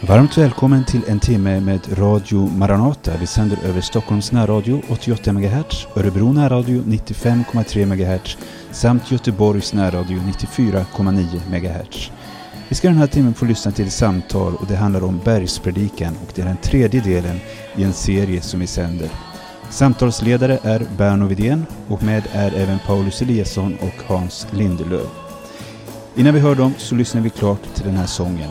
Varmt 0.00 0.38
välkommen 0.38 0.84
till 0.84 1.00
en 1.08 1.20
timme 1.20 1.60
med 1.60 1.98
Radio 1.98 2.46
Maranata. 2.56 3.16
Vi 3.20 3.26
sänder 3.26 3.58
över 3.64 3.80
Stockholms 3.80 4.32
närradio 4.32 4.82
88 4.88 5.32
MHz, 5.32 5.86
Örebro 5.96 6.32
närradio 6.32 6.82
95,3 6.82 7.86
MHz 7.86 8.38
samt 8.70 9.10
Göteborgs 9.10 9.72
närradio 9.72 10.18
94,9 10.18 11.40
MHz. 11.50 12.10
Vi 12.68 12.74
ska 12.74 12.88
den 12.88 12.96
här 12.96 13.06
timmen 13.06 13.34
få 13.34 13.44
lyssna 13.44 13.72
till 13.72 13.90
samtal 13.90 14.54
och 14.54 14.66
det 14.66 14.76
handlar 14.76 15.04
om 15.04 15.20
bergspredikan 15.24 16.16
och 16.22 16.32
det 16.34 16.42
är 16.42 16.46
den 16.46 16.56
tredje 16.56 17.00
delen 17.00 17.40
i 17.76 17.82
en 17.82 17.92
serie 17.92 18.40
som 18.40 18.60
vi 18.60 18.66
sänder. 18.66 19.08
Samtalsledare 19.70 20.58
är 20.62 20.86
Berno 20.96 21.26
Widén 21.26 21.66
och 21.88 22.02
med 22.02 22.22
är 22.32 22.54
även 22.54 22.78
Paulus 22.78 23.22
Eliasson 23.22 23.76
och 23.80 24.14
Hans 24.14 24.46
Lindelöf. 24.50 25.21
Innan 26.16 26.34
vi 26.34 26.40
hör 26.40 26.54
dem 26.54 26.74
så 26.78 26.94
lyssnar 26.94 27.20
vi 27.20 27.30
klart 27.30 27.74
till 27.74 27.84
den 27.84 27.96
här 27.96 28.06
sången. 28.06 28.50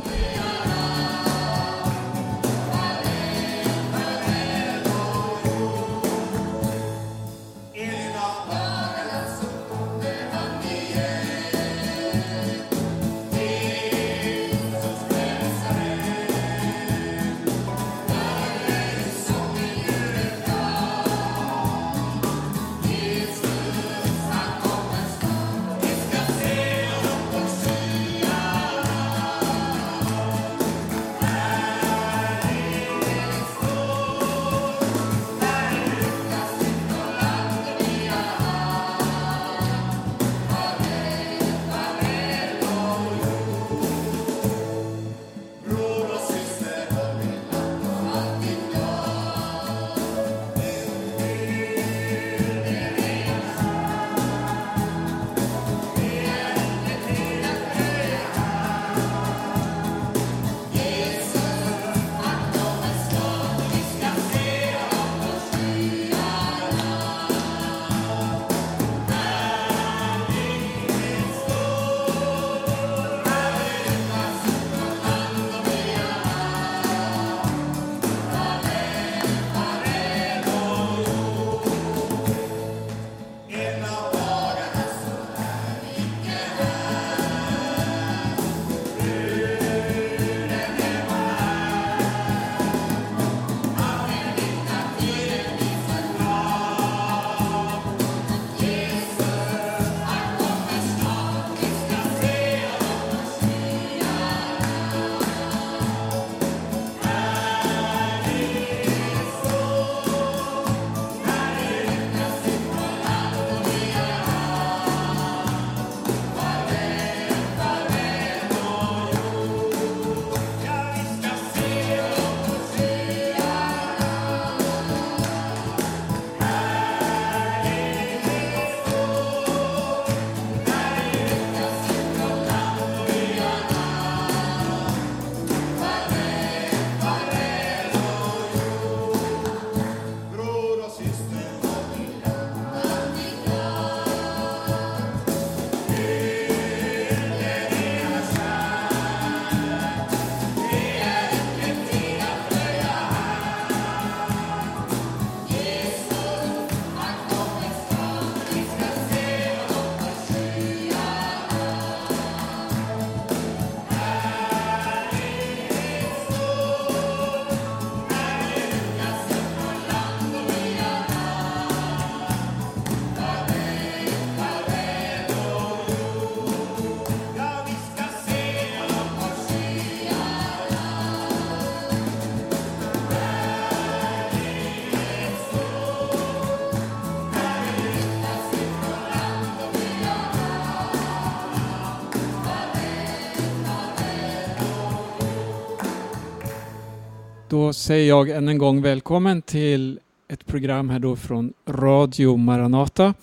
Då 197.61 197.73
säger 197.73 198.07
jag 198.07 198.29
än 198.29 198.47
en 198.47 198.57
gång 198.57 198.81
välkommen 198.81 199.41
till 199.41 199.99
ett 200.27 200.45
program 200.45 200.89
här 200.89 200.99
då 200.99 201.16
från 201.16 201.53
Radio 201.67 202.38
Maranata. 202.38 203.13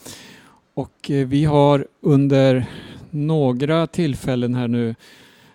Och 0.75 1.11
eh, 1.11 1.27
vi 1.27 1.45
har 1.45 1.87
under 2.01 2.67
några 3.11 3.87
tillfällen 3.87 4.55
här 4.55 4.69
nu 4.69 4.95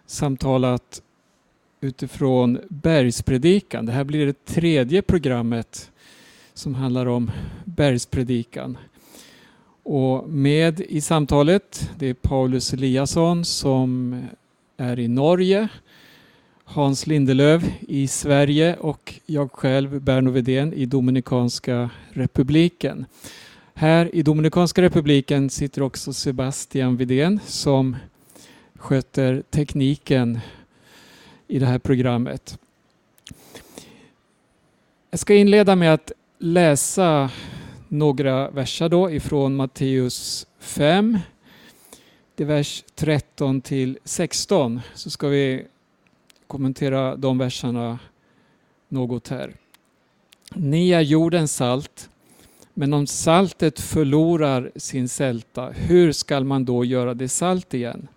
samtalat 0.06 1.02
utifrån 1.82 2.60
bergspredikan. 2.70 3.86
Det 3.86 3.92
här 3.92 4.04
blir 4.04 4.26
det 4.26 4.46
tredje 4.46 5.02
programmet 5.02 5.92
som 6.54 6.76
handlar 6.76 7.06
om 7.06 7.32
bergspredikan. 7.66 8.78
Och 9.84 10.30
med 10.30 10.80
i 10.80 11.02
samtalet 11.02 11.92
det 11.98 12.08
är 12.08 12.14
Paulus 12.14 12.74
Eliasson 12.74 13.46
som 13.46 14.22
är 14.78 15.00
i 15.00 15.08
Norge 15.08 15.68
Hans 16.64 17.08
Lindelöv 17.08 17.72
i 17.88 18.08
Sverige 18.08 18.76
och 18.76 19.14
jag 19.26 19.52
själv, 19.52 20.02
Berno 20.02 20.32
Vedén, 20.32 20.74
i 20.74 20.86
Dominikanska 20.86 21.90
republiken. 22.10 23.06
Här 23.74 24.16
i 24.16 24.24
Dominikanska 24.24 24.82
republiken 24.82 25.50
sitter 25.50 25.82
också 25.82 26.14
Sebastian 26.14 26.98
Vidén 26.98 27.40
som 27.46 27.96
sköter 28.76 29.44
tekniken 29.50 30.40
i 31.48 31.60
det 31.60 31.66
här 31.66 31.80
programmet. 31.80 32.60
Jag 35.10 35.20
ska 35.20 35.36
inleda 35.36 35.76
med 35.76 35.94
att 35.94 36.12
läsa 36.40 37.30
några 37.88 38.50
verser 38.50 38.90
då 38.90 39.12
ifrån 39.12 39.56
Matteus 39.56 40.48
5. 40.60 41.20
Det 42.36 42.44
är 42.44 42.48
vers 42.48 42.84
13 42.96 43.62
till 43.62 43.98
16. 44.04 44.82
Så 44.94 45.10
ska 45.10 45.28
vi 45.28 45.66
kommentera 46.54 47.16
de 47.16 47.38
verserna 47.38 48.00
något 48.90 49.28
här. 49.28 49.54
Ni 50.56 50.92
är 50.92 51.02
jordens 51.02 51.56
salt, 51.56 52.10
men 52.74 52.94
om 52.94 53.08
saltet 53.08 53.80
förlorar 53.80 54.72
sin 54.76 55.10
sälta, 55.10 55.70
hur 55.70 56.12
skall 56.12 56.44
man 56.44 56.66
då 56.66 56.86
göra 56.86 57.14
det 57.14 57.30
salt 57.30 57.74
igen? 57.74 58.08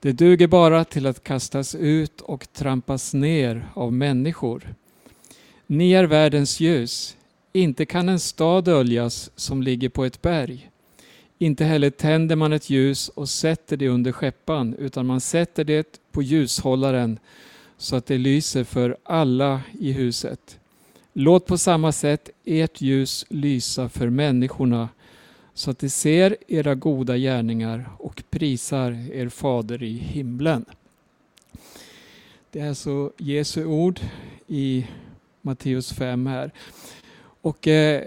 Det 0.00 0.12
duger 0.12 0.46
bara 0.46 0.84
till 0.84 1.06
att 1.06 1.24
kastas 1.24 1.74
ut 1.74 2.20
och 2.20 2.52
trampas 2.52 3.14
ner 3.14 3.68
av 3.74 3.92
människor. 3.92 4.74
Ni 5.66 5.92
är 5.92 6.04
världens 6.04 6.60
ljus. 6.60 7.16
Inte 7.52 7.86
kan 7.86 8.08
en 8.08 8.20
stad 8.20 8.64
döljas 8.64 9.30
som 9.36 9.62
ligger 9.62 9.88
på 9.88 10.04
ett 10.04 10.22
berg. 10.22 10.67
Inte 11.38 11.64
heller 11.64 11.90
tänder 11.90 12.36
man 12.36 12.52
ett 12.52 12.70
ljus 12.70 13.08
och 13.08 13.28
sätter 13.28 13.76
det 13.76 13.88
under 13.88 14.12
skeppan, 14.12 14.74
utan 14.74 15.06
man 15.06 15.20
sätter 15.20 15.64
det 15.64 16.00
på 16.12 16.22
ljushållaren 16.22 17.18
så 17.76 17.96
att 17.96 18.06
det 18.06 18.18
lyser 18.18 18.64
för 18.64 18.96
alla 19.02 19.62
i 19.80 19.92
huset. 19.92 20.58
Låt 21.12 21.46
på 21.46 21.58
samma 21.58 21.92
sätt 21.92 22.30
ert 22.44 22.80
ljus 22.80 23.26
lysa 23.28 23.88
för 23.88 24.10
människorna 24.10 24.88
så 25.54 25.70
att 25.70 25.78
de 25.78 25.90
ser 25.90 26.36
era 26.48 26.74
goda 26.74 27.16
gärningar 27.16 27.90
och 27.98 28.22
prisar 28.30 28.90
er 29.12 29.28
fader 29.28 29.82
i 29.82 29.92
himlen. 29.92 30.64
Det 32.50 32.60
är 32.60 32.68
alltså 32.68 33.12
Jesu 33.16 33.64
ord 33.64 34.00
i 34.46 34.86
Matteus 35.42 35.92
5 35.92 36.26
här. 36.26 36.50
Och 37.40 37.68
eh, 37.68 38.02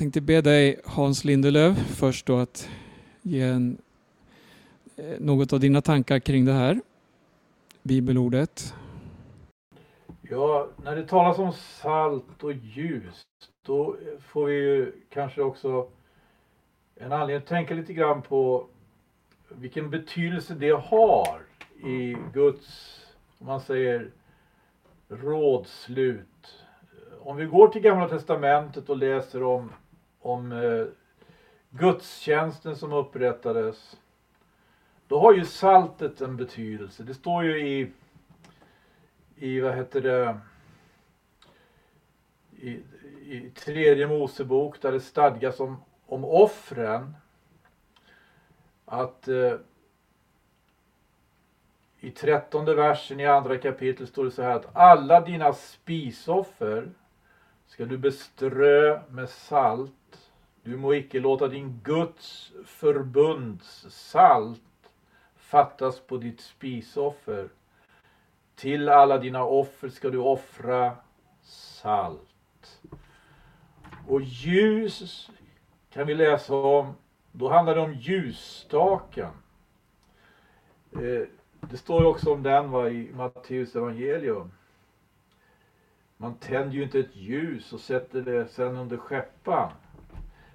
tänkte 0.00 0.20
be 0.20 0.40
dig 0.40 0.80
Hans 0.84 1.24
Lindelöf 1.24 1.78
först 1.78 2.26
då 2.26 2.36
att 2.38 2.68
ge 3.22 3.42
en, 3.42 3.78
eh, 4.96 5.20
något 5.20 5.52
av 5.52 5.60
dina 5.60 5.80
tankar 5.80 6.18
kring 6.18 6.44
det 6.44 6.52
här 6.52 6.80
bibelordet. 7.82 8.74
Ja, 10.22 10.68
när 10.84 10.96
det 10.96 11.06
talas 11.06 11.38
om 11.38 11.52
salt 11.52 12.42
och 12.42 12.52
ljus 12.52 13.22
då 13.66 13.96
får 14.20 14.46
vi 14.46 14.54
ju 14.54 14.92
kanske 15.10 15.42
också 15.42 15.88
en 16.94 17.12
anledning 17.12 17.36
att 17.36 17.46
tänka 17.46 17.74
lite 17.74 17.92
grann 17.92 18.22
på 18.22 18.66
vilken 19.48 19.90
betydelse 19.90 20.54
det 20.54 20.80
har 20.80 21.40
i 21.84 22.16
Guds, 22.32 23.00
om 23.38 23.46
man 23.46 23.60
säger, 23.60 24.10
rådslut. 25.08 26.64
Om 27.20 27.36
vi 27.36 27.44
går 27.44 27.68
till 27.68 27.82
Gamla 27.82 28.08
Testamentet 28.08 28.90
och 28.90 28.96
läser 28.96 29.42
om, 29.42 29.72
om 30.20 30.52
eh, 30.52 30.86
gudstjänsten 31.70 32.76
som 32.76 32.92
upprättades. 32.92 33.96
Då 35.06 35.20
har 35.20 35.34
ju 35.34 35.44
saltet 35.44 36.20
en 36.20 36.36
betydelse. 36.36 37.02
Det 37.02 37.14
står 37.14 37.44
ju 37.44 37.68
i, 37.68 37.92
i 39.36 39.60
vad 39.60 39.74
heter 39.74 40.00
det, 40.00 40.38
i, 42.56 42.70
i 43.24 43.50
tredje 43.54 44.06
Mosebok 44.06 44.82
där 44.82 44.92
det 44.92 45.00
stadgas 45.00 45.60
om 45.60 45.76
om 46.10 46.24
offren 46.24 47.16
att 48.84 49.28
eh, 49.28 49.54
i 52.00 52.10
trettonde 52.10 52.74
versen 52.74 53.20
i 53.20 53.26
andra 53.26 53.58
kapitlet 53.58 54.08
står 54.08 54.24
det 54.24 54.30
så 54.30 54.42
här 54.42 54.56
att 54.56 54.76
alla 54.76 55.20
dina 55.20 55.52
spisoffer 55.52 56.90
ska 57.66 57.84
du 57.84 57.98
beströ 57.98 59.00
med 59.08 59.28
salt. 59.28 59.92
Du 60.62 60.76
må 60.76 60.94
icke 60.94 61.20
låta 61.20 61.48
din 61.48 61.80
Guds 61.84 62.52
förbunds 62.66 63.86
salt 63.88 64.62
fattas 65.36 66.00
på 66.00 66.16
ditt 66.16 66.40
spisoffer. 66.40 67.48
Till 68.54 68.88
alla 68.88 69.18
dina 69.18 69.44
offer 69.44 69.88
ska 69.88 70.10
du 70.10 70.18
offra 70.18 70.96
salt. 71.42 72.80
Och 74.08 74.20
ljus 74.20 75.30
kan 75.90 76.06
vi 76.06 76.14
läsa 76.14 76.54
om, 76.54 76.94
då 77.32 77.48
handlar 77.48 77.74
det 77.74 77.80
om 77.80 77.94
ljusstaken. 77.94 79.30
Eh, 80.92 81.28
det 81.60 81.76
står 81.76 82.00
ju 82.00 82.06
också 82.06 82.32
om 82.32 82.42
den 82.42 82.70
va, 82.70 82.88
i 82.88 83.12
Matteus 83.12 83.76
evangelium. 83.76 84.50
Man 86.16 86.34
tänder 86.34 86.76
ju 86.76 86.82
inte 86.82 86.98
ett 86.98 87.16
ljus 87.16 87.72
och 87.72 87.80
sätter 87.80 88.22
det 88.22 88.46
sen 88.48 88.76
under 88.76 88.96
skeppan. 88.96 89.70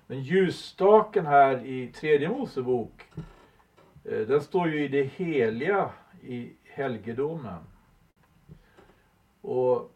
Men 0.07 0.21
ljusstaken 0.21 1.25
här 1.25 1.65
i 1.65 1.87
tredje 1.87 2.29
Mosebok, 2.29 3.03
eh, 4.03 4.19
den 4.19 4.41
står 4.41 4.69
ju 4.69 4.85
i 4.85 4.87
det 4.87 5.03
heliga 5.03 5.89
i 6.21 6.53
helgedomen. 6.63 7.59
Och 9.41 9.91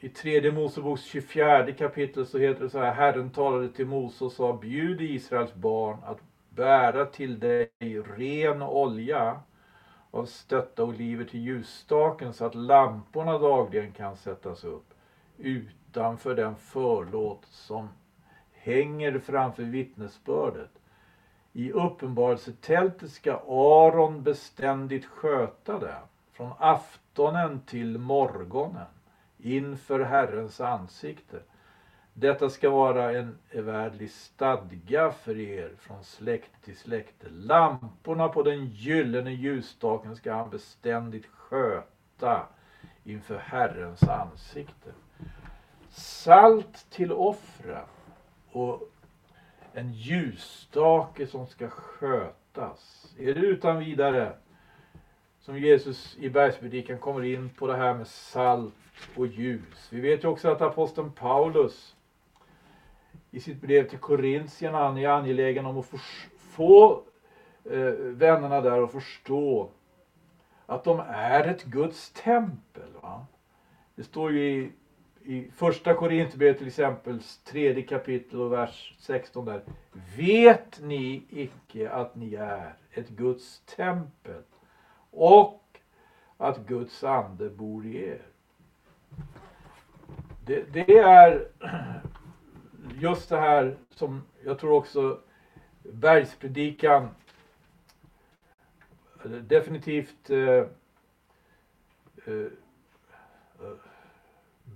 i 0.00 0.08
tredje 0.08 0.52
Moseboks 0.52 1.02
24 1.02 1.72
kapitel 1.72 2.26
så 2.26 2.38
heter 2.38 2.62
det 2.62 2.70
så 2.70 2.78
här. 2.78 2.94
Herren 2.94 3.30
talade 3.30 3.68
till 3.68 3.86
Mose 3.86 4.24
och 4.24 4.32
sa 4.32 4.56
bjud 4.56 5.00
Israels 5.00 5.54
barn 5.54 5.98
att 6.04 6.18
bära 6.50 7.06
till 7.06 7.40
dig 7.40 7.70
ren 8.16 8.62
olja 8.62 9.40
av 10.10 10.24
stötta 10.26 10.84
oliver 10.84 11.24
till 11.24 11.40
ljusstaken 11.40 12.32
så 12.32 12.44
att 12.44 12.54
lamporna 12.54 13.38
dagligen 13.38 13.92
kan 13.92 14.16
sättas 14.16 14.64
upp 14.64 14.94
utanför 15.38 16.34
den 16.34 16.56
förlåt 16.56 17.44
som 17.44 17.88
hänger 18.68 19.18
framför 19.18 19.62
vittnesbördet. 19.62 20.70
I 21.52 21.72
uppenbarelsetältet 21.72 23.12
ska 23.12 23.32
Aron 23.48 24.22
beständigt 24.22 25.06
sköta 25.06 25.78
det 25.78 25.96
från 26.32 26.52
aftonen 26.58 27.60
till 27.60 27.98
morgonen 27.98 28.86
inför 29.38 30.00
Herrens 30.00 30.60
ansikte. 30.60 31.40
Detta 32.12 32.50
ska 32.50 32.70
vara 32.70 33.12
en 33.12 33.38
evärdlig 33.50 34.10
stadga 34.10 35.10
för 35.10 35.38
er 35.38 35.72
från 35.78 36.04
släkt 36.04 36.64
till 36.64 36.76
släkte. 36.76 37.28
Lamporna 37.28 38.28
på 38.28 38.42
den 38.42 38.66
gyllene 38.66 39.32
ljusstaken 39.32 40.16
ska 40.16 40.34
han 40.34 40.50
beständigt 40.50 41.26
sköta 41.26 42.46
inför 43.04 43.36
Herrens 43.36 44.02
ansikte. 44.02 44.90
Salt 45.90 46.86
till 46.90 47.12
offren 47.12 47.84
och 48.60 48.90
en 49.72 49.92
ljusstake 49.92 51.26
som 51.26 51.46
ska 51.46 51.68
skötas. 51.68 53.14
Är 53.18 53.34
det 53.34 53.40
utan 53.40 53.78
vidare 53.78 54.32
som 55.40 55.58
Jesus 55.58 56.16
i 56.18 56.30
bergspredikan 56.30 56.98
kommer 56.98 57.24
in 57.24 57.50
på 57.50 57.66
det 57.66 57.76
här 57.76 57.94
med 57.94 58.06
salt 58.06 58.74
och 59.16 59.26
ljus. 59.26 59.88
Vi 59.90 60.00
vet 60.00 60.24
ju 60.24 60.28
också 60.28 60.48
att 60.48 60.62
aposteln 60.62 61.12
Paulus 61.12 61.96
i 63.30 63.40
sitt 63.40 63.60
brev 63.60 63.88
till 63.88 63.98
Korintierna 63.98 64.78
han 64.78 64.98
är 64.98 65.08
angelägen 65.08 65.66
om 65.66 65.78
att 65.78 65.86
få 66.38 67.02
eh, 67.64 67.92
vännerna 67.98 68.60
där 68.60 68.82
att 68.82 68.92
förstå 68.92 69.70
att 70.66 70.84
de 70.84 71.00
är 71.08 71.44
ett 71.44 71.64
Guds 71.64 72.10
tempel. 72.10 72.92
Va? 73.02 73.26
Det 73.94 74.02
står 74.02 74.32
ju 74.32 74.50
i, 74.50 74.72
i 75.28 75.50
första 75.56 75.94
Korintierbrevet 75.94 76.58
till 76.58 76.66
exempel, 76.66 77.22
tredje 77.44 77.82
kapitel 77.82 78.40
och 78.40 78.52
vers 78.52 78.94
16 78.98 79.44
där. 79.44 79.62
Vet 80.16 80.80
ni 80.82 81.24
icke 81.30 81.90
att 81.90 82.16
ni 82.16 82.34
är 82.34 82.74
ett 82.90 83.08
Guds 83.08 83.60
tempel 83.60 84.42
och 85.10 85.62
att 86.36 86.66
Guds 86.66 87.04
ande 87.04 87.50
bor 87.50 87.86
i 87.86 88.04
er? 88.04 88.22
Det, 90.46 90.72
det, 90.72 90.98
är 90.98 91.48
just 92.98 93.28
det 93.28 93.38
här 93.38 93.76
som 93.90 94.22
jag 94.44 94.58
tror 94.58 94.72
också 94.72 95.20
bergspredikan 95.82 97.08
definitivt 99.24 100.30
eh, 100.30 100.64
eh, 102.26 102.46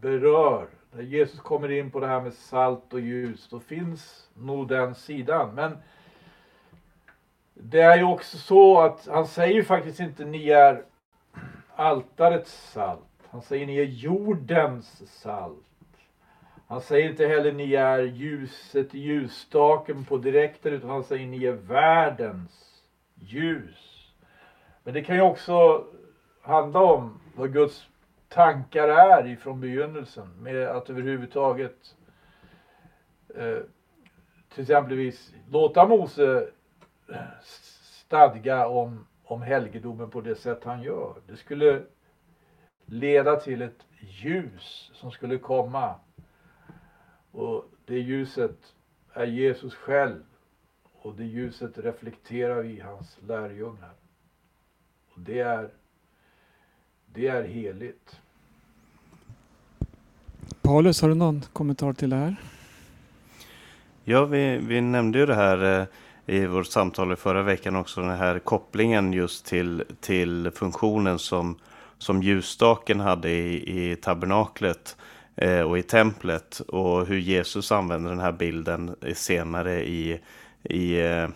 berör. 0.02 0.66
När 0.90 1.02
Jesus 1.02 1.40
kommer 1.40 1.70
in 1.70 1.90
på 1.90 2.00
det 2.00 2.06
här 2.06 2.20
med 2.20 2.34
salt 2.34 2.92
och 2.92 3.00
ljus, 3.00 3.48
då 3.50 3.60
finns 3.60 4.30
nog 4.34 4.68
den 4.68 4.94
sidan. 4.94 5.54
Men 5.54 5.76
det 7.54 7.80
är 7.80 7.96
ju 7.96 8.04
också 8.04 8.38
så 8.38 8.80
att 8.80 9.06
han 9.06 9.26
säger 9.26 9.62
faktiskt 9.62 10.00
inte 10.00 10.24
ni 10.24 10.48
är 10.48 10.84
altarets 11.76 12.72
salt. 12.72 13.28
Han 13.30 13.42
säger 13.42 13.66
ni 13.66 13.76
är 13.76 13.84
jordens 13.84 15.02
salt. 15.20 15.58
Han 16.66 16.80
säger 16.80 17.10
inte 17.10 17.26
heller 17.26 17.52
ni 17.52 17.74
är 17.74 18.02
ljuset 18.02 18.94
i 18.94 18.98
ljusstaken 18.98 20.04
på 20.04 20.16
direkten 20.16 20.72
utan 20.72 20.90
han 20.90 21.04
säger 21.04 21.26
ni 21.26 21.44
är 21.44 21.52
världens 21.52 22.82
ljus. 23.14 24.12
Men 24.84 24.94
det 24.94 25.02
kan 25.02 25.16
ju 25.16 25.22
också 25.22 25.84
handla 26.42 26.80
om 26.80 27.20
vad 27.36 27.52
Guds 27.52 27.88
tankar 28.32 28.88
är 28.88 29.26
ifrån 29.26 29.60
begynnelsen 29.60 30.28
med 30.38 30.68
att 30.68 30.90
överhuvudtaget 30.90 31.96
eh, 33.34 33.58
till 34.48 34.62
exempelvis 34.62 35.34
låta 35.50 35.88
Mose 35.88 36.48
eh, 37.08 37.16
stadga 37.82 38.66
om, 38.66 39.06
om 39.24 39.42
helgedomen 39.42 40.10
på 40.10 40.20
det 40.20 40.34
sätt 40.34 40.64
han 40.64 40.82
gör. 40.82 41.14
Det 41.26 41.36
skulle 41.36 41.82
leda 42.86 43.36
till 43.36 43.62
ett 43.62 43.86
ljus 44.00 44.90
som 44.94 45.10
skulle 45.10 45.38
komma. 45.38 45.94
Och 47.30 47.64
det 47.84 47.98
ljuset 47.98 48.74
är 49.12 49.26
Jesus 49.26 49.74
själv 49.74 50.22
och 50.92 51.14
det 51.14 51.24
ljuset 51.24 51.78
reflekterar 51.78 52.62
vi 52.62 52.68
i 52.68 52.80
hans 52.80 53.18
lärjungar. 53.22 53.94
Och 55.14 55.20
det 55.20 55.40
är, 55.40 55.70
det 57.14 57.26
är 57.26 57.42
heligt. 57.42 58.16
Paulus, 60.62 61.02
har 61.02 61.08
du 61.08 61.14
någon 61.14 61.42
kommentar 61.52 61.92
till 61.92 62.10
det 62.10 62.16
här? 62.16 62.36
Ja, 64.04 64.24
vi, 64.24 64.58
vi 64.58 64.80
nämnde 64.80 65.18
ju 65.18 65.26
det 65.26 65.34
här 65.34 65.80
eh, 65.80 65.86
i 66.36 66.46
vårt 66.46 66.66
samtal 66.66 67.12
i 67.12 67.16
förra 67.16 67.42
veckan 67.42 67.76
också, 67.76 68.00
den 68.00 68.10
här 68.10 68.38
kopplingen 68.38 69.12
just 69.12 69.46
till, 69.46 69.84
till 70.00 70.50
funktionen 70.54 71.18
som, 71.18 71.58
som 71.98 72.22
ljusstaken 72.22 73.00
hade 73.00 73.30
i, 73.30 73.90
i 73.92 73.96
tabernaklet 73.96 74.96
eh, 75.36 75.60
och 75.60 75.78
i 75.78 75.82
templet 75.82 76.60
och 76.60 77.06
hur 77.06 77.18
Jesus 77.18 77.72
använder 77.72 78.10
den 78.10 78.20
här 78.20 78.32
bilden 78.32 78.96
senare 79.14 79.84
i, 79.84 80.20
i 80.62 81.00
eh, 81.00 81.28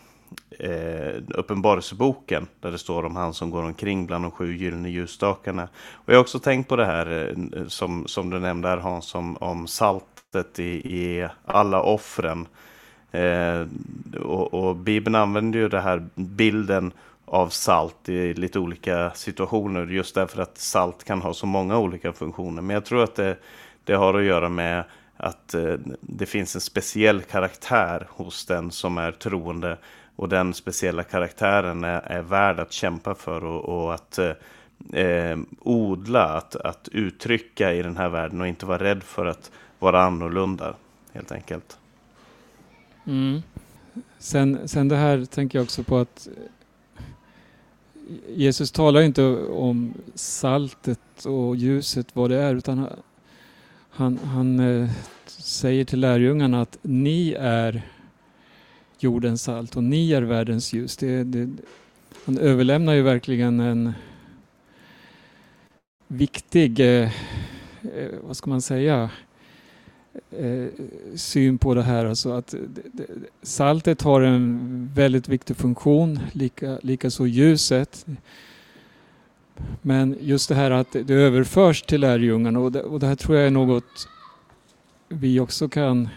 eh, 0.59 1.23
Uppenbarelseboken 1.28 2.47
där 2.61 2.73
det 2.73 2.78
står 2.78 3.04
om 3.04 3.16
han 3.16 3.35
som 3.35 3.50
går 3.50 3.62
omkring 3.62 4.06
bland 4.06 4.25
de 4.25 4.30
sju 4.30 4.56
gyllene 4.56 4.90
ljusstakarna. 4.90 5.68
Och 5.92 6.12
jag 6.12 6.14
har 6.14 6.21
också 6.21 6.38
tänkt 6.38 6.68
på 6.68 6.76
det 6.76 6.87
här 6.87 7.35
eh, 7.56 7.66
som, 7.66 8.06
som 8.06 8.30
du 8.30 8.38
nämnde 8.38 8.68
här 8.68 8.76
Hans 8.76 9.14
om, 9.14 9.37
om 9.37 9.66
saltet 9.66 10.59
i, 10.59 10.97
i 10.99 11.28
alla 11.45 11.83
offren. 11.83 12.47
Eh, 13.12 13.66
och, 14.21 14.54
och 14.54 14.76
Bibeln 14.76 15.14
använder 15.14 15.59
ju 15.59 15.68
den 15.68 15.83
här 15.83 16.09
bilden 16.14 16.92
av 17.25 17.49
salt 17.49 18.09
i 18.09 18.35
lite 18.35 18.59
olika 18.59 19.11
situationer 19.14 19.87
just 19.87 20.14
därför 20.14 20.42
att 20.42 20.59
salt 20.59 21.04
kan 21.04 21.23
ha 21.23 21.35
så 21.35 21.47
många 21.47 21.78
olika 21.78 22.12
funktioner. 22.12 22.62
Men 22.62 22.75
jag 22.75 22.85
tror 22.85 23.04
att 23.04 23.14
det, 23.14 23.37
det 23.85 23.95
har 23.95 24.14
att 24.14 24.25
göra 24.25 24.49
med 24.49 24.85
att 25.16 25.54
eh, 25.54 25.75
det 26.00 26.26
finns 26.26 26.54
en 26.54 26.61
speciell 26.61 27.23
karaktär 27.23 28.06
hos 28.11 28.47
den 28.47 28.71
som 28.71 28.99
är 28.99 29.12
troende 29.12 29.78
och 30.16 30.28
den 30.28 30.54
speciella 30.54 31.02
karaktären 31.02 31.85
är, 31.85 32.00
är 32.00 32.23
värd 32.23 32.61
att 32.61 32.73
kämpa 32.73 33.14
för 33.14 33.44
och, 33.44 33.64
och 33.64 33.94
att 33.94 34.18
eh, 34.92 35.38
odla, 35.61 36.25
att, 36.25 36.56
att 36.56 36.88
uttrycka 36.92 37.75
i 37.75 37.82
den 37.82 37.96
här 37.96 38.08
världen 38.08 38.40
och 38.40 38.46
inte 38.46 38.66
vara 38.66 38.85
rädd 38.85 39.02
för 39.02 39.26
att 39.26 39.50
vara 39.78 40.02
annorlunda 40.02 40.75
helt 41.12 41.32
enkelt. 41.32 41.78
Mm. 43.06 43.42
Sen, 44.18 44.68
sen 44.68 44.88
det 44.88 44.96
här 44.96 45.25
tänker 45.25 45.58
jag 45.58 45.64
också 45.64 45.82
på 45.82 45.99
att 45.99 46.28
Jesus 48.28 48.73
talar 48.73 49.00
inte 49.00 49.23
om 49.37 49.94
saltet 50.14 51.25
och 51.25 51.56
ljuset, 51.56 52.06
vad 52.12 52.30
det 52.30 52.37
är, 52.37 52.54
utan 52.54 52.87
han, 53.90 54.18
han 54.18 54.61
eh, 54.61 54.90
säger 55.26 55.85
till 55.85 56.00
lärjungarna 56.00 56.62
att 56.62 56.78
ni 56.82 57.32
är 57.40 57.82
jordens 58.98 59.42
salt 59.42 59.76
och 59.76 59.84
ni 59.84 60.12
är 60.12 60.22
världens 60.22 60.72
ljus. 60.72 60.96
Det, 60.96 61.24
det, 61.24 61.48
han 62.24 62.38
överlämnar 62.38 62.92
ju 62.92 63.02
verkligen 63.02 63.60
en 63.60 63.92
viktig, 66.08 66.80
eh, 66.80 67.10
eh, 67.82 68.10
vad 68.22 68.36
ska 68.36 68.50
man 68.50 68.62
säga, 68.62 69.10
eh, 70.30 70.66
syn 71.14 71.58
på 71.58 71.74
det 71.74 71.82
här. 71.82 72.04
Alltså 72.04 72.32
att 72.32 72.54
det, 72.92 73.06
saltet 73.42 74.02
har 74.02 74.20
en 74.20 74.90
väldigt 74.94 75.28
viktig 75.28 75.56
funktion, 75.56 76.20
lika, 76.32 76.78
lika 76.82 77.10
så 77.10 77.26
ljuset. 77.26 78.06
Men 79.82 80.16
just 80.20 80.48
det 80.48 80.54
här 80.54 80.70
att 80.70 80.92
det 80.92 81.14
överförs 81.14 81.82
till 81.82 82.00
lärjungarna 82.00 82.60
och 82.60 82.72
det, 82.72 82.82
och 82.82 83.00
det 83.00 83.06
här 83.06 83.14
tror 83.14 83.36
jag 83.36 83.46
är 83.46 83.50
något 83.50 84.08
vi 85.08 85.40
också 85.40 85.68
kan 85.68 86.08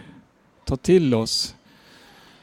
ta 0.66 0.76
till 0.76 1.14
oss 1.14 1.56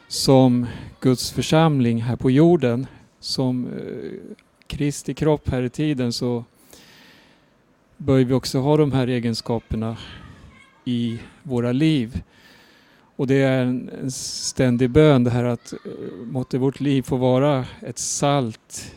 som 0.08 0.66
Guds 1.00 1.30
församling 1.30 2.02
här 2.02 2.16
på 2.16 2.30
jorden, 2.30 2.86
som 3.20 3.66
eh, 3.66 4.36
Kristi 4.66 5.14
kropp 5.14 5.48
här 5.48 5.62
i 5.62 5.70
tiden 5.70 6.12
så 6.12 6.44
bör 7.96 8.25
vi 8.25 8.32
också 8.32 8.58
ha 8.58 8.76
de 8.76 8.92
här 8.92 9.06
egenskaperna 9.06 9.96
i 10.84 11.18
våra 11.42 11.72
liv. 11.72 12.22
Och 13.16 13.26
det 13.26 13.42
är 13.42 13.62
en 13.62 14.10
ständig 14.12 14.90
bön 14.90 15.25
det 15.25 15.30
här 15.30 15.44
att 15.44 15.72
eh, 15.72 15.78
måtte 16.25 16.58
vårt 16.58 16.80
liv 16.80 17.02
få 17.02 17.16
vara 17.16 17.64
ett 17.80 17.98
salt 17.98 18.94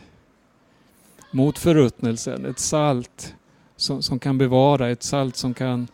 mot 1.30 1.58
förruttnelsen, 1.58 2.46
ett 2.46 2.58
salt 2.58 3.34
som, 3.76 4.02
som 4.02 4.18
kan 4.18 4.38
bevara, 4.38 4.90
ett 4.90 5.02
salt 5.02 5.36
som 5.36 5.54
kan 5.54 5.88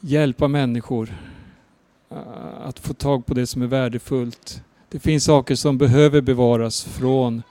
hjälpa 0.00 0.48
människor 0.48 1.14
Eh, 2.10 2.66
att 2.66 2.78
få 2.78 2.94
tag 2.94 3.26
på 3.26 3.34
det 3.34 3.46
som 3.46 3.62
är 3.62 3.66
värdefullt. 3.66 4.62
Det 4.88 4.98
finns 4.98 5.24
saker 5.24 5.54
som 5.54 5.78
behöver 5.78 6.20
bevaras 6.20 6.84
från 6.84 7.42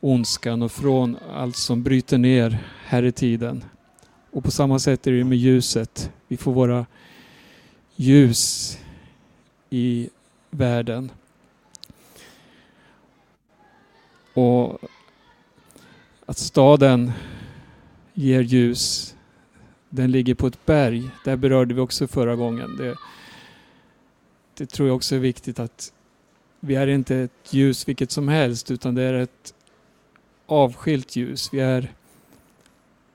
ondskan 0.00 0.62
och 0.62 0.72
från 0.72 1.16
allt 1.34 1.56
som 1.56 1.82
bryter 1.82 2.18
ner 2.18 2.68
här 2.84 3.02
i 3.02 3.12
tiden. 3.12 3.64
Och 4.30 4.44
på 4.44 4.50
samma 4.50 4.78
sätt 4.78 5.06
är 5.06 5.12
det 5.12 5.24
med 5.24 5.38
ljuset. 5.38 6.10
Vi 6.28 6.36
får 6.36 6.52
vara 6.52 6.86
ljus 7.96 8.78
i 9.70 10.08
världen. 10.50 11.10
Och 14.34 14.78
att 16.26 16.38
staden 16.38 17.12
ger 18.14 18.40
ljus, 18.40 19.14
den 19.88 20.10
ligger 20.10 20.34
på 20.34 20.46
ett 20.46 20.66
berg. 20.66 21.10
Det 21.24 21.36
berörde 21.36 21.74
vi 21.74 21.80
också 21.80 22.06
förra 22.06 22.36
gången. 22.36 22.76
Det, 22.76 22.96
det 24.56 24.66
tror 24.66 24.88
jag 24.88 24.96
också 24.96 25.14
är 25.14 25.18
viktigt 25.18 25.58
att 25.58 25.92
vi 26.60 26.74
är 26.74 26.86
inte 26.86 27.16
ett 27.16 27.52
ljus 27.54 27.88
vilket 27.88 28.10
som 28.10 28.28
helst 28.28 28.70
utan 28.70 28.94
det 28.94 29.02
är 29.02 29.14
ett 29.14 29.54
avskilt 30.46 31.16
ljus. 31.16 31.48
Vi 31.52 31.60
är 31.60 31.92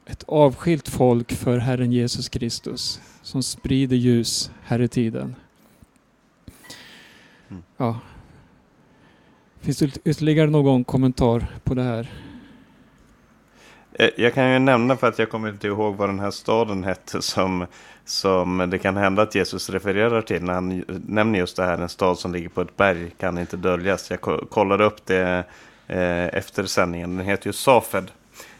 ett 0.06 0.24
avskilt 0.28 0.90
folk 0.90 1.32
för 1.32 1.58
Herren 1.58 1.92
Jesus 1.92 2.30
Kristus 2.30 3.02
som 3.22 3.44
sprider 3.44 3.96
ljus 3.96 4.52
här 4.64 4.82
i 4.82 4.88
tiden. 4.88 5.36
Mm. 7.50 7.64
Ja. 7.78 8.00
Finns 9.60 9.78
det 9.78 9.98
ytterligare 10.06 10.50
någon 10.50 10.84
kommentar 10.84 11.48
på 11.64 11.74
det 11.74 11.84
här? 11.84 12.10
Eh, 13.94 14.10
jag 14.18 14.34
kan 14.34 14.54
ju 14.54 14.60
nämna 14.60 14.98
för 14.98 15.08
att 15.08 15.20
jag 15.20 15.30
kommer 15.30 15.50
inte 15.50 15.68
ihåg 15.68 15.96
vad 15.96 16.10
den 16.10 16.20
här 16.20 16.32
staden 16.32 16.84
hette 16.84 17.22
som, 17.22 17.66
som 18.06 18.70
det 18.70 18.78
kan 18.78 18.98
hända 18.98 19.22
att 19.22 19.36
Jesus 19.36 19.70
refererar 19.70 20.22
till 20.22 20.44
när 20.44 20.54
han 20.54 20.84
nämner 20.88 21.40
just 21.40 21.58
det 21.58 21.64
här, 21.64 21.78
en 21.78 21.90
stad 21.90 22.20
som 22.20 22.34
ligger 22.34 22.50
på 22.50 22.62
ett 22.62 22.78
berg 22.78 23.12
kan 23.18 23.38
inte 23.38 23.58
döljas. 23.58 24.12
Jag 24.12 24.22
kollade 24.50 24.86
upp 24.86 25.06
det 25.06 25.44
eh, 25.88 26.28
efter 26.28 26.66
sändningen. 26.66 27.18
Den 27.18 27.26
heter 27.26 27.48
ju 27.48 27.54
Safed. 27.54 28.12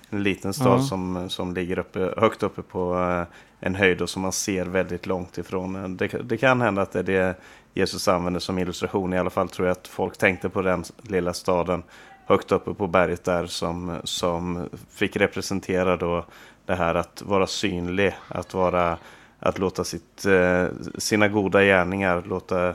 En 0.10 0.24
liten 0.24 0.54
stad 0.54 0.80
ja. 0.80 0.84
som, 0.84 1.30
som 1.30 1.54
ligger 1.54 1.80
uppe, 1.80 2.14
högt 2.18 2.44
uppe 2.44 2.62
på 2.62 3.00
eh, 3.00 3.38
en 3.60 3.76
höjd 3.76 4.02
och 4.02 4.10
som 4.10 4.22
man 4.22 4.32
ser 4.32 4.66
väldigt 4.66 5.06
långt 5.06 5.38
ifrån. 5.38 5.98
Det, 5.98 6.08
det 6.08 6.38
kan 6.38 6.62
hända 6.62 6.82
att 6.82 6.92
det 6.92 7.00
är 7.00 7.04
det 7.04 7.36
Jesus 7.74 8.08
använder 8.08 8.40
som 8.40 8.60
illustration. 8.60 9.14
I 9.14 9.18
alla 9.18 9.30
fall 9.30 9.50
tror 9.50 9.68
jag 9.68 9.78
att 9.78 9.88
folk 9.88 10.18
tänkte 10.18 10.50
på 10.50 10.62
den 10.62 10.84
lilla 11.02 11.34
staden 11.34 11.84
högt 12.26 12.52
uppe 12.52 12.74
på 12.74 12.88
berget 12.88 13.24
där 13.24 13.46
som, 13.46 14.02
som 14.04 14.70
fick 14.90 15.16
representera 15.16 15.98
då 15.98 16.26
det 16.66 16.76
här 16.76 16.96
att 16.96 17.22
vara 17.22 17.48
synlig, 17.48 18.16
att, 18.28 18.54
vara, 18.54 18.98
att 19.44 19.60
låta 19.60 19.84
sitt, 19.84 20.26
eh, 20.26 20.68
sina 20.98 21.28
goda 21.28 21.64
gärningar, 21.64 22.24
låta 22.26 22.70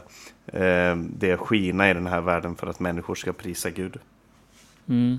eh, 0.47 0.97
det 0.97 1.37
skina 1.37 1.91
i 1.91 1.95
den 1.95 2.07
här 2.07 2.21
världen 2.21 2.57
för 2.57 2.67
att 2.67 2.81
människor 2.81 3.15
ska 3.15 3.33
prisa 3.33 3.71
Gud. 3.71 3.99
Mm. 4.89 5.19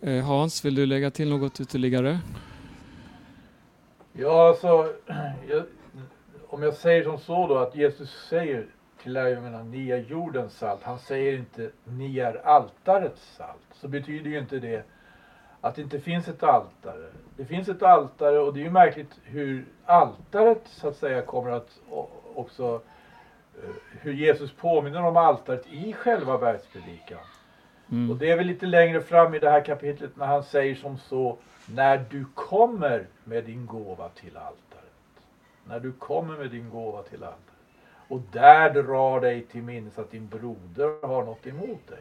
Eh, 0.00 0.24
Hans, 0.24 0.64
vill 0.64 0.74
du 0.74 0.86
lägga 0.86 1.10
till 1.10 1.30
något 1.30 1.60
ytterligare? 1.60 2.20
Ja, 4.12 4.48
alltså, 4.48 4.92
jag, 5.48 5.64
om 6.48 6.62
jag 6.62 6.74
säger 6.74 7.04
som 7.04 7.18
så 7.18 7.46
då 7.46 7.58
att 7.58 7.76
Jesus 7.76 8.10
säger 8.28 8.66
till 9.02 9.12
lärjungarna, 9.12 9.62
ni 9.62 9.90
är 9.90 9.98
jordens 9.98 10.52
salt. 10.52 10.80
Han 10.82 10.98
säger 10.98 11.38
inte, 11.38 11.70
ni 11.84 12.18
är 12.18 12.46
altarets 12.46 13.36
salt. 13.36 13.66
Så 13.72 13.88
betyder 13.88 14.30
ju 14.30 14.38
inte 14.38 14.58
det 14.58 14.84
att 15.62 15.74
det 15.74 15.82
inte 15.82 16.00
finns 16.00 16.28
ett 16.28 16.42
altare. 16.42 17.06
Det 17.36 17.44
finns 17.44 17.68
ett 17.68 17.82
altare 17.82 18.38
och 18.38 18.54
det 18.54 18.60
är 18.60 18.64
ju 18.64 18.70
märkligt 18.70 19.20
hur 19.24 19.64
altaret 19.84 20.62
så 20.64 20.88
att 20.88 20.96
säga 20.96 21.22
kommer 21.22 21.50
att 21.50 21.80
också 22.34 22.80
eh, 23.62 23.70
hur 24.00 24.12
Jesus 24.12 24.52
påminner 24.52 25.02
om 25.02 25.16
altaret 25.16 25.66
i 25.66 25.92
själva 25.92 26.38
bergspredikan. 26.38 27.18
Mm. 27.90 28.10
Och 28.10 28.16
det 28.16 28.30
är 28.30 28.36
väl 28.36 28.46
lite 28.46 28.66
längre 28.66 29.00
fram 29.00 29.34
i 29.34 29.38
det 29.38 29.50
här 29.50 29.64
kapitlet 29.64 30.16
när 30.16 30.26
han 30.26 30.42
säger 30.42 30.74
som 30.74 30.98
så 30.98 31.38
när 31.66 32.04
du 32.10 32.24
kommer 32.34 33.06
med 33.24 33.44
din 33.44 33.66
gåva 33.66 34.08
till 34.08 34.36
altaret. 34.36 34.92
När 35.64 35.80
du 35.80 35.92
kommer 35.92 36.36
med 36.36 36.50
din 36.50 36.70
gåva 36.70 37.02
till 37.02 37.24
altaret 37.24 37.52
och 38.08 38.20
där 38.32 38.82
drar 38.82 39.20
dig 39.20 39.42
till 39.42 39.62
minnes 39.62 39.98
att 39.98 40.10
din 40.10 40.28
broder 40.28 41.06
har 41.06 41.24
något 41.24 41.46
emot 41.46 41.88
dig. 41.88 42.00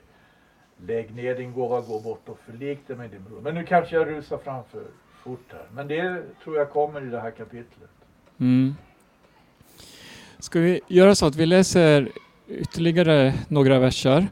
Lägg 0.87 1.15
ner 1.15 1.35
din 1.35 1.53
gåva, 1.53 1.81
gå 1.81 1.99
bort 1.99 2.29
och 2.29 2.39
förlik 2.45 2.87
dig 2.87 2.97
med 2.97 3.09
din 3.09 3.23
bror. 3.23 3.41
Men 3.41 3.55
nu 3.55 3.65
kanske 3.65 3.95
jag 3.95 4.07
rusar 4.07 4.37
framför 4.37 4.83
fort 5.23 5.45
här. 5.51 5.65
Men 5.73 5.87
det 5.87 6.23
tror 6.43 6.57
jag 6.57 6.69
kommer 6.69 7.07
i 7.07 7.09
det 7.09 7.19
här 7.19 7.31
kapitlet. 7.31 7.89
Mm. 8.39 8.75
Ska 10.39 10.59
vi 10.59 10.81
göra 10.87 11.15
så 11.15 11.25
att 11.25 11.35
vi 11.35 11.45
läser 11.45 12.11
ytterligare 12.47 13.33
några 13.47 13.79
verser. 13.79 14.27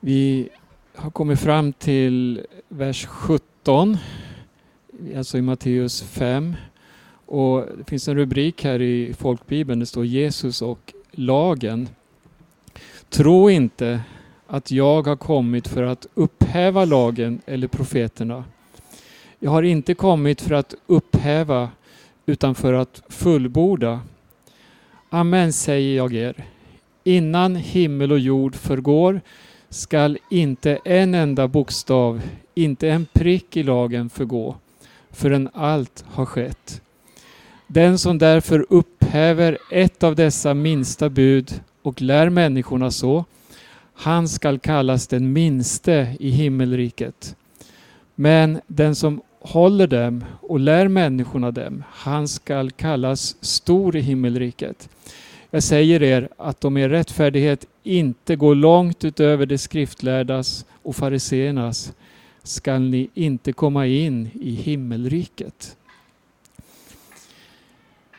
Vi 0.00 0.48
har 0.94 1.10
kommit 1.10 1.40
fram 1.40 1.72
till 1.72 2.46
vers 2.68 3.06
17, 3.06 3.96
alltså 5.16 5.38
i 5.38 5.42
Matteus 5.42 6.02
5. 6.02 6.56
Och 7.26 7.64
det 7.78 7.84
finns 7.84 8.08
en 8.08 8.16
rubrik 8.16 8.64
här 8.64 8.82
i 8.82 9.14
folkbibeln, 9.14 9.80
det 9.80 9.86
står 9.86 10.04
Jesus 10.06 10.62
och 10.62 10.94
lagen. 11.10 11.88
Tro 13.08 13.50
inte 13.50 14.00
att 14.46 14.70
jag 14.70 15.06
har 15.06 15.16
kommit 15.16 15.68
för 15.68 15.82
att 15.82 16.06
upphäva 16.14 16.84
lagen 16.84 17.40
eller 17.46 17.68
profeterna. 17.68 18.44
Jag 19.38 19.50
har 19.50 19.62
inte 19.62 19.94
kommit 19.94 20.40
för 20.40 20.54
att 20.54 20.74
upphäva 20.86 21.70
utan 22.26 22.54
för 22.54 22.72
att 22.72 23.02
fullborda. 23.08 24.00
Amen 25.10 25.52
säger 25.52 25.96
jag 25.96 26.14
er. 26.14 26.44
Innan 27.04 27.56
himmel 27.56 28.12
och 28.12 28.18
jord 28.18 28.54
förgår 28.54 29.20
skall 29.68 30.18
inte 30.30 30.78
en 30.84 31.14
enda 31.14 31.48
bokstav, 31.48 32.20
inte 32.54 32.88
en 32.88 33.06
prick 33.12 33.56
i 33.56 33.62
lagen 33.62 34.10
förgå 34.10 34.56
förrän 35.10 35.48
allt 35.54 36.04
har 36.08 36.26
skett. 36.26 36.80
Den 37.66 37.98
som 37.98 38.18
därför 38.18 38.66
upphäver 38.68 39.58
ett 39.70 40.02
av 40.02 40.14
dessa 40.14 40.54
minsta 40.54 41.08
bud 41.08 41.60
och 41.82 42.02
lär 42.02 42.30
människorna 42.30 42.90
så, 42.90 43.24
han 43.96 44.28
skall 44.28 44.58
kallas 44.58 45.06
den 45.06 45.32
minste 45.32 46.16
i 46.20 46.30
himmelriket. 46.30 47.36
Men 48.14 48.60
den 48.66 48.94
som 48.94 49.22
håller 49.40 49.86
dem 49.86 50.24
och 50.40 50.60
lär 50.60 50.88
människorna 50.88 51.50
dem, 51.50 51.84
han 51.90 52.28
skall 52.28 52.70
kallas 52.70 53.36
stor 53.40 53.96
i 53.96 54.00
himmelriket. 54.00 54.88
Jag 55.50 55.62
säger 55.62 56.02
er 56.02 56.28
att 56.36 56.64
om 56.64 56.76
er 56.76 56.88
rättfärdighet 56.88 57.66
inte 57.82 58.36
går 58.36 58.54
långt 58.54 59.04
utöver 59.04 59.46
de 59.46 59.58
skriftlärdas 59.58 60.66
och 60.82 60.96
fariseernas 60.96 61.92
skall 62.42 62.80
ni 62.80 63.08
inte 63.14 63.52
komma 63.52 63.86
in 63.86 64.30
i 64.34 64.50
himmelriket. 64.50 65.76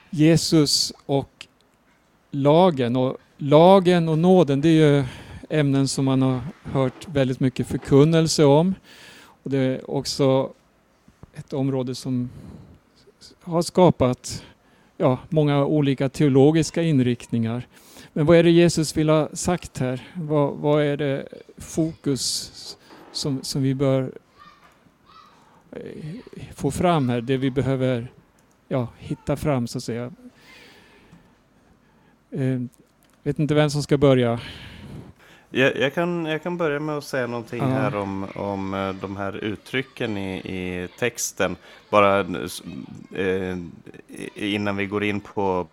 Jesus 0.10 0.94
och 1.06 1.48
lagen 2.32 2.96
och 2.96 3.18
lagen 3.38 4.10
och 4.10 4.20
nåden 4.20 4.62
det 4.62 4.70
är 4.70 4.96
ju 4.98 5.04
ämnen 5.50 5.88
som 5.88 6.06
man 6.06 6.22
har 6.22 6.42
hört 6.64 7.08
väldigt 7.08 7.40
mycket 7.40 7.68
förkunnelse 7.68 8.46
om. 8.46 8.76
Och 9.44 9.52
det 9.52 9.58
är 9.58 9.92
också 9.92 10.54
ett 11.34 11.54
område 11.54 11.96
som 11.96 12.30
har 13.42 13.62
skapat 13.62 14.44
ja, 14.98 15.20
många 15.30 15.66
olika 15.66 16.10
teologiska 16.10 16.82
inriktningar. 16.82 17.68
Men 18.14 18.26
vad 18.26 18.38
är 18.38 18.44
det 18.44 18.52
Jesus 18.52 18.98
vill 18.98 19.10
ha 19.10 19.30
sagt 19.34 19.78
här? 19.78 20.08
Vad, 20.16 20.54
vad 20.54 20.84
är 20.84 20.98
det 20.98 21.28
fokus 21.58 22.78
som, 23.12 23.44
som 23.44 23.62
vi 23.62 23.76
bör 23.76 24.12
eh, 25.72 25.82
få 26.56 26.72
fram 26.72 27.10
här? 27.10 27.22
Det 27.22 27.38
vi 27.38 27.52
behöver 27.52 28.12
ja, 28.68 28.88
hitta 28.98 29.36
fram 29.36 29.68
så 29.68 29.78
att 29.78 29.84
säga. 29.84 30.12
Eh, 32.32 32.62
vet 33.24 33.40
inte 33.40 33.54
vem 33.54 33.70
som 33.70 33.84
ska 33.84 33.98
börja. 33.98 34.40
Jag, 35.50 35.78
jag, 35.78 35.94
kan, 35.94 36.26
jag 36.26 36.44
kan 36.44 36.58
börja 36.58 36.80
med 36.80 36.98
att 36.98 37.04
säga 37.04 37.28
någonting 37.28 37.60
ja. 37.60 37.68
här 37.68 37.96
om, 37.96 38.28
om 38.36 38.74
eh, 38.74 38.94
de 38.94 39.18
här 39.18 39.36
uttrycken 39.36 40.18
i, 40.18 40.38
i 40.38 40.88
texten. 41.00 41.56
Bara 41.90 42.20
eh, 43.16 43.58
innan 44.36 44.78
vi 44.78 44.86
går 44.86 45.04
in 45.04 45.20
på, 45.20 45.68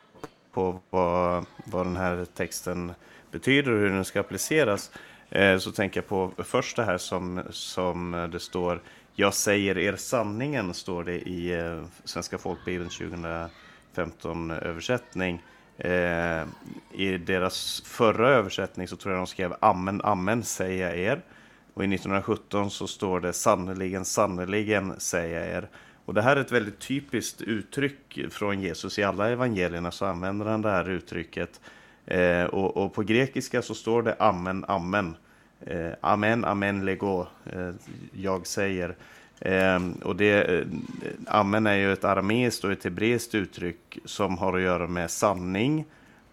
på 0.53 0.81
vad, 0.91 1.47
vad 1.65 1.87
den 1.87 1.97
här 1.97 2.25
texten 2.35 2.93
betyder 3.31 3.73
och 3.73 3.79
hur 3.79 3.91
den 3.91 4.05
ska 4.05 4.21
appliceras. 4.21 4.91
Eh, 5.31 5.59
så 5.59 5.73
tänker 5.73 6.01
jag 6.01 6.09
på 6.09 6.33
först 6.39 6.77
det 6.77 6.85
här 6.85 6.99
som, 6.99 7.43
som 7.51 8.29
det 8.33 8.41
står 8.41 8.81
Jag 9.15 9.35
säger 9.35 9.79
er 9.79 9.97
sanningen, 9.97 10.75
står 10.75 11.05
det 11.05 11.19
i 11.19 11.53
eh, 11.53 11.85
Svenska 12.05 12.39
folkbibeln 12.39 12.91
2015 12.91 14.51
översättning. 14.51 15.43
Eh, 15.79 16.47
I 16.93 17.19
deras 17.19 17.83
förra 17.87 18.29
översättning 18.29 18.89
så 18.89 18.97
tror 18.97 19.15
jag 19.15 19.21
de 19.21 19.27
skrev 19.27 19.55
Amen, 19.61 20.01
amen 20.05 20.43
säger 20.43 20.89
jag 20.89 20.99
er. 20.99 21.23
Och 21.75 21.85
i 21.85 21.95
1917 21.95 22.71
så 22.71 22.87
står 22.87 23.21
det 23.21 23.33
sannerligen, 23.33 24.05
sannerligen 24.05 25.01
säger 25.01 25.41
jag 25.41 25.49
er. 25.49 25.69
Och 26.05 26.15
det 26.15 26.23
här 26.23 26.37
är 26.37 26.41
ett 26.41 26.53
väldigt 26.53 26.79
typiskt 26.79 27.43
uttryck 27.43 28.19
från 28.31 28.61
Jesus. 28.61 28.99
I 28.99 29.03
alla 29.03 29.31
evangelierna 29.31 29.91
så 29.91 30.05
använder 30.05 30.47
han 30.47 30.63
det 30.63 30.71
här 30.71 30.91
uttrycket. 30.91 31.61
Eh, 32.07 32.45
och, 32.45 32.77
och, 32.77 32.95
på 32.95 33.03
grekiska 33.03 33.63
så 33.63 33.75
står 33.75 34.03
det 34.03 34.17
amen, 34.19 34.65
amen. 34.69 35.17
Eh, 35.61 35.93
amen, 36.01 36.45
amen, 36.45 36.85
lego. 36.85 37.27
Eh, 37.53 37.71
jag 38.13 38.47
säger. 38.47 38.97
Eh, 39.41 39.81
och 40.03 40.17
det, 40.17 40.43
eh, 40.43 40.67
amen 41.27 41.67
är 41.67 41.75
ju 41.75 41.93
ett 41.93 42.05
arameiskt 42.05 42.65
och 42.65 42.73
ett 42.73 42.85
hebreiskt 42.85 43.35
uttryck 43.35 43.99
som 44.05 44.39
har 44.39 44.57
att 44.57 44.63
göra 44.63 44.87
med 44.87 45.11
sanning 45.11 45.85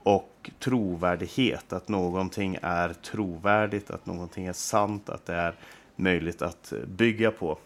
och 0.03 0.51
trovärdighet. 0.59 1.73
Att 1.73 1.87
någonting 1.87 2.57
är 2.61 2.93
trovärdigt, 2.93 3.91
att 3.91 4.05
någonting 4.05 4.45
är 4.45 4.53
sant, 4.53 5.09
att 5.09 5.25
det 5.25 5.33
är 5.33 5.55
möjligt 5.95 6.41
att 6.41 6.73
bygga 6.87 7.31
på. 7.31 7.57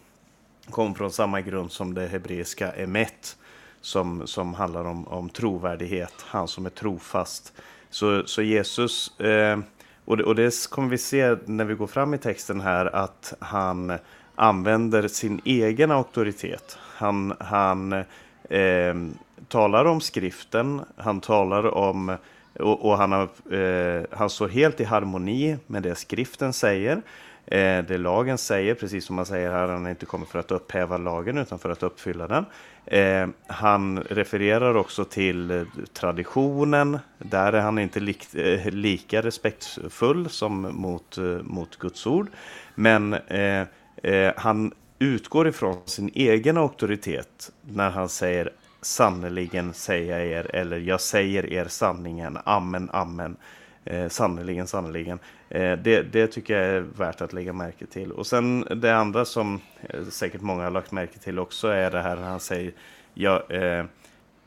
Kom 0.69 0.95
från 0.95 1.11
samma 1.11 1.41
grund 1.41 1.71
som 1.71 1.93
det 1.93 2.07
hebreiska 2.07 2.71
emet 2.71 3.37
som, 3.81 4.27
som 4.27 4.53
handlar 4.53 4.85
om, 4.85 5.07
om 5.07 5.29
trovärdighet, 5.29 6.13
han 6.17 6.47
som 6.47 6.65
är 6.65 6.69
trofast. 6.69 7.53
Så, 7.89 8.23
så 8.25 8.41
Jesus, 8.41 9.19
eh, 9.19 9.59
och, 10.05 10.17
det, 10.17 10.23
och 10.23 10.35
det 10.35 10.69
kommer 10.69 10.89
vi 10.89 10.97
se 10.97 11.35
när 11.45 11.65
vi 11.65 11.73
går 11.73 11.87
fram 11.87 12.13
i 12.13 12.17
texten 12.17 12.61
här, 12.61 12.95
att 12.95 13.33
han 13.39 13.97
använder 14.35 15.07
sin 15.07 15.41
egen 15.45 15.91
auktoritet. 15.91 16.77
Han, 16.95 17.33
han 17.39 17.93
eh, 18.49 18.95
talar 19.47 19.85
om 19.85 20.01
skriften, 20.01 20.81
han 20.97 21.21
talar 21.21 21.75
om 21.75 22.17
och, 22.59 22.85
och 22.85 22.97
han, 22.97 23.11
har, 23.11 23.53
eh, 23.53 24.03
han 24.11 24.29
står 24.29 24.47
helt 24.47 24.79
i 24.79 24.83
harmoni 24.83 25.57
med 25.67 25.83
det 25.83 25.95
skriften 25.95 26.53
säger. 26.53 27.01
Eh, 27.47 27.83
det 27.83 27.97
lagen 27.97 28.37
säger, 28.37 28.75
precis 28.75 29.05
som 29.05 29.15
man 29.15 29.25
säger 29.25 29.51
här, 29.51 29.67
han 29.67 29.85
är 29.85 29.89
inte 29.89 30.05
kommit 30.05 30.29
för 30.29 30.39
att 30.39 30.51
upphäva 30.51 30.97
lagen 30.97 31.37
utan 31.37 31.59
för 31.59 31.69
att 31.69 31.83
uppfylla 31.83 32.27
den. 32.27 32.45
Eh, 32.85 33.27
han 33.47 33.99
refererar 33.99 34.75
också 34.77 35.05
till 35.05 35.51
eh, 35.51 35.63
traditionen. 35.93 36.99
Där 37.17 37.53
är 37.53 37.61
han 37.61 37.79
inte 37.79 37.99
lik, 37.99 38.35
eh, 38.35 38.71
lika 38.71 39.21
respektfull 39.21 40.29
som 40.29 40.61
mot, 40.61 41.17
eh, 41.17 41.23
mot 41.43 41.75
Guds 41.75 42.07
ord. 42.07 42.27
Men 42.75 43.13
eh, 43.13 43.63
eh, 44.03 44.33
han 44.37 44.73
utgår 44.99 45.47
ifrån 45.47 45.77
sin 45.85 46.11
egen 46.13 46.57
auktoritet 46.57 47.51
när 47.61 47.89
han 47.89 48.09
säger 48.09 48.51
sannerligen 48.81 49.73
säger 49.73 50.19
jag 50.19 50.27
er 50.27 50.55
eller 50.55 50.77
jag 50.77 51.01
säger 51.01 51.53
er 51.53 51.65
sanningen, 51.65 52.37
amen, 52.45 52.89
amen. 52.93 53.37
Eh, 53.85 54.09
sannerligen, 54.09 54.67
sannerligen. 54.67 55.19
Eh, 55.49 55.77
det, 55.77 56.01
det 56.01 56.27
tycker 56.27 56.61
jag 56.61 56.65
är 56.65 56.79
värt 56.79 57.21
att 57.21 57.33
lägga 57.33 57.53
märke 57.53 57.85
till. 57.85 58.11
Och 58.11 58.27
sen 58.27 58.67
det 58.75 58.95
andra 58.95 59.25
som 59.25 59.61
eh, 59.81 60.03
säkert 60.03 60.41
många 60.41 60.63
har 60.63 60.71
lagt 60.71 60.91
märke 60.91 61.19
till 61.19 61.39
också 61.39 61.67
är 61.67 61.91
det 61.91 62.01
här 62.01 62.15
när 62.15 62.23
han 62.23 62.39
säger 62.39 62.73
ja, 63.13 63.43
eh, 63.49 63.85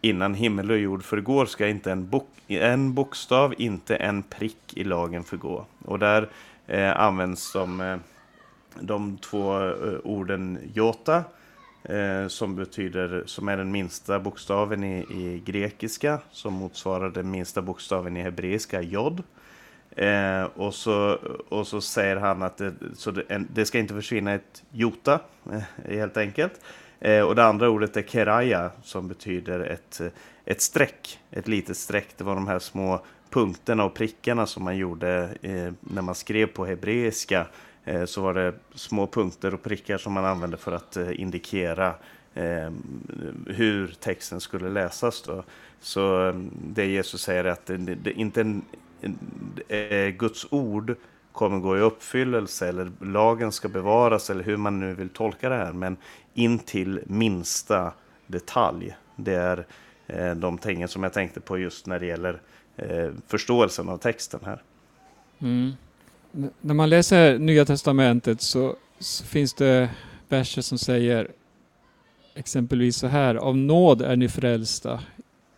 innan 0.01 0.35
himmel 0.35 0.71
och 0.71 0.79
jord 0.79 1.05
förgår 1.05 1.47
ska 1.47 1.69
inte 1.69 1.93
en, 1.93 2.09
bok, 2.09 2.29
en 2.47 2.95
bokstav, 2.95 3.55
inte 3.59 3.97
en 3.97 4.23
prick 4.23 4.77
i 4.77 4.85
lagen 4.85 5.25
förgå. 5.25 5.65
Och 5.85 5.99
där 5.99 6.29
eh, 6.67 7.01
används 7.01 7.51
som 7.51 7.81
eh, 7.81 7.97
de 8.81 9.19
två 9.19 9.69
eh, 9.69 9.99
orden 10.05 10.59
jota, 10.75 11.25
eh, 11.83 12.29
som 12.29 12.57
betyder, 12.57 13.23
som 13.27 13.49
är 13.49 13.57
den 13.57 13.71
minsta 13.71 14.21
bokstaven 14.21 14.85
i, 14.85 14.99
i 14.99 15.43
grekiska, 15.45 16.19
som 16.31 16.55
motsvarar 16.55 17.11
den 17.11 17.31
minsta 17.31 17.63
bokstaven 17.63 18.17
i 18.17 18.23
hebreiska, 18.23 18.83
jod. 18.83 19.23
Eh, 19.97 20.43
och, 20.43 20.75
så, 20.75 21.19
och 21.49 21.67
så 21.67 21.81
säger 21.81 22.17
han 22.17 22.43
att 22.43 22.57
det, 22.57 22.73
så 22.95 23.11
det, 23.11 23.23
en, 23.29 23.49
det 23.55 23.67
ska 23.67 23.79
inte 23.79 23.95
försvinna 23.95 24.33
ett 24.33 24.63
jota, 24.71 25.21
eh, 25.53 25.63
helt 25.89 26.17
enkelt. 26.17 26.53
och 27.27 27.35
det 27.35 27.45
andra 27.45 27.69
ordet 27.69 27.97
är 27.97 28.03
keraya, 28.03 28.71
som 28.83 29.09
betyder 29.09 29.61
ett, 29.61 30.01
ett 30.45 30.61
streck, 30.61 31.21
ett 31.31 31.49
litet 31.49 31.77
streck. 31.77 32.09
Det 32.17 32.25
var 32.25 32.35
de 32.35 32.49
här 32.49 32.59
små 32.59 33.01
punkterna 33.31 33.85
och 33.85 33.95
prickarna 33.95 34.47
som 34.47 34.65
man 34.65 34.77
gjorde 34.77 35.29
när 35.81 36.03
man 36.03 36.15
skrev 36.15 36.47
på 36.47 36.67
hebreiska 36.67 37.47
Eh, 37.89 38.05
så 38.05 38.23
var 38.23 38.35
det 38.35 38.55
små 38.75 39.07
punkter 39.07 39.55
och 39.55 39.63
prickar 39.63 39.99
som 39.99 40.13
man 40.13 40.25
använde 40.25 40.57
för 40.57 40.73
att 40.73 40.97
eh, 40.97 41.21
indikera 41.21 41.95
eh, 42.35 42.71
hur 43.47 43.97
texten 44.01 44.41
skulle 44.41 44.69
läsas. 44.69 45.23
Då. 45.23 45.45
Så 45.81 46.33
det 46.65 46.87
Jesus 46.87 47.23
säger 47.23 47.45
är 47.45 47.49
att 47.49 47.67
det, 47.67 47.77
det, 47.77 48.13
inte 48.13 48.41
en, 48.41 48.63
Guds 50.19 50.47
ord 50.51 50.95
kommer 51.33 51.59
gå 51.59 51.77
i 51.77 51.81
uppfyllelse 51.81 52.69
eller 52.69 52.91
lagen 53.01 53.53
ska 53.53 53.69
bevaras 53.69 54.31
eller 54.31 54.45
hur 54.45 54.57
man 54.57 54.81
nu 54.81 54.95
vill 54.95 55.09
tolka 55.09 55.49
det 55.49 55.57
här. 55.57 55.73
Men 55.73 55.97
in 56.35 56.59
till 56.59 57.01
minsta 57.07 57.93
detalj. 58.27 58.97
Det 59.17 59.35
är 59.35 60.35
de 60.35 60.59
tingen 60.59 60.89
som 60.89 61.03
jag 61.03 61.13
tänkte 61.13 61.41
på 61.41 61.59
just 61.59 61.87
när 61.87 62.01
det 62.01 62.07
gäller 62.07 62.41
förståelsen 63.27 63.89
av 63.89 63.99
texten 63.99 64.41
här. 64.45 64.63
Mm 65.39 65.73
när 66.61 66.75
man 66.75 66.91
läser 66.91 67.39
Nya 67.39 67.65
Testamentet 67.65 68.41
så, 68.41 68.77
så, 68.99 69.25
finns 69.25 69.55
det 69.55 69.91
verser 70.29 70.63
som 70.63 70.79
säger 70.79 71.31
exempelvis 72.35 72.97
så 72.97 73.07
här. 73.07 73.35
Av 73.35 73.57
nåd 73.57 74.03
är 74.03 74.17
ni 74.17 74.29
frälsta, 74.29 75.01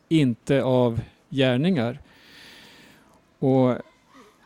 inte 0.09 0.63
av 0.63 1.01
gärningar. 1.31 2.01
Och 3.39 3.77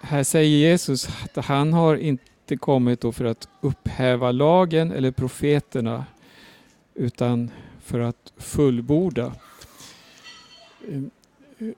här 0.00 0.22
säger 0.22 0.58
Jesus 0.58 1.08
att 1.24 1.44
han 1.44 1.72
har 1.72 1.96
inte 1.96 2.56
kommit 2.56 3.00
då 3.00 3.12
för 3.12 3.24
att 3.24 3.48
upphäva 3.60 4.32
lagen 4.32 4.92
eller 4.92 5.10
profeterna 5.10 6.04
utan 6.94 7.50
för 7.80 8.00
att 8.00 8.32
fullborda. 8.36 9.32
Ehm, 10.88 11.10
eh, 11.58 11.68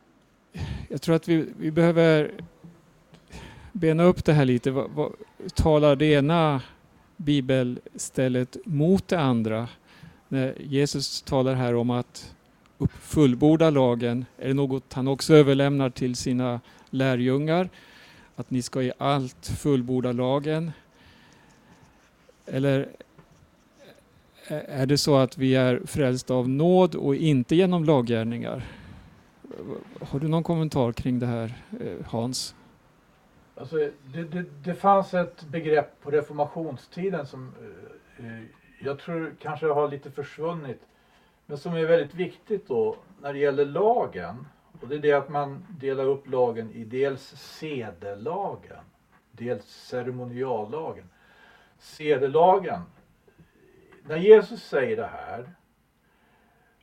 jag 0.89 1.03
tror 1.03 1.15
att 1.15 1.29
vi, 1.29 1.47
vi 1.59 1.71
behöver 1.71 2.31
bena 3.77 4.03
upp 4.03 4.25
det 4.25 4.33
här 4.33 4.45
lite. 4.45 4.71
Vad, 4.71 4.91
vad, 4.91 5.13
talar 5.55 5.97
det 5.97 6.07
ena 6.07 6.63
bibelstället 7.17 8.57
mot 8.65 9.09
det 9.09 9.21
andra? 9.21 9.69
När 10.29 10.55
Jesus 10.63 11.23
talar 11.23 11.55
här 11.55 11.75
om 11.75 11.91
att 11.91 12.35
fullborda 13.01 13.71
lagen, 13.71 14.25
är 14.39 14.49
det 14.49 14.55
något 14.55 14.93
han 14.93 15.09
också 15.09 15.35
överlämnar 15.35 15.91
till 15.91 16.17
sina 16.17 16.61
lärjungar? 16.91 17.69
Att 18.37 18.51
ni 18.51 18.63
ska 18.63 18.83
i 18.83 18.93
allt 18.99 19.47
fullborda 19.47 20.13
lagen? 20.13 20.73
Eller 22.47 22.89
är 24.49 24.87
det 24.87 24.99
så 24.99 25.17
att 25.17 25.39
vi 25.39 25.55
är 25.55 25.81
frälsta 25.85 26.35
av 26.35 26.49
nåd 26.49 26.95
och 26.95 27.17
inte 27.17 27.57
genom 27.57 27.85
laggärningar? 27.85 28.67
Har 30.01 30.21
du 30.21 30.29
någon 30.29 30.43
kommentar 30.43 30.93
kring 30.93 31.19
det 31.19 31.27
här 31.27 31.55
eh, 31.81 32.07
Hans? 32.07 32.55
Alltså, 33.57 33.77
det, 34.05 34.23
det, 34.25 34.43
det 34.43 34.75
fanns 34.75 35.15
ett 35.15 35.45
begrepp 35.45 36.01
på 36.01 36.11
reformationstiden 36.11 37.27
som 37.27 37.55
eh, 38.19 38.27
eh, 38.27 38.43
jag 38.81 38.99
tror 38.99 39.35
kanske 39.41 39.67
har 39.67 39.89
lite 39.89 40.11
försvunnit. 40.11 40.81
Men 41.47 41.59
som 41.59 41.75
är 41.75 41.85
väldigt 41.85 42.15
viktigt 42.15 42.69
då 42.69 42.97
när 43.23 43.33
det 43.33 43.39
gäller 43.39 43.65
lagen. 43.65 44.47
Och 44.81 44.89
det 44.89 44.95
är 44.95 44.99
det 44.99 45.13
att 45.13 45.29
man 45.29 45.67
delar 45.69 46.05
upp 46.05 46.29
lagen 46.29 46.71
i 46.71 46.85
dels 46.85 47.23
sedelagen, 47.37 48.85
dels 49.33 49.65
ceremoniallagen. 49.65 51.09
Sedelagen, 51.79 52.81
när 54.03 54.17
Jesus 54.17 54.63
säger 54.63 54.97
det 54.97 55.07
här 55.07 55.51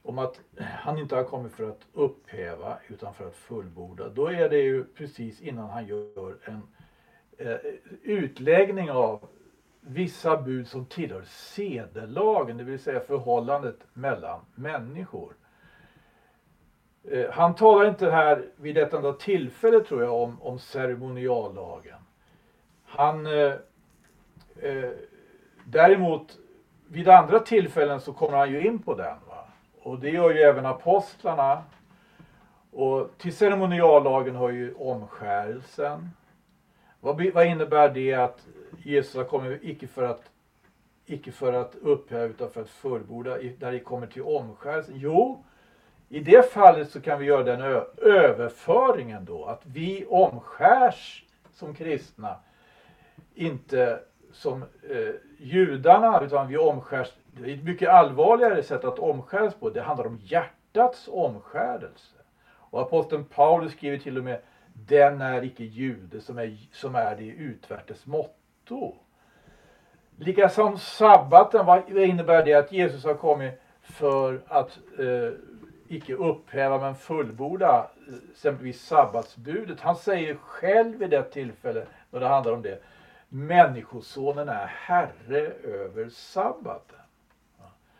om 0.03 0.19
att 0.19 0.39
han 0.59 0.99
inte 0.99 1.15
har 1.15 1.23
kommit 1.23 1.51
för 1.51 1.69
att 1.69 1.87
upphäva 1.93 2.77
utan 2.87 3.13
för 3.13 3.27
att 3.27 3.35
fullborda. 3.35 4.09
Då 4.09 4.27
är 4.27 4.49
det 4.49 4.59
ju 4.59 4.83
precis 4.83 5.41
innan 5.41 5.69
han 5.69 5.87
gör 5.87 6.37
en 6.45 6.61
eh, 7.37 7.57
utläggning 8.01 8.91
av 8.91 9.27
vissa 9.81 10.41
bud 10.41 10.67
som 10.67 10.85
tillhör 10.85 11.23
sedelagen, 11.25 12.57
det 12.57 12.63
vill 12.63 12.79
säga 12.79 12.99
förhållandet 12.99 13.77
mellan 13.93 14.39
människor. 14.55 15.35
Eh, 17.03 17.31
han 17.31 17.55
talar 17.55 17.89
inte 17.89 18.11
här 18.11 18.45
vid 18.55 18.77
ett 18.77 18.93
enda 18.93 19.13
tillfälle 19.13 19.79
tror 19.79 20.03
jag 20.03 20.13
om, 20.13 20.41
om 20.41 20.59
ceremoniallagen. 20.59 21.99
Han 22.85 23.25
eh, 23.25 23.53
eh, 24.61 24.91
däremot 25.65 26.37
vid 26.87 27.09
andra 27.09 27.39
tillfällen 27.39 28.01
så 28.01 28.13
kommer 28.13 28.37
han 28.37 28.51
ju 28.51 28.67
in 28.67 28.79
på 28.79 28.95
den. 28.95 29.17
Va? 29.27 29.32
Och 29.83 29.99
det 29.99 30.09
gör 30.09 30.31
ju 30.31 30.39
även 30.39 30.65
apostlarna. 30.65 31.63
Och 32.71 33.09
till 33.17 33.35
ceremoniallagen 33.35 34.35
har 34.35 34.49
ju 34.49 34.73
omskärelsen. 34.73 36.09
Vad, 36.99 37.25
vad 37.33 37.45
innebär 37.47 37.89
det 37.89 38.13
att 38.13 38.47
Jesus 38.83 39.15
har 39.15 39.23
kommit 39.23 39.63
icke 39.63 39.87
för 39.87 40.03
att 40.03 40.29
icke 41.05 41.31
för 41.31 41.53
att 41.53 41.75
upphäva 41.75 42.23
utan 42.23 42.49
för 42.49 42.61
att 42.61 42.69
fullborda 42.69 43.37
när 43.59 43.71
det 43.71 43.79
kommer 43.79 44.07
till 44.07 44.21
omskärelsen? 44.21 44.95
Jo, 44.97 45.43
i 46.09 46.19
det 46.19 46.51
fallet 46.51 46.89
så 46.89 47.01
kan 47.01 47.19
vi 47.19 47.25
göra 47.25 47.43
den 47.43 47.61
överföringen 47.97 49.25
då 49.25 49.45
att 49.45 49.61
vi 49.65 50.05
omskärs 50.05 51.25
som 51.53 51.75
kristna 51.75 52.35
inte 53.33 53.99
som 54.33 54.63
eh, 54.89 55.13
judarna 55.37 56.21
utan 56.21 56.47
vi 56.47 56.57
omskärs. 56.57 57.13
Det 57.31 57.51
är 57.51 57.55
ett 57.55 57.63
mycket 57.63 57.89
allvarligare 57.89 58.63
sätt 58.63 58.85
att 58.85 58.99
omskäras 58.99 59.55
på. 59.55 59.69
Det 59.69 59.81
handlar 59.81 60.07
om 60.07 60.19
hjärtats 60.23 61.09
omskärelse. 61.11 62.15
Och 62.45 62.81
aposteln 62.81 63.25
Paulus 63.25 63.71
skriver 63.71 63.97
till 63.97 64.17
och 64.17 64.23
med 64.23 64.39
den 64.73 65.21
är 65.21 65.43
icke 65.43 65.63
jude 65.63 66.21
som 66.21 66.37
är, 66.37 66.57
som 66.71 66.95
är 66.95 67.15
det 67.15 67.23
utvärtes 67.23 68.05
motto. 68.05 68.95
Likaså 70.17 70.77
sabbaten, 70.77 71.65
vad 71.65 71.97
innebär 71.97 72.45
det 72.45 72.53
att 72.53 72.71
Jesus 72.71 73.03
har 73.05 73.13
kommit 73.13 73.61
för 73.81 74.41
att 74.47 74.79
eh, 74.99 75.31
icke 75.87 76.13
upphäva 76.13 76.79
men 76.79 76.95
fullborda 76.95 77.89
eh, 78.07 78.13
exempelvis 78.31 78.81
sabbatsbudet. 78.81 79.79
Han 79.79 79.95
säger 79.95 80.35
själv 80.35 80.97
vid 80.97 81.09
det 81.09 81.23
tillfället, 81.23 81.87
när 82.11 82.19
det 82.19 82.27
handlar 82.27 82.53
om 82.53 82.61
det 82.61 82.83
Människosonen 83.35 84.49
är 84.49 84.65
herre 84.65 85.39
över 85.63 86.09
sabbaten. 86.09 86.99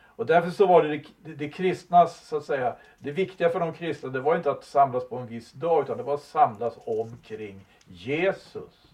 Och 0.06 0.26
därför 0.26 0.50
så 0.50 0.66
var 0.66 0.84
det, 0.84 1.04
det 1.24 1.34
det 1.34 1.50
kristnas, 1.50 2.28
så 2.28 2.38
att 2.38 2.44
säga, 2.44 2.76
det 3.00 3.12
viktiga 3.12 3.50
för 3.50 3.60
de 3.60 3.74
kristna, 3.74 4.10
det 4.10 4.20
var 4.20 4.36
inte 4.36 4.52
att 4.52 4.64
samlas 4.64 5.10
på 5.10 5.18
en 5.18 5.28
viss 5.28 5.52
dag, 5.52 5.84
utan 5.84 5.98
det 5.98 6.04
var 6.04 6.14
att 6.14 6.22
samlas 6.22 6.74
omkring 6.86 7.66
Jesus. 7.86 8.94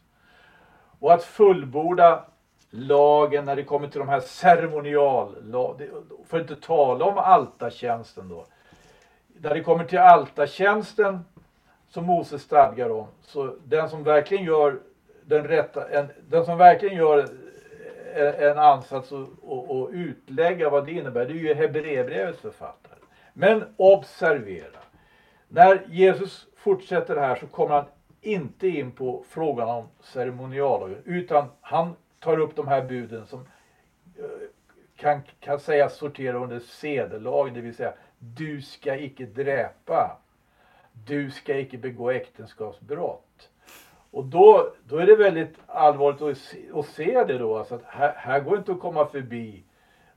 Och 1.00 1.14
att 1.14 1.24
fullborda 1.24 2.26
lagen 2.70 3.46
när 3.46 3.56
det 3.56 3.64
kommer 3.64 3.88
till 3.88 4.00
de 4.00 4.10
här 4.10 4.20
ceremonial, 4.20 5.36
för 6.28 6.38
att 6.38 6.52
inte 6.52 6.68
tala 6.68 7.06
om 7.06 7.18
altartjänsten 7.18 8.30
då. 8.30 8.46
När 9.28 9.54
det 9.54 9.64
kommer 9.64 9.84
till 9.84 10.00
altartjänsten 10.00 11.26
som 11.90 12.06
Moses 12.06 12.42
stadgar 12.42 12.90
om, 12.90 13.08
så 13.22 13.56
den 13.66 13.90
som 13.90 14.04
verkligen 14.04 14.44
gör 14.44 14.80
den 15.30 15.48
rätta, 15.48 15.90
en, 15.90 16.08
den 16.30 16.46
som 16.46 16.58
verkligen 16.58 16.98
gör 16.98 17.30
eh, 18.16 18.44
en 18.44 18.58
ansats 18.58 19.12
och, 19.12 19.28
och, 19.42 19.80
och 19.80 19.90
utlägga 19.92 20.70
vad 20.70 20.86
det 20.86 20.92
innebär, 20.92 21.26
det 21.26 21.34
är 21.34 21.36
ju 21.36 21.54
Hebreerbrevets 21.54 22.40
författare. 22.40 23.00
Men 23.34 23.64
observera, 23.78 24.80
när 25.48 25.82
Jesus 25.88 26.48
fortsätter 26.56 27.16
här 27.16 27.36
så 27.36 27.48
kommer 27.48 27.76
han 27.76 27.86
inte 28.22 28.68
in 28.68 28.92
på 28.92 29.24
frågan 29.30 29.70
om 29.70 29.88
ceremoniallagen 30.02 31.02
utan 31.06 31.46
han 31.62 31.96
tar 32.20 32.40
upp 32.40 32.56
de 32.56 32.68
här 32.68 32.82
buden 32.82 33.26
som 33.26 33.40
eh, 34.20 34.26
kan, 34.96 35.22
kan 35.40 35.60
sägas 35.60 35.98
sortera 35.98 36.38
under 36.38 36.60
sedelagen. 36.60 37.54
det 37.54 37.62
vill 37.62 37.76
säga 37.76 37.94
du 38.20 38.62
ska 38.62 38.96
icke 38.96 39.26
dräpa, 39.26 40.18
du 40.94 41.32
ska 41.32 41.58
icke 41.58 41.78
begå 41.78 42.12
äktenskapsbrott. 42.12 43.29
Och 44.12 44.26
då, 44.26 44.74
då 44.88 44.98
är 44.98 45.06
det 45.06 45.16
väldigt 45.16 45.56
allvarligt 45.68 46.22
att 46.22 46.38
se, 46.38 46.58
att 46.74 46.86
se 46.86 47.24
det 47.24 47.38
då, 47.38 47.58
alltså 47.58 47.76
att 47.76 47.84
här, 47.86 48.14
här 48.18 48.40
går 48.40 48.58
inte 48.58 48.72
att 48.72 48.80
komma 48.80 49.06
förbi 49.06 49.64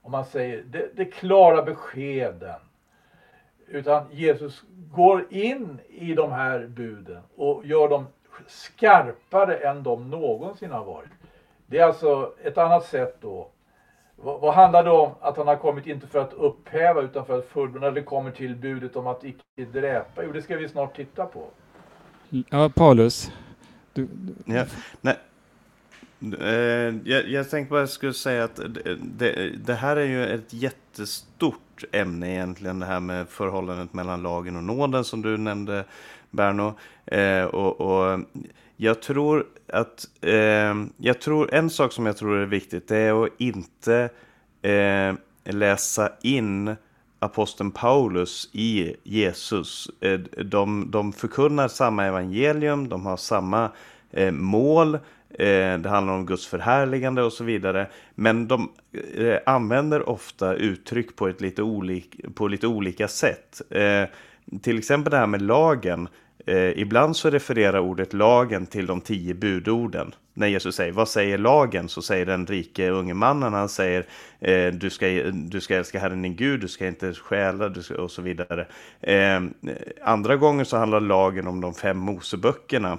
om 0.01 0.11
man 0.11 0.25
säger 0.25 0.63
det, 0.63 0.89
det 0.95 1.05
klara 1.05 1.61
beskeden. 1.61 2.59
Utan 3.67 4.05
Jesus 4.11 4.63
går 4.95 5.25
in 5.29 5.79
i 5.89 6.13
de 6.13 6.31
här 6.31 6.67
buden 6.67 7.21
och 7.35 7.65
gör 7.65 7.89
dem 7.89 8.05
skarpare 8.47 9.55
än 9.55 9.83
de 9.83 10.09
någonsin 10.09 10.71
har 10.71 10.85
varit. 10.85 11.09
Det 11.65 11.79
är 11.79 11.85
alltså 11.85 12.33
ett 12.43 12.57
annat 12.57 12.85
sätt 12.85 13.17
då. 13.21 13.47
Vad, 14.15 14.41
vad 14.41 14.53
handlar 14.53 14.83
det 14.83 14.91
om 14.91 15.11
att 15.19 15.37
han 15.37 15.47
har 15.47 15.55
kommit 15.55 15.87
inte 15.87 16.07
för 16.07 16.19
att 16.19 16.33
upphäva 16.33 17.01
utan 17.01 17.25
för 17.25 17.39
att 17.39 17.45
fullborda 17.45 17.91
det 17.91 18.03
kommer 18.03 18.31
till 18.31 18.55
budet 18.55 18.95
om 18.95 19.07
att 19.07 19.23
icke 19.23 19.65
dräpa? 19.73 20.23
Jo, 20.23 20.31
det 20.31 20.41
ska 20.41 20.57
vi 20.57 20.69
snart 20.69 20.95
titta 20.95 21.25
på. 21.25 21.45
Ja, 22.49 22.69
Paulus. 22.75 23.31
Du, 23.93 24.07
du... 24.11 24.53
Ja, 24.53 24.65
nej. 25.01 25.17
Eh, 26.39 26.95
jag, 27.03 27.27
jag 27.27 27.49
tänkte 27.49 27.71
bara 27.71 27.79
jag 27.79 27.89
skulle 27.89 28.13
säga 28.13 28.43
att 28.43 28.55
det, 28.55 28.97
det, 29.01 29.49
det, 29.49 29.73
här 29.73 29.95
är 29.95 30.05
ju 30.05 30.25
ett 30.25 30.53
jättestort 30.53 31.83
ämne 31.91 32.33
egentligen, 32.33 32.79
det 32.79 32.85
här 32.85 32.99
med 32.99 33.29
förhållandet 33.29 33.93
mellan 33.93 34.23
lagen 34.23 34.55
och 34.55 34.63
nåden 34.63 35.03
som 35.03 35.21
du 35.21 35.37
nämnde, 35.37 35.85
Berno. 36.31 36.73
Eh, 37.05 37.43
och, 37.43 37.81
och, 37.81 38.19
jag 38.77 39.01
tror 39.01 39.45
att, 39.67 40.07
eh, 40.21 40.75
jag 40.97 41.21
tror 41.21 41.53
en 41.53 41.69
sak 41.69 41.91
som 41.91 42.05
jag 42.05 42.17
tror 42.17 42.37
är 42.37 42.45
viktigt, 42.45 42.87
det 42.87 42.97
är 42.97 43.23
att 43.23 43.29
inte 43.37 44.09
läsa 45.43 46.11
in 46.21 46.75
aposteln 47.23 47.71
Paulus 47.71 48.49
i 48.51 48.95
Jesus. 49.03 49.89
Eh, 50.01 50.19
de, 50.45 50.91
de 50.91 51.13
förkunnar 51.13 51.67
samma 51.67 52.05
evangelium, 52.05 52.89
de 52.89 53.05
har 53.05 53.17
samma 53.17 53.71
eh, 54.11 54.31
mål, 54.31 54.95
eh, 55.29 55.77
det 55.77 55.89
handlar 55.89 56.13
om 56.13 56.25
Guds 56.25 56.47
förhärligande 56.47 57.23
och 57.23 57.33
så 57.33 57.43
vidare. 57.43 57.87
Men 58.15 58.47
de 58.47 58.71
använder 59.45 60.09
ofta 60.09 60.53
uttryck 60.53 61.15
på, 61.15 61.27
ett 61.27 61.41
lite, 61.41 61.63
olik, 61.63 62.15
på 62.35 62.47
lite 62.47 62.67
olika 62.67 63.07
sätt. 63.07 63.61
Till 64.61 64.77
exempel 64.77 65.11
det 65.11 65.17
här 65.17 65.27
med 65.27 65.41
lagen. 65.41 66.07
Eh, 66.45 66.79
ibland 66.79 67.15
så 67.15 67.29
refererar 67.29 67.79
ordet 67.79 68.13
lagen 68.13 68.65
till 68.65 68.85
de 68.85 69.01
tio 69.01 69.33
budorden. 69.33 70.15
När 70.33 70.47
Jesus 70.47 70.75
säger 70.75 70.91
vad 70.91 71.09
säger 71.09 71.37
lagen 71.37 71.89
så 71.89 72.01
säger 72.01 72.25
den 72.25 72.45
rike 72.45 72.89
unge 72.89 73.13
mannen 73.13 73.53
han 73.53 73.69
säger 73.69 74.05
eh, 74.39 74.67
du, 74.73 74.89
ska, 74.89 75.07
du 75.33 75.61
ska 75.61 75.75
älska 75.75 75.99
Herren 75.99 76.21
din 76.21 76.35
Gud, 76.35 76.59
du 76.59 76.67
ska 76.67 76.87
inte 76.87 77.13
stjäla 77.13 77.69
du 77.69 77.83
ska, 77.83 78.01
och 78.01 78.11
så 78.11 78.21
vidare. 78.21 78.67
Eh, 79.01 79.41
andra 80.03 80.35
gånger 80.35 80.63
så 80.63 80.77
handlar 80.77 80.99
lagen 80.99 81.47
om 81.47 81.61
de 81.61 81.73
fem 81.73 81.97
Moseböckerna. 81.97 82.97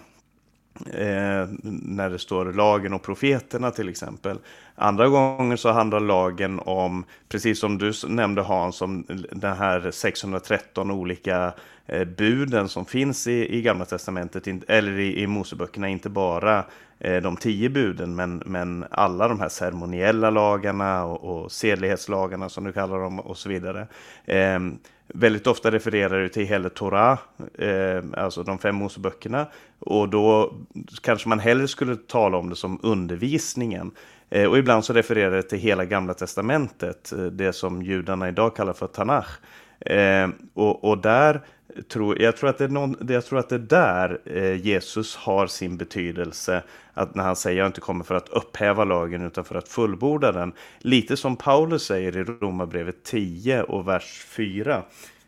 Eh, 0.74 1.48
när 1.62 2.10
det 2.10 2.18
står 2.18 2.52
lagen 2.52 2.92
och 2.92 3.02
profeterna 3.02 3.70
till 3.70 3.88
exempel. 3.88 4.38
Andra 4.74 5.08
gånger 5.08 5.56
så 5.56 5.72
handlar 5.72 6.00
lagen 6.00 6.60
om, 6.64 7.04
precis 7.28 7.60
som 7.60 7.78
du 7.78 7.92
nämnde 8.08 8.42
Hans, 8.42 8.82
om 8.82 9.04
den 9.32 9.56
här 9.56 9.90
613 9.90 10.90
olika 10.90 11.54
eh, 11.86 12.04
buden 12.04 12.68
som 12.68 12.86
finns 12.86 13.26
i, 13.26 13.56
i 13.58 13.62
Gamla 13.62 13.84
Testamentet, 13.84 14.48
eller 14.68 14.98
i, 14.98 15.22
i 15.22 15.26
Moseböckerna, 15.26 15.88
inte 15.88 16.08
bara 16.08 16.64
eh, 16.98 17.22
de 17.22 17.36
tio 17.36 17.68
buden, 17.68 18.14
men, 18.14 18.42
men 18.46 18.84
alla 18.90 19.28
de 19.28 19.40
här 19.40 19.48
ceremoniella 19.48 20.30
lagarna 20.30 21.04
och, 21.04 21.44
och 21.44 21.52
sedlighetslagarna 21.52 22.48
som 22.48 22.64
du 22.64 22.72
kallar 22.72 22.98
dem 22.98 23.20
och 23.20 23.36
så 23.36 23.48
vidare. 23.48 23.86
Ehm, 24.26 24.78
Väldigt 25.16 25.46
ofta 25.46 25.70
refererar 25.70 26.22
du 26.22 26.28
till 26.28 26.46
hela 26.46 26.70
Torah, 26.70 27.18
eh, 27.58 28.04
alltså 28.16 28.42
de 28.42 28.58
fem 28.58 28.76
Moseböckerna. 28.76 29.46
Och 29.78 30.08
då 30.08 30.54
kanske 31.02 31.28
man 31.28 31.38
hellre 31.38 31.68
skulle 31.68 31.96
tala 31.96 32.36
om 32.36 32.50
det 32.50 32.56
som 32.56 32.80
undervisningen. 32.82 33.90
Eh, 34.30 34.50
och 34.50 34.58
ibland 34.58 34.84
så 34.84 34.92
refererar 34.92 35.36
det 35.36 35.42
till 35.42 35.58
hela 35.58 35.84
Gamla 35.84 36.14
Testamentet, 36.14 37.12
eh, 37.12 37.24
det 37.24 37.52
som 37.52 37.82
judarna 37.82 38.28
idag 38.28 38.56
kallar 38.56 38.72
för 38.72 38.86
Tanach. 38.86 39.40
Eh, 39.80 40.28
och, 40.54 40.84
och 40.84 40.98
där 40.98 41.40
tror, 41.88 42.22
jag, 42.22 42.36
tror 42.36 42.50
att 42.50 42.58
det 42.58 42.64
är 42.64 42.68
någon, 42.68 42.96
jag 43.08 43.24
tror 43.24 43.38
att 43.38 43.48
det 43.48 43.54
är 43.54 43.58
där 43.58 44.20
eh, 44.24 44.66
Jesus 44.66 45.16
har 45.16 45.46
sin 45.46 45.76
betydelse. 45.76 46.62
Att 46.94 47.14
när 47.14 47.24
han 47.24 47.36
säger 47.36 47.58
jag 47.58 47.66
inte 47.66 47.80
kommer 47.80 48.04
för 48.04 48.14
att 48.14 48.28
upphäva 48.28 48.84
lagen 48.84 49.26
utan 49.26 49.44
för 49.44 49.54
att 49.54 49.68
fullborda 49.68 50.32
den. 50.32 50.52
Lite 50.78 51.16
som 51.16 51.36
Paulus 51.36 51.82
säger 51.82 52.16
i 52.16 52.24
Romarbrevet 52.24 53.02
10 53.02 53.62
och 53.62 53.88
vers 53.88 54.24
4. 54.28 54.82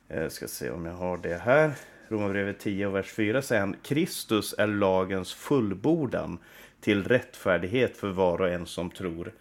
Jag 0.09 0.23
eh, 0.23 0.29
ska 0.29 0.49
se 0.49 0.71
om 0.71 0.87
jag 0.87 0.95
har 0.95 1.17
det 1.17 1.41
här. 1.45 1.73
Romarbrevet 2.09 2.59
10 2.59 2.87
och 2.87 2.95
vers 2.95 3.13
4 3.13 3.43
säger 3.43 3.61
han 3.61 3.77
Kristus 3.83 4.55
är 4.59 4.67
lagens 4.67 5.35
fullbordan 5.35 6.39
till 6.81 7.05
rättfärdighet 7.05 7.97
för 7.97 8.09
var 8.09 8.41
och 8.41 8.49
en 8.49 8.67
som 8.67 8.91
tror. 8.91 9.33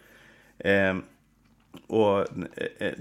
Eh, 0.58 0.96
och, 1.86 2.20
eh, 2.78 2.92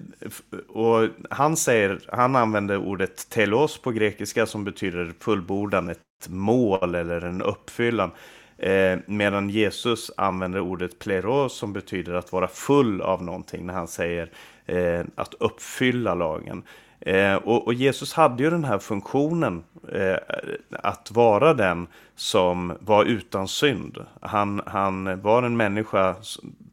och, 0.68 1.10
han 1.30 1.58
säger, 1.58 2.00
han 2.12 2.36
använder 2.36 2.78
ordet 2.78 3.30
telos 3.30 3.78
på 3.78 3.92
grekiska 3.92 4.46
som 4.46 4.64
betyder 4.64 5.14
fullbordan, 5.20 5.90
ett 5.90 6.00
mål 6.30 6.96
eller 6.96 7.22
en 7.22 7.42
uppfyllan. 7.42 8.12
Eh, 8.58 8.98
medan 9.06 9.50
Jesus 9.50 10.12
använder 10.18 10.60
ordet 10.60 11.00
pleros 11.00 11.54
som 11.54 11.74
betyder 11.74 12.14
att 12.14 12.32
vara 12.32 12.48
full 12.48 13.02
av 13.02 13.24
någonting 13.24 13.66
när 13.66 13.74
han 13.74 13.88
säger 13.88 14.32
eh, 14.66 15.02
att 15.16 15.34
uppfylla 15.34 16.16
lagen. 16.16 16.64
Eh, 17.00 17.36
och, 17.36 17.68
och, 17.68 17.74
Jesus 17.74 18.14
hade 18.14 18.44
ju 18.44 18.50
den 18.50 18.64
här 18.64 18.80
funktionen 18.80 19.64
eh, 19.92 20.18
att 20.72 21.12
vara 21.12 21.54
den 21.54 21.88
som 22.16 22.74
var 22.80 23.06
utan 23.06 23.48
synd. 23.48 24.06
Han, 24.22 24.62
han 24.66 25.22
var 25.22 25.44
en 25.44 25.58
människa, 25.58 26.16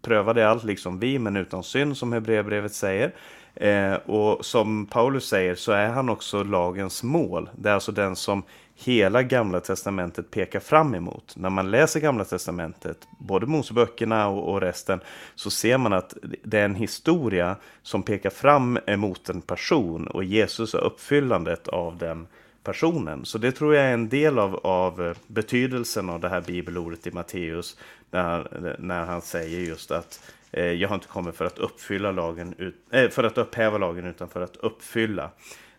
prövade 0.02 0.48
allt 0.48 0.64
liksom 0.64 0.98
vi, 0.98 1.18
men 1.18 1.37
utan 1.37 1.62
synd 1.62 1.96
som 1.96 2.12
Hebreerbrevet 2.12 2.74
säger. 2.74 3.12
Eh, 3.54 3.94
och 3.94 4.44
som 4.44 4.87
Paulus 4.87 5.28
säger 5.28 5.54
så 5.54 5.72
är 5.72 5.88
han 5.88 6.08
också 6.08 6.42
lagens 6.42 7.02
mål. 7.02 7.50
Det 7.56 7.70
är 7.70 7.74
alltså 7.74 7.92
den 7.92 8.16
som 8.16 8.42
hela 8.85 9.23
Gamla 9.23 9.61
Testamentet 9.61 10.31
pekar 10.31 10.61
fram 10.61 10.95
emot. 10.95 11.35
När 11.37 11.51
man 11.51 11.71
läser 11.71 12.01
Gamla 12.01 12.25
Testamentet, 12.25 13.09
både 13.18 13.47
Moseböckerna 13.47 14.29
och, 14.29 14.53
och 14.53 14.61
resten, 14.61 15.01
så 15.35 15.51
ser 15.51 15.79
man 15.79 15.92
att 15.92 16.14
det 16.45 16.59
är 16.59 16.64
en 16.64 16.75
historia 16.75 17.57
som 17.83 18.03
pekar 18.03 18.31
fram 18.31 18.79
emot 18.87 19.29
en 19.29 19.40
person 19.40 20.07
och 20.07 20.25
Jesus 20.25 20.75
är 20.75 20.79
uppfyllandet 20.85 21.68
av 21.68 21.99
den 21.99 22.27
personen. 22.64 23.25
Så 23.25 23.38
det 23.38 23.53
tror 23.53 23.75
jag 23.75 23.85
är 23.85 23.95
en 23.95 24.09
del 24.09 24.38
av, 24.38 24.57
av 24.57 25.16
betydelsen 25.27 26.11
av 26.11 26.21
det 26.21 26.29
här 26.29 26.40
bibelordet 26.40 27.07
i 27.07 27.11
Matteus 27.11 27.77
när, 28.11 28.77
när 28.79 29.05
han 29.05 29.23
säger 29.23 29.61
just 29.61 29.90
att 29.90 30.33
eh, 30.51 30.64
jag 30.64 30.88
har 30.88 30.95
inte 30.95 31.07
kommit 31.07 31.37
för 31.37 31.45
att 31.45 31.59
uppfylla 31.59 32.12
lagen, 32.12 32.55
ut, 32.59 32.75
eh, 32.90 33.09
för 33.09 33.25
att 33.25 33.38
upphäva 33.38 33.79
lagen 33.79 34.07
utan 34.07 34.29
för 34.29 34.40
att 34.40 34.57
uppfylla. 34.57 35.31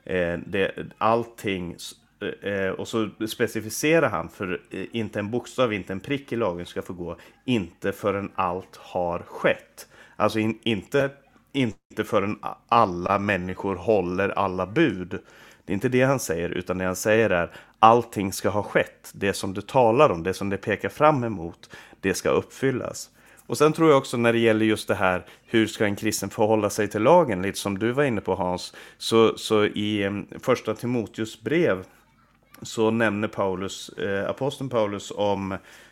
Eh, 0.03 0.39
det, 0.45 0.71
allting 0.97 1.75
Eh, 2.23 2.69
och 2.69 2.87
så 2.87 3.09
specificerar 3.27 4.09
han 4.09 4.29
för 4.29 4.61
eh, 4.71 4.85
inte 4.91 5.19
en 5.19 5.31
bokstav, 5.31 5.73
inte 5.73 5.93
en 5.93 5.99
prick 5.99 6.31
i 6.31 6.35
lagen 6.35 6.65
ska 6.65 6.81
få 6.81 6.93
gå, 6.93 7.17
inte 7.45 7.91
förrän 7.91 8.31
allt 8.35 8.75
har 8.75 9.19
skett. 9.19 9.87
Alltså 10.15 10.39
in, 10.39 10.59
inte, 10.63 11.09
inte 11.51 12.03
förrän 12.03 12.39
alla 12.67 13.19
människor 13.19 13.75
håller 13.75 14.29
alla 14.29 14.65
bud. 14.65 15.19
Det 15.65 15.71
är 15.71 15.73
inte 15.73 15.89
det 15.89 16.03
han 16.03 16.19
säger, 16.19 16.49
utan 16.49 16.77
det 16.77 16.85
han 16.85 16.95
säger 16.95 17.29
är 17.29 17.51
allting 17.79 18.33
ska 18.33 18.49
ha 18.49 18.63
skett. 18.63 19.11
Det 19.13 19.33
som 19.33 19.53
du 19.53 19.61
talar 19.61 20.09
om, 20.09 20.23
det 20.23 20.33
som 20.33 20.49
det 20.49 20.57
pekar 20.57 20.89
fram 20.89 21.23
emot, 21.23 21.69
det 22.01 22.13
ska 22.13 22.29
uppfyllas. 22.29 23.09
Och 23.45 23.57
sen 23.57 23.73
tror 23.73 23.89
jag 23.89 23.97
också 23.97 24.17
när 24.17 24.33
det 24.33 24.39
gäller 24.39 24.65
just 24.65 24.87
det 24.87 24.95
här, 24.95 25.25
hur 25.45 25.67
ska 25.67 25.85
en 25.85 25.95
kristen 25.95 26.29
förhålla 26.29 26.69
sig 26.69 26.87
till 26.87 27.01
lagen, 27.01 27.41
lite 27.41 27.59
som 27.59 27.79
du 27.79 27.91
var 27.91 28.03
inne 28.03 28.21
på 28.21 28.35
Hans, 28.35 28.73
så, 28.97 29.37
så 29.37 29.65
i 29.65 30.03
mm, 30.03 30.27
första 30.39 30.73
Timoteus 30.73 31.41
brev 31.41 31.83
så 32.65 32.91
nämner 32.91 33.27
Paulus, 33.27 33.89
eh, 33.89 34.29
aposteln 34.29 34.69
Paulus 34.69 35.11
om 35.15 35.51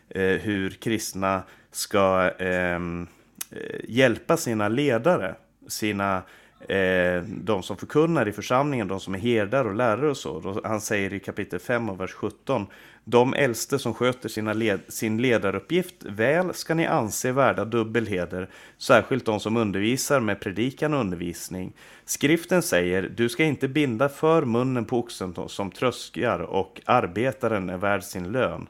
eh, 0.10 0.24
hur 0.24 0.70
kristna 0.70 1.44
ska 1.72 2.32
ehm, 2.40 3.08
eh, 3.52 3.80
hjälpa 3.88 4.38
sina 4.38 4.68
ledare, 4.68 5.36
sina 5.68 6.22
eh, 6.68 7.24
de 7.24 7.64
som 7.64 7.78
förkunnar 7.78 8.28
i 8.28 8.32
församlingen, 8.32 8.88
de 8.88 9.00
som 9.00 9.16
är 9.16 9.20
herdar 9.20 9.66
och 9.66 9.76
lärare 9.76 10.10
och 10.10 10.18
så. 10.18 10.62
Han 10.64 10.82
säger 10.82 11.14
i 11.14 11.20
kapitel 11.20 11.60
5 11.60 11.90
och 11.90 12.00
vers 12.00 12.12
17. 12.12 12.68
De 13.04 13.34
äldste 13.34 13.80
som 13.80 13.94
sköter 13.94 14.30
sina 14.30 14.54
led, 14.54 14.80
sin 14.88 15.22
ledaruppgift 15.22 15.96
väl 16.04 16.54
ska 16.54 16.74
ni 16.74 16.86
anse 16.86 17.32
värda 17.32 17.66
dubbel 17.66 18.08
heder, 18.08 18.50
särskilt 18.78 19.26
de 19.26 19.40
som 19.40 19.58
undervisar 19.58 20.20
med 20.20 20.40
predikan 20.40 20.94
och 20.94 21.00
undervisning. 21.00 21.74
Skriften 22.06 22.62
säger, 22.62 23.14
du 23.16 23.30
ska 23.30 23.44
inte 23.44 23.68
binda 23.68 24.10
för 24.10 24.46
munnen 24.46 24.86
på 24.86 25.00
oxen 25.00 25.36
som 25.48 25.72
tröskar 25.72 26.40
och 26.40 26.82
arbetaren 26.86 27.70
är 27.70 27.78
värd 27.78 28.04
sin 28.04 28.32
lön. 28.32 28.68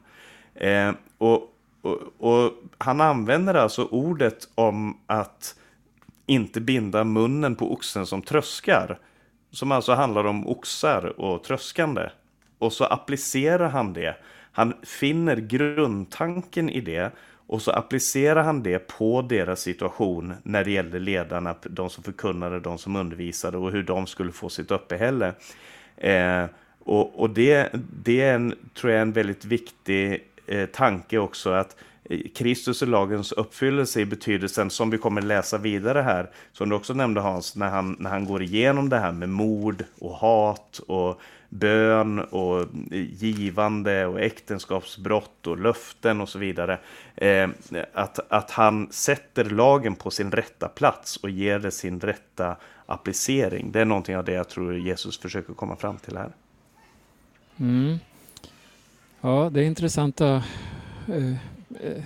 Eh, 0.54 0.92
och, 1.18 1.42
och, 1.82 1.98
och 2.18 2.52
han 2.78 3.00
använder 3.00 3.54
alltså 3.54 3.84
ordet 3.84 4.48
om 4.54 4.98
att 5.06 5.54
inte 6.26 6.60
binda 6.60 7.04
munnen 7.04 7.56
på 7.56 7.72
oxen 7.72 8.06
som 8.06 8.22
tröskar. 8.22 8.98
Som 9.50 9.72
alltså 9.72 9.92
handlar 9.92 10.24
om 10.24 10.46
oxar 10.46 11.20
och 11.20 11.44
tröskande. 11.44 12.08
Och 12.62 12.72
så 12.72 12.84
applicerar 12.84 13.68
han 13.68 13.92
det. 13.92 14.16
Han 14.52 14.74
finner 14.82 15.36
grundtanken 15.36 16.70
i 16.70 16.80
det 16.80 17.10
och 17.46 17.62
så 17.62 17.70
applicerar 17.70 18.42
han 18.42 18.62
det 18.62 18.78
på 18.78 19.22
deras 19.22 19.60
situation 19.60 20.34
när 20.42 20.64
det 20.64 20.70
gällde 20.70 20.98
ledarna, 20.98 21.54
de 21.62 21.90
som 21.90 22.04
förkunnade, 22.04 22.60
de 22.60 22.78
som 22.78 22.96
undervisade 22.96 23.58
och 23.58 23.72
hur 23.72 23.82
de 23.82 24.06
skulle 24.06 24.32
få 24.32 24.48
sitt 24.48 24.70
uppehälle. 24.70 25.34
Eh, 25.96 26.44
och, 26.78 27.20
och 27.20 27.30
det, 27.30 27.70
det 28.04 28.20
är 28.20 28.34
en, 28.34 28.54
tror 28.74 28.92
jag, 28.92 29.02
en 29.02 29.12
väldigt 29.12 29.44
viktig 29.44 30.24
eh, 30.46 30.66
tanke 30.66 31.18
också 31.18 31.50
att 31.50 31.76
eh, 32.04 32.20
Kristus 32.34 32.82
är 32.82 32.86
lagens 32.86 33.32
uppfyllelse 33.32 34.00
i 34.00 34.06
betydelsen 34.06 34.70
som 34.70 34.90
vi 34.90 34.98
kommer 34.98 35.22
läsa 35.22 35.58
vidare 35.58 36.00
här, 36.00 36.30
som 36.52 36.68
du 36.68 36.74
också 36.74 36.94
nämnde 36.94 37.20
Hans, 37.20 37.56
när 37.56 37.68
han, 37.68 37.96
när 37.98 38.10
han 38.10 38.24
går 38.24 38.42
igenom 38.42 38.88
det 38.88 38.98
här 38.98 39.12
med 39.12 39.28
mord 39.28 39.84
och 39.98 40.14
hat 40.14 40.80
och 40.86 41.20
bön 41.52 42.18
och 42.18 42.66
givande 42.90 44.06
och 44.06 44.20
äktenskapsbrott 44.20 45.46
och 45.46 45.58
löften 45.58 46.20
och 46.20 46.28
så 46.28 46.38
vidare. 46.38 46.78
Eh, 47.16 47.48
att, 47.92 48.32
att 48.32 48.50
han 48.50 48.88
sätter 48.90 49.44
lagen 49.44 49.94
på 49.94 50.10
sin 50.10 50.30
rätta 50.30 50.68
plats 50.68 51.16
och 51.16 51.30
ger 51.30 51.58
det 51.58 51.70
sin 51.70 52.00
rätta 52.00 52.56
applicering. 52.86 53.72
Det 53.72 53.80
är 53.80 53.84
någonting 53.84 54.16
av 54.16 54.24
det 54.24 54.32
jag 54.32 54.48
tror 54.48 54.78
Jesus 54.78 55.18
försöker 55.18 55.52
komma 55.52 55.76
fram 55.76 55.96
till 55.96 56.16
här. 56.16 56.32
Mm. 57.56 57.98
Ja, 59.20 59.50
det 59.52 59.60
är 59.60 59.64
intressanta 59.64 60.42
eh, 61.08 61.36
Eh, 61.80 62.04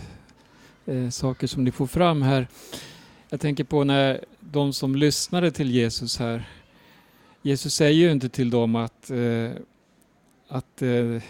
eh 0.87 1.11
saker 1.11 1.47
som 1.47 1.65
ni 1.65 1.71
får 1.71 1.87
fram 1.87 2.23
här. 2.23 2.49
Jag 3.29 3.41
tänker 3.41 3.65
på 3.65 3.85
när 3.85 4.25
de 4.41 4.73
som 4.73 4.97
lyssnade 4.97 5.51
till 5.51 5.71
Jesus 5.71 6.19
här. 6.19 6.49
Jesus 7.47 7.75
säger 7.75 7.93
ju 7.93 8.13
inte 8.13 8.29
till 8.29 8.51
dem 8.51 8.77
att, 8.77 9.11
eh, 9.11 9.51
att 10.49 10.83
eh, 10.83 11.23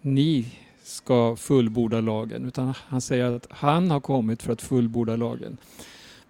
ni 0.00 0.46
ska 0.82 1.36
fullborda 1.36 2.00
lagen, 2.00 2.46
utan 2.46 2.74
han 2.86 3.00
säger 3.00 3.24
att 3.24 3.46
han 3.50 3.90
har 3.90 4.00
kommit 4.00 4.42
för 4.42 4.52
att 4.52 4.62
fullborda 4.62 5.16
lagen. 5.16 5.56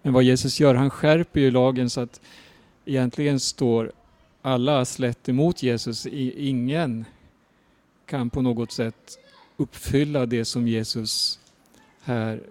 Men 0.01 0.13
vad 0.13 0.23
Jesus 0.23 0.59
gör, 0.59 0.75
han 0.75 0.89
skärper 0.89 1.39
ju 1.39 1.51
lagen 1.51 1.89
så 1.89 2.01
att 2.01 2.21
egentligen 2.85 3.39
står 3.39 3.91
alla 4.41 4.85
slätt 4.85 5.29
emot 5.29 5.63
Jesus. 5.63 6.05
Ingen 6.05 7.05
kan 8.05 8.29
på 8.29 8.41
något 8.41 8.71
sätt 8.71 9.19
uppfylla 9.57 10.25
det 10.25 10.45
som 10.45 10.67
Jesus 10.67 11.39
här 12.01 12.41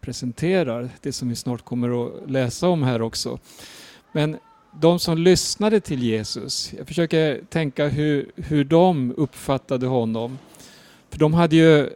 presenterar, 0.00 0.90
det 1.00 1.12
som 1.12 1.28
vi 1.28 1.36
snart 1.36 1.64
kommer 1.64 2.06
att 2.06 2.30
läsa 2.30 2.68
om 2.68 2.82
här 2.82 3.02
också. 3.02 3.38
Men 4.12 4.38
de 4.72 4.98
som 4.98 5.18
lyssnade 5.18 5.80
till 5.80 6.02
Jesus, 6.02 6.72
jag 6.78 6.86
försöker 6.86 7.40
tänka 7.48 7.88
hur, 7.88 8.30
hur 8.36 8.64
de 8.64 9.14
uppfattade 9.16 9.86
honom. 9.86 10.38
För 11.10 11.18
de 11.18 11.34
hade 11.34 11.56
ju 11.56 11.90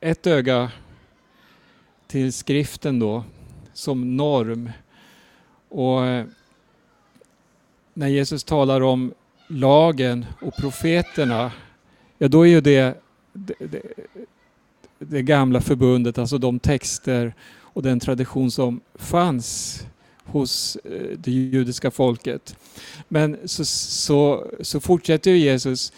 ett 0.00 0.26
öga 0.26 0.70
till 2.06 2.32
skriften 2.32 2.98
då, 2.98 3.24
som 3.72 4.16
norm. 4.16 4.70
Och 5.68 6.06
eh, 6.06 6.26
när 7.94 8.08
Jesus 8.08 8.44
talar 8.44 8.80
om 8.80 9.14
lagen 9.48 10.26
och 10.40 10.56
profeterna, 10.56 11.52
ja 12.18 12.28
då 12.28 12.42
är 12.42 12.50
ju 12.50 12.60
det, 12.60 13.02
det, 13.32 13.54
det, 13.58 13.82
det 14.98 15.22
gamla 15.22 15.60
förbundet, 15.60 16.18
alltså 16.18 16.38
de 16.38 16.58
texter 16.58 17.34
och 17.60 17.82
den 17.82 18.00
tradition 18.00 18.50
som 18.50 18.80
fanns 18.94 19.82
hos 20.26 20.76
eh, 20.84 21.18
det 21.18 21.30
judiska 21.30 21.90
folket. 21.90 22.56
Men 23.08 23.36
så, 23.44 23.64
så, 23.64 24.46
så 24.60 24.80
fortsätter 24.80 25.30
ju 25.30 25.38
Jesus. 25.38 25.92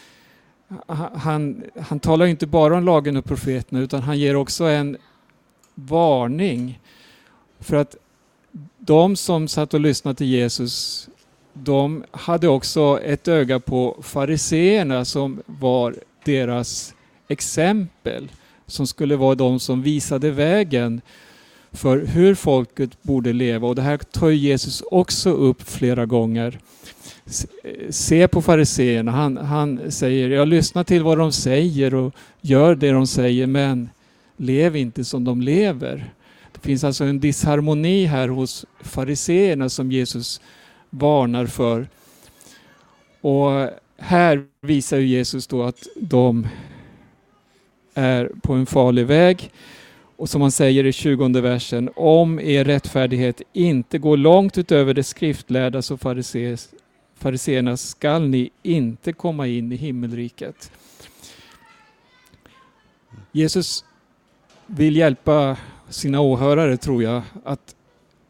Han, 1.14 1.64
han 1.80 2.00
talar 2.00 2.26
inte 2.26 2.46
bara 2.46 2.76
om 2.76 2.84
lagen 2.84 3.16
och 3.16 3.24
profeterna 3.24 3.80
utan 3.80 4.02
han 4.02 4.18
ger 4.18 4.36
också 4.36 4.64
en 4.64 4.96
varning. 5.74 6.80
För 7.60 7.76
att 7.76 7.96
de 8.78 9.16
som 9.16 9.48
satt 9.48 9.74
och 9.74 9.80
lyssnade 9.80 10.14
till 10.14 10.26
Jesus, 10.26 11.08
de 11.52 12.04
hade 12.10 12.48
också 12.48 13.00
ett 13.04 13.28
öga 13.28 13.60
på 13.60 13.98
fariseerna 14.02 15.04
som 15.04 15.42
var 15.46 15.94
deras 16.24 16.94
exempel, 17.28 18.28
som 18.66 18.86
skulle 18.86 19.16
vara 19.16 19.34
de 19.34 19.60
som 19.60 19.82
visade 19.82 20.30
vägen 20.30 21.00
för 21.72 22.06
hur 22.06 22.34
folket 22.34 23.02
borde 23.02 23.32
leva. 23.32 23.68
Och 23.68 23.74
det 23.74 23.82
här 23.82 23.98
tar 23.98 24.30
Jesus 24.30 24.82
också 24.90 25.30
upp 25.30 25.62
flera 25.62 26.06
gånger. 26.06 26.58
Eh, 27.64 27.90
se 27.90 28.28
på 28.28 28.42
fariseerna. 28.42 29.10
Han, 29.10 29.36
han 29.36 29.92
säger, 29.92 30.30
jag 30.30 30.48
lyssnar 30.48 30.84
till 30.84 31.02
vad 31.02 31.18
de 31.18 31.32
säger 31.32 31.94
och 31.94 32.14
gör 32.40 32.74
det 32.74 32.90
de 32.90 33.06
säger, 33.06 33.46
men 33.46 33.90
lev 34.36 34.76
inte 34.76 35.04
som 35.04 35.24
de 35.24 35.40
lever. 35.40 36.12
Det 36.52 36.60
finns 36.60 36.84
alltså 36.84 37.04
en 37.04 37.20
disharmoni 37.20 38.04
här 38.04 38.28
hos 38.28 38.66
fariseerna 38.80 39.68
som 39.68 39.92
Jesus 39.92 40.40
varnar 40.90 41.46
för. 41.46 41.88
Och 43.20 43.70
här 43.96 44.44
visar 44.60 44.98
Jesus 44.98 45.46
då 45.46 45.62
att 45.62 45.86
de 45.96 46.48
är 47.94 48.30
på 48.42 48.52
en 48.52 48.66
farlig 48.66 49.06
väg. 49.06 49.50
Och 50.18 50.28
som 50.28 50.40
han 50.40 50.50
säger 50.50 50.86
i 50.86 50.92
20 50.92 51.40
versen, 51.40 51.90
om 51.96 52.40
er 52.40 52.64
rättfärdighet 52.64 53.42
inte 53.52 53.98
går 53.98 54.16
långt 54.16 54.58
utöver 54.58 54.94
det 54.94 55.02
skriftlärda, 55.04 55.82
så 55.82 55.96
fariseerna 57.16 57.76
skall 57.76 58.28
ni 58.28 58.50
inte 58.62 59.12
komma 59.12 59.46
in 59.46 59.72
i 59.72 59.76
himmelriket. 59.76 60.72
Jesus 63.32 63.84
vill 64.66 64.96
hjälpa 64.96 65.56
sina 65.88 66.20
åhörare, 66.20 66.76
tror 66.76 67.02
jag, 67.02 67.22
att 67.44 67.76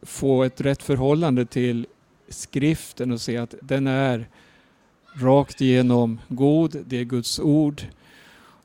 få 0.03 0.45
ett 0.45 0.61
rätt 0.61 0.83
förhållande 0.83 1.47
till 1.47 1.87
skriften 2.29 3.13
och 3.13 3.21
se 3.21 3.37
att 3.37 3.55
den 3.63 3.87
är 3.87 4.29
rakt 5.15 5.61
igenom 5.61 6.21
god, 6.29 6.77
det 6.87 6.99
är 6.99 7.05
Guds 7.05 7.41
ord, 7.41 7.83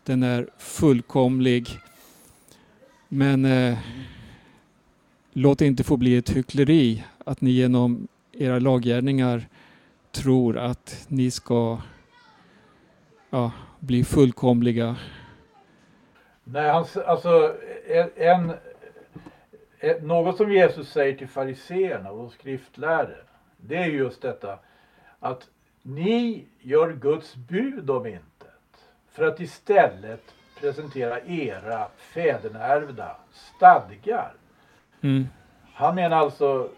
den 0.03 0.23
är 0.23 0.47
fullkomlig 0.57 1.79
men 3.13 3.45
eh, 3.45 3.77
låt 5.31 5.59
det 5.59 5.65
inte 5.65 5.83
få 5.83 5.97
bli 5.97 6.17
ett 6.17 6.29
hyckleri 6.29 7.03
att 7.25 7.41
ni 7.41 7.51
genom 7.51 8.07
era 8.31 8.59
laggärningar 8.59 9.47
tror 10.11 10.57
att 10.57 11.05
ni 11.07 11.31
ska 11.31 11.81
ja, 13.29 13.51
bli 13.79 14.03
fullkomliga. 14.03 14.95
Nej, 16.43 16.69
han, 16.69 16.85
alltså, 17.05 17.55
e-, 17.87 18.09
en, 18.15 18.51
en, 19.79 20.07
något 20.07 20.37
som 20.37 20.53
Jesus 20.53 20.89
säger 20.89 21.17
till 21.17 21.27
fariseerna 21.27 22.11
och 22.11 22.31
skriftlärare, 22.31 23.17
det 23.57 23.75
är 23.75 23.87
just 23.87 24.21
detta 24.21 24.59
att 25.19 25.49
ni 25.81 26.45
gör 26.59 26.93
Guds 26.93 27.35
bud 27.35 27.89
om 27.89 28.05
intet 28.05 28.87
för 29.11 29.27
att 29.27 29.39
istället 29.39 30.23
presentera 30.63 31.19
era 31.19 31.87
fäderneärvda 31.97 33.15
stadgar. 33.31 34.33
Mm. 35.01 35.27
Han 35.73 35.95
menar 35.95 36.17
alltså, 36.17 36.69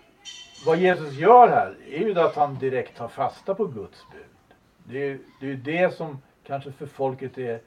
vad 0.66 0.78
Jesus 0.78 1.14
gör 1.14 1.48
här 1.48 1.76
är 1.88 2.08
ju 2.08 2.20
att 2.20 2.36
han 2.36 2.60
direkt 2.60 2.98
tar 2.98 3.08
fasta 3.08 3.56
på 3.56 3.66
Guds 3.66 4.06
bud. 4.12 4.56
Det 4.84 5.10
är, 5.10 5.20
det 5.40 5.52
är 5.52 5.56
det 5.56 5.96
som 5.96 6.22
kanske 6.44 6.72
för 6.72 6.86
folket 6.86 7.38
är, 7.38 7.60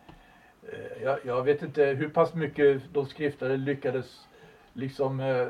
eh, 0.72 1.02
jag, 1.02 1.18
jag, 1.24 1.42
vet 1.42 1.62
inte 1.62 1.84
hur 1.84 2.08
pass 2.08 2.34
mycket 2.34 2.82
de 2.92 3.06
skriftare 3.06 3.56
lyckades 3.56 4.26
liksom 4.72 5.20
eh, 5.20 5.46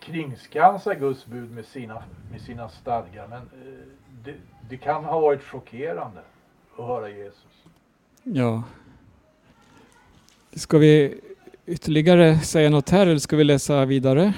kringskansa 0.00 0.94
Guds 0.94 1.26
bud 1.26 1.50
med 1.50 1.64
sina, 1.64 2.02
med 2.30 2.40
sina 2.40 2.68
stadgar. 2.68 3.28
Men 3.28 3.38
eh, 3.38 3.86
det, 4.24 4.34
det 4.68 4.76
kan 4.76 5.04
ha 5.04 5.20
varit 5.20 5.42
chockerande 5.42 6.20
att 6.76 6.86
höra 6.86 7.08
Jesus. 7.08 7.64
Ja, 8.22 8.62
Ska 10.56 10.78
vi 10.78 11.14
ytterligare 11.66 12.38
säga 12.38 12.70
något 12.70 12.90
här 12.90 13.06
eller 13.06 13.18
ska 13.18 13.36
vi 13.36 13.44
läsa 13.44 13.84
vidare? 13.84 14.32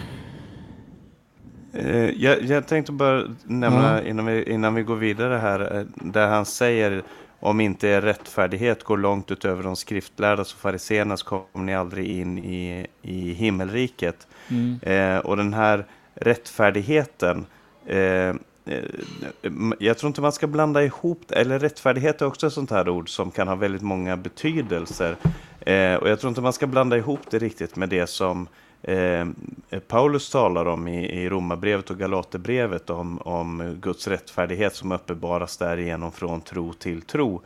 Eh, 1.72 2.10
jag, 2.10 2.42
jag 2.42 2.68
tänkte 2.68 2.92
bara 2.92 3.22
nämna 3.44 4.02
innan, 4.04 4.26
vi, 4.26 4.42
innan 4.42 4.74
vi 4.74 4.82
går 4.82 4.96
vidare 4.96 5.34
här, 5.34 5.76
eh, 5.76 5.84
där 5.94 6.26
han 6.28 6.46
säger 6.46 7.02
om 7.40 7.60
inte 7.60 7.88
er 7.88 8.00
rättfärdighet 8.00 8.84
går 8.84 8.96
långt 8.96 9.30
utöver 9.30 9.62
de 9.62 9.76
skriftlärda 9.76 10.40
och 10.40 10.48
fariséerna 10.48 11.16
så 11.16 11.24
kommer 11.24 11.64
ni 11.66 11.74
aldrig 11.74 12.06
in 12.06 12.38
i, 12.38 12.86
i 13.02 13.32
himmelriket. 13.32 14.26
Mm. 14.48 14.78
Eh, 14.82 15.18
och 15.18 15.36
den 15.36 15.54
här 15.54 15.86
rättfärdigheten, 16.14 17.46
Eh, 17.88 18.34
Eh, 18.68 19.50
jag 19.78 19.98
tror 19.98 20.08
inte 20.08 20.20
man 20.20 20.32
ska 20.32 20.46
blanda 20.46 20.82
ihop 20.82 21.30
eller 21.30 21.58
rättfärdighet 21.58 22.22
är 22.22 22.26
också 22.26 22.46
ett 22.46 22.52
sånt 22.52 22.70
här 22.70 22.88
ord 22.88 23.08
som 23.08 23.30
kan 23.30 23.48
ha 23.48 23.54
väldigt 23.54 23.82
många 23.82 24.16
betydelser. 24.16 25.16
Eh, 25.60 25.94
och 25.94 26.08
jag 26.08 26.20
tror 26.20 26.28
inte 26.28 26.40
man 26.40 26.52
ska 26.52 26.66
blanda 26.66 26.96
ihop 26.96 27.20
det 27.30 27.38
riktigt 27.38 27.76
med 27.76 27.88
det 27.88 28.06
som 28.06 28.48
eh, 28.82 29.26
Paulus 29.88 30.30
talar 30.30 30.66
om 30.66 30.88
i, 30.88 31.22
i 31.22 31.28
Romarbrevet 31.28 31.90
och 31.90 31.98
Galaterbrevet 31.98 32.90
om, 32.90 33.18
om 33.18 33.78
Guds 33.80 34.08
rättfärdighet 34.08 34.74
som 34.74 34.92
uppenbaras 34.92 35.56
därigenom 35.56 36.12
från 36.12 36.40
tro 36.40 36.72
till 36.72 37.02
tro. 37.02 37.42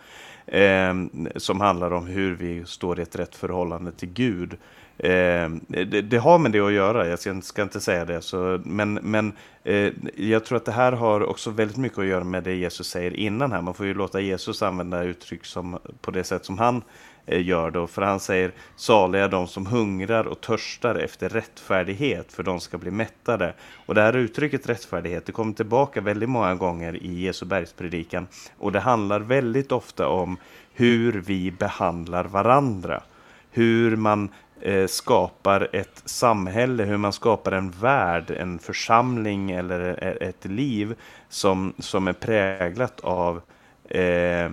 Eh, 0.47 0.95
som 1.37 1.61
handlar 1.61 1.91
om 1.91 2.07
hur 2.07 2.35
vi 2.35 2.65
står 2.67 2.99
i 2.99 3.03
ett 3.03 3.17
rätt 3.17 3.37
förhållande 3.37 3.93
till 3.93 4.09
Gud. 4.13 4.57
Eh, 4.99 5.51
det, 5.69 6.03
det, 6.03 6.19
har 6.19 6.39
med 6.39 6.53
det 6.53 6.61
att 6.61 6.73
göra, 6.73 7.09
jag 7.09 7.19
ska, 7.19 7.41
ska 7.41 7.63
inte 7.63 7.81
säga 7.81 8.05
det. 8.05 8.23
Så, 8.23 8.61
men 8.65 8.95
men 8.95 9.33
eh, 9.65 9.93
jag 10.17 10.45
tror 10.45 10.57
att 10.57 10.65
det 10.65 10.73
här 10.73 10.93
har 10.93 11.23
också 11.23 11.51
väldigt 11.51 11.77
mycket 11.77 11.99
att 11.99 12.07
göra 12.07 12.25
med 12.25 12.45
det 12.45 12.55
Jesus 12.55 12.89
säger 12.89 13.17
innan 13.17 13.53
här. 13.53 13.63
Man 13.63 13.75
får 13.75 13.87
ju 13.87 13.95
låta 13.95 14.21
Jesus 14.21 14.63
använda 14.63 15.03
uttryck 15.03 15.45
som, 15.45 15.79
på 16.01 16.11
det 16.11 16.25
sätt 16.25 16.45
som 16.45 16.59
han 16.59 16.83
eh, 17.27 17.47
gör 17.47 17.71
då. 17.71 17.87
För 17.87 18.03
han 18.03 18.21
säger 18.21 18.53
saliga 18.77 19.29
de 19.29 19.47
som 19.47 19.67
hungrar 19.67 20.25
och 20.25 20.41
törstar 20.41 20.95
efter 20.95 21.29
rättfärdighet, 21.29 22.33
för 22.33 22.43
de 22.43 22.61
ska 22.61 22.79
bli 22.79 22.91
mättade. 22.91 23.55
Och 23.87 23.95
det 23.95 24.03
här 24.03 24.17
uttrycket 24.17 24.69
rättfärdighet, 24.69 25.27
det 25.27 25.33
kommer 25.33 25.53
tillbaka 25.53 26.01
väldigt 26.01 26.29
många 26.29 26.55
gånger 26.55 26.97
i 26.97 27.21
Jesu 27.21 27.47
bergspredikan. 27.47 28.27
Och 28.59 28.73
det 28.73 28.81
handlar 28.81 29.21
väldigt 29.21 29.73
ofta 29.73 30.09
om 30.09 30.37
hur 30.75 31.13
vi 31.13 31.51
behandlar 31.51 32.25
varandra. 32.25 33.03
Hur 33.51 33.97
man 33.97 34.29
Eh, 34.65 34.87
skapar 34.87 35.69
ett 35.73 36.03
samhälle, 36.05 36.85
hur 36.85 36.97
man 36.97 37.13
skapar 37.13 37.53
en 37.53 37.71
värld, 37.71 38.31
en 38.31 38.59
församling 38.59 39.51
eller 39.51 39.81
e-, 39.81 40.17
ett 40.21 40.45
liv 40.45 40.95
som, 41.29 41.73
som 41.79 42.09
är 42.09 42.13
präglat 42.13 43.01
av 43.01 43.41
eh, 43.89 44.51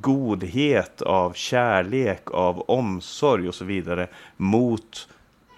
godhet, 0.00 1.02
av 1.02 1.32
kärlek, 1.32 2.30
av 2.30 2.60
omsorg 2.60 3.48
och 3.48 3.54
så 3.54 3.64
vidare 3.64 4.08
mot 4.36 5.08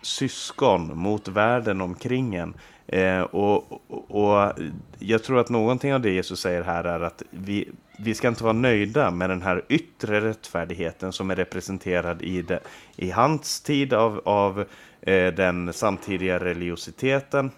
syskon, 0.02 0.98
mot 0.98 1.28
världen 1.28 1.80
omkring 1.80 2.34
en. 2.34 2.54
Eh, 2.88 3.20
och, 3.20 3.72
och, 3.72 4.10
och, 4.10 4.52
jag 4.98 5.22
tror 5.22 5.40
att 5.40 5.48
någonting 5.48 5.94
av 5.94 6.00
det 6.00 6.10
Jesus 6.10 6.40
säger 6.40 6.62
här 6.62 6.84
är 6.84 7.00
att 7.00 7.22
vi, 7.30 7.68
vi 7.98 8.14
ska 8.14 8.28
inte 8.28 8.44
vara 8.44 8.52
nöjda 8.52 9.10
med 9.10 9.30
den 9.30 9.42
här 9.42 9.64
yttre 9.68 10.20
rättfärdigheten 10.20 11.12
som 11.12 11.30
är 11.30 11.36
representerad 11.36 12.22
i, 12.22 12.42
det, 12.42 12.60
i 12.96 13.10
hans 13.10 13.60
tid 13.60 13.92
av, 13.92 14.20
av 14.24 14.64
eh, 15.00 15.34
den 15.34 15.72
samtidiga 15.72 16.38
religiositeten 16.38 17.50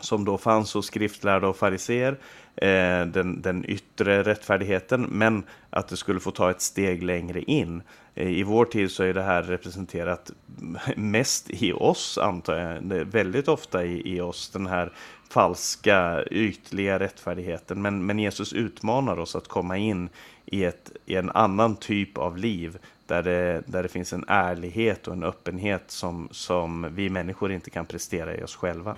som 0.00 0.24
då 0.24 0.38
fanns 0.38 0.74
hos 0.74 0.86
skriftlärda 0.86 1.48
och 1.48 1.56
fariseer, 1.56 2.16
eh, 2.56 3.06
den, 3.06 3.42
den 3.42 3.64
yttre 3.68 4.22
rättfärdigheten, 4.22 5.02
men 5.02 5.42
att 5.70 5.88
det 5.88 5.96
skulle 5.96 6.20
få 6.20 6.30
ta 6.30 6.50
ett 6.50 6.60
steg 6.60 7.02
längre 7.02 7.42
in. 7.42 7.82
Eh, 8.14 8.28
I 8.28 8.42
vår 8.42 8.64
tid 8.64 8.90
så 8.90 9.02
är 9.02 9.14
det 9.14 9.22
här 9.22 9.42
representerat 9.42 10.30
mest 10.96 11.50
i 11.50 11.72
oss, 11.72 12.18
antar 12.18 12.56
jag. 12.56 13.04
Väldigt 13.04 13.48
ofta 13.48 13.84
i, 13.84 14.16
i 14.16 14.20
oss, 14.20 14.50
den 14.50 14.66
här 14.66 14.92
falska, 15.30 16.24
ytliga 16.30 16.98
rättfärdigheten. 16.98 17.82
Men, 17.82 18.06
men 18.06 18.18
Jesus 18.18 18.52
utmanar 18.52 19.18
oss 19.18 19.36
att 19.36 19.48
komma 19.48 19.76
in 19.76 20.08
i, 20.44 20.64
ett, 20.64 20.90
i 21.06 21.16
en 21.16 21.30
annan 21.30 21.76
typ 21.76 22.18
av 22.18 22.36
liv 22.36 22.78
där 23.06 23.22
det, 23.22 23.62
där 23.66 23.82
det 23.82 23.88
finns 23.88 24.12
en 24.12 24.24
ärlighet 24.28 25.08
och 25.08 25.12
en 25.12 25.22
öppenhet 25.22 25.84
som, 25.86 26.28
som 26.30 26.94
vi 26.94 27.10
människor 27.10 27.52
inte 27.52 27.70
kan 27.70 27.86
prestera 27.86 28.36
i 28.36 28.42
oss 28.42 28.56
själva. 28.56 28.96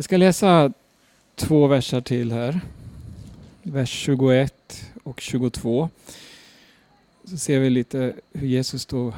Jag 0.00 0.04
ska 0.04 0.16
läsa 0.16 0.72
två 1.34 1.66
verser 1.66 2.00
till 2.00 2.32
här. 2.32 2.60
Vers 3.62 3.90
21 3.90 4.84
och 5.02 5.20
22. 5.20 5.88
Så 7.24 7.36
ser 7.36 7.60
vi 7.60 7.70
lite 7.70 8.14
hur 8.32 8.46
Jesus 8.46 8.86
då 8.86 9.14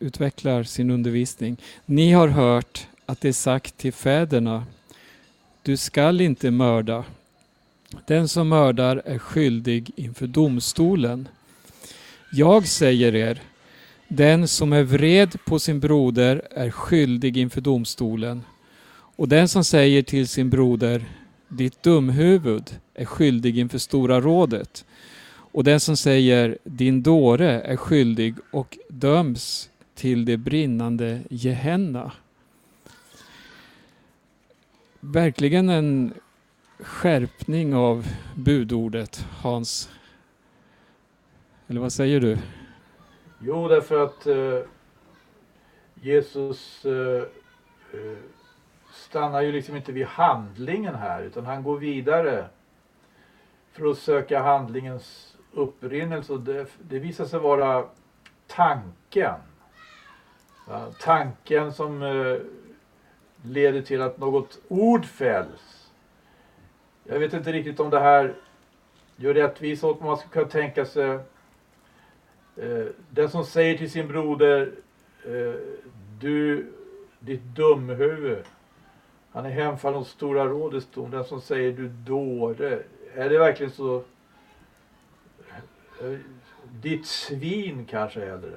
utvecklar 0.00 0.62
sin 0.62 0.90
undervisning. 0.90 1.56
Ni 1.86 2.12
har 2.12 2.28
hört 2.28 2.86
att 3.06 3.20
det 3.20 3.28
är 3.28 3.32
sagt 3.32 3.76
till 3.76 3.92
fäderna, 3.92 4.64
du 5.62 5.76
skall 5.76 6.20
inte 6.20 6.50
mörda. 6.50 7.04
Den 8.06 8.28
som 8.28 8.48
mördar 8.48 9.02
är 9.04 9.18
skyldig 9.18 9.90
inför 9.96 10.26
domstolen. 10.26 11.28
Jag 12.32 12.66
säger 12.66 13.14
er, 13.14 13.42
den 14.08 14.48
som 14.48 14.72
är 14.72 14.82
vred 14.82 15.44
på 15.44 15.58
sin 15.58 15.80
broder 15.80 16.42
är 16.50 16.70
skyldig 16.70 17.36
inför 17.36 17.60
domstolen. 17.60 18.42
Och 19.20 19.28
den 19.28 19.48
som 19.48 19.64
säger 19.64 20.02
till 20.02 20.28
sin 20.28 20.50
broder 20.50 21.04
ditt 21.48 21.82
dumhuvud 21.82 22.80
är 22.94 23.04
skyldig 23.04 23.58
inför 23.58 23.78
Stora 23.78 24.20
rådet. 24.20 24.84
Och 25.30 25.64
den 25.64 25.80
som 25.80 25.96
säger 25.96 26.58
din 26.64 27.02
dåre 27.02 27.60
är 27.60 27.76
skyldig 27.76 28.34
och 28.50 28.78
döms 28.88 29.70
till 29.94 30.24
det 30.24 30.36
brinnande 30.36 31.20
Gehenna. 31.30 32.12
Verkligen 35.00 35.68
en 35.68 36.14
skärpning 36.78 37.74
av 37.74 38.06
budordet, 38.36 39.26
Hans. 39.30 39.90
Eller 41.66 41.80
vad 41.80 41.92
säger 41.92 42.20
du? 42.20 42.38
Jo, 43.40 43.68
därför 43.68 44.04
att 44.04 44.26
eh, 44.26 44.60
Jesus 46.02 46.84
eh, 46.84 47.22
eh 47.92 48.18
stannar 49.10 49.40
ju 49.40 49.52
liksom 49.52 49.76
inte 49.76 49.92
vid 49.92 50.06
handlingen 50.06 50.94
här 50.94 51.22
utan 51.22 51.46
han 51.46 51.62
går 51.62 51.78
vidare 51.78 52.46
för 53.72 53.90
att 53.90 53.98
söka 53.98 54.42
handlingens 54.42 55.36
upprinnelse. 55.52 56.36
Det, 56.36 56.66
det 56.78 56.98
visar 56.98 57.24
sig 57.24 57.38
vara 57.40 57.84
tanken. 58.46 59.34
Ja, 60.68 60.86
tanken 61.00 61.72
som 61.72 62.02
eh, 62.02 62.36
leder 63.42 63.82
till 63.82 64.02
att 64.02 64.18
något 64.18 64.58
ord 64.68 65.04
fälls. 65.04 65.90
Jag 67.04 67.18
vet 67.18 67.32
inte 67.32 67.52
riktigt 67.52 67.80
om 67.80 67.90
det 67.90 68.00
här 68.00 68.34
gör 69.16 69.34
rättvisa 69.34 69.86
åt 69.86 70.00
man 70.00 70.16
skulle 70.16 70.32
kunna 70.32 70.48
tänka 70.48 70.84
sig 70.84 71.10
eh, 72.56 72.86
den 73.10 73.30
som 73.30 73.44
säger 73.44 73.78
till 73.78 73.90
sin 73.90 74.08
broder 74.08 74.72
eh, 75.24 75.60
du 76.20 76.72
ditt 77.20 77.42
dumhuvud 77.42 78.44
han 79.32 79.46
är 79.46 79.50
hemfallen 79.50 79.98
hos 79.98 80.10
Stora 80.10 80.46
rådets 80.46 80.86
dom. 80.94 81.10
Den 81.10 81.24
som 81.24 81.40
säger 81.40 81.72
du 81.72 81.88
dåre. 81.88 82.78
Är 83.14 83.28
det 83.28 83.38
verkligen 83.38 83.72
så? 83.72 84.02
Ditt 86.70 87.06
svin 87.06 87.86
kanske 87.90 88.20
hellre. 88.20 88.52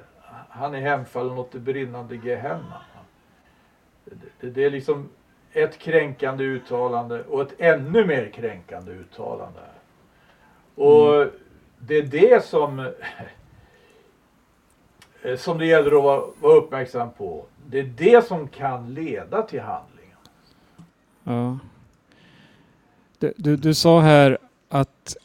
Han 0.48 0.74
är 0.74 0.80
hemfallen 0.80 1.38
åt 1.38 1.52
det 1.52 1.58
brinnande 1.58 2.16
Gehenna. 2.16 2.82
Det, 4.40 4.64
är 4.64 4.70
liksom 4.70 5.08
ett 5.52 5.78
kränkande 5.78 6.44
uttalande 6.44 7.24
och 7.24 7.42
ett 7.42 7.54
ännu 7.58 8.06
mer 8.06 8.28
kränkande 8.28 8.92
uttalande. 8.92 9.60
Och 10.74 11.14
mm. 11.14 11.30
det 11.78 11.96
är 11.96 12.02
det 12.02 12.44
som 12.44 12.92
som 15.36 15.58
det 15.58 15.66
gäller 15.66 15.96
att 15.96 16.02
vara, 16.02 16.24
vara 16.40 16.54
uppmärksam 16.54 17.10
på. 17.12 17.44
Det 17.66 17.78
är 17.78 17.82
det 17.82 18.26
som 18.26 18.48
kan 18.48 18.94
leda 18.94 19.42
till 19.42 19.60
handling. 19.60 19.93
Ja. 21.24 21.58
Du, 23.18 23.32
du, 23.36 23.56
du 23.56 23.74
sa 23.74 24.00
här 24.00 24.38
att 24.68 25.16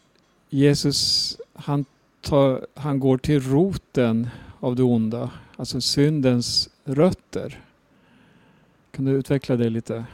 Jesus 0.50 1.38
han, 1.54 1.86
tar, 2.22 2.66
han 2.76 3.00
går 3.00 3.18
till 3.18 3.42
roten 3.52 4.30
av 4.60 4.76
det 4.76 4.84
onda, 4.84 5.32
alltså 5.56 5.82
syndens 5.82 6.70
rötter. 6.84 7.64
Kan 8.92 9.06
du 9.06 9.12
utveckla 9.12 9.56
det 9.56 9.70
lite? 9.70 10.06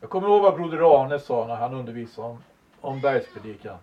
Jag 0.00 0.10
kommer 0.10 0.28
ihåg 0.28 0.42
vad 0.42 0.54
Broder 0.54 1.02
Arne 1.02 1.18
sa 1.18 1.46
när 1.46 1.54
han 1.54 1.74
undervisade 1.74 2.28
om, 2.28 2.38
om 2.80 3.00
bergspredikan. 3.00 3.76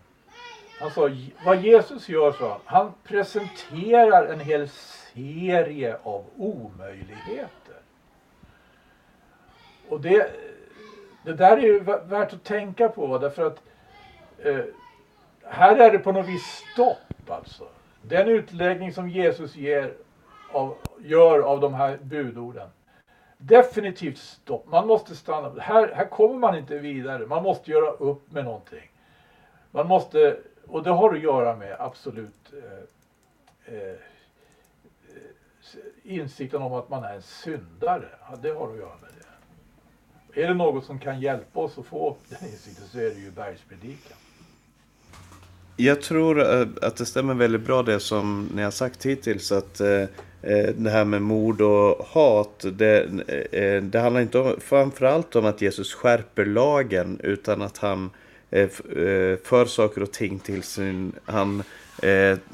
Han 0.79 0.91
sa, 0.91 1.09
vad 1.45 1.61
Jesus 1.61 2.09
gör, 2.09 2.31
så 2.31 2.49
han, 2.49 2.59
han 2.65 2.91
presenterar 3.03 4.25
en 4.27 4.39
hel 4.39 4.69
serie 5.13 5.97
av 6.03 6.25
omöjligheter. 6.37 7.75
Och 9.89 10.01
det, 10.01 10.31
det 11.23 11.33
där 11.33 11.57
är 11.57 11.61
ju 11.61 11.79
värt 11.79 12.33
att 12.33 12.43
tänka 12.43 12.89
på 12.89 13.17
därför 13.17 13.47
att 13.47 13.61
eh, 14.37 14.65
här 15.43 15.75
är 15.75 15.91
det 15.91 15.99
på 15.99 16.11
något 16.11 16.27
vis 16.27 16.63
stopp 16.73 17.29
alltså. 17.29 17.67
Den 18.01 18.27
utläggning 18.27 18.93
som 18.93 19.09
Jesus 19.09 19.55
ger 19.55 19.93
av, 20.51 20.77
gör 20.99 21.39
av 21.39 21.59
de 21.59 21.73
här 21.73 21.97
budorden. 21.97 22.69
Definitivt 23.37 24.17
stopp. 24.17 24.67
Man 24.67 24.87
måste 24.87 25.15
stanna. 25.15 25.61
Här, 25.61 25.91
här 25.93 26.05
kommer 26.05 26.35
man 26.35 26.57
inte 26.57 26.77
vidare. 26.77 27.25
Man 27.25 27.43
måste 27.43 27.71
göra 27.71 27.91
upp 27.91 28.31
med 28.31 28.45
någonting. 28.45 28.91
Man 29.71 29.87
måste, 29.87 30.37
och 30.67 30.83
det 30.83 30.89
har 30.89 31.13
att 31.13 31.21
göra 31.21 31.55
med 31.55 31.75
absolut 31.79 32.53
eh, 32.53 33.75
eh, 33.75 33.95
insikten 36.03 36.61
om 36.61 36.73
att 36.73 36.89
man 36.89 37.03
är 37.03 37.15
en 37.15 37.21
syndare. 37.21 38.09
Ja, 38.29 38.35
det 38.41 38.49
har 38.49 38.71
att 38.71 38.77
göra 38.77 38.97
med. 39.01 39.12
Är 40.35 40.47
det 40.47 40.53
något 40.53 40.85
som 40.85 40.99
kan 40.99 41.21
hjälpa 41.21 41.59
oss 41.59 41.77
att 41.77 41.85
få 41.85 42.17
den 42.29 42.49
insikten 42.49 42.85
så 42.91 42.97
är 42.97 43.09
det 43.09 43.19
ju 43.19 43.31
bergspredikan. 43.31 44.17
Jag 45.77 46.01
tror 46.01 46.41
eh, 46.41 46.67
att 46.81 46.95
det 46.95 47.05
stämmer 47.05 47.33
väldigt 47.33 47.61
bra 47.61 47.83
det 47.83 47.99
som 47.99 48.49
ni 48.55 48.61
har 48.61 48.71
sagt 48.71 49.05
hittills. 49.05 49.51
Att 49.51 49.79
eh, 49.79 50.01
eh, 50.41 50.67
det 50.75 50.89
här 50.89 51.05
med 51.05 51.21
mord 51.21 51.61
och 51.61 52.05
hat. 52.05 52.65
Det, 52.73 53.07
det 53.81 53.99
handlar 53.99 54.21
inte 54.21 54.39
om, 54.39 54.55
framförallt 54.59 55.35
om 55.35 55.45
att 55.45 55.61
Jesus 55.61 55.93
skärper 55.93 56.45
lagen. 56.45 57.19
Utan 57.23 57.61
att 57.61 57.77
han 57.77 58.09
för 59.43 59.65
saker 59.65 60.03
och 60.03 60.11
ting 60.11 60.39
till 60.39 60.63
sin... 60.63 61.13
Han 61.25 61.63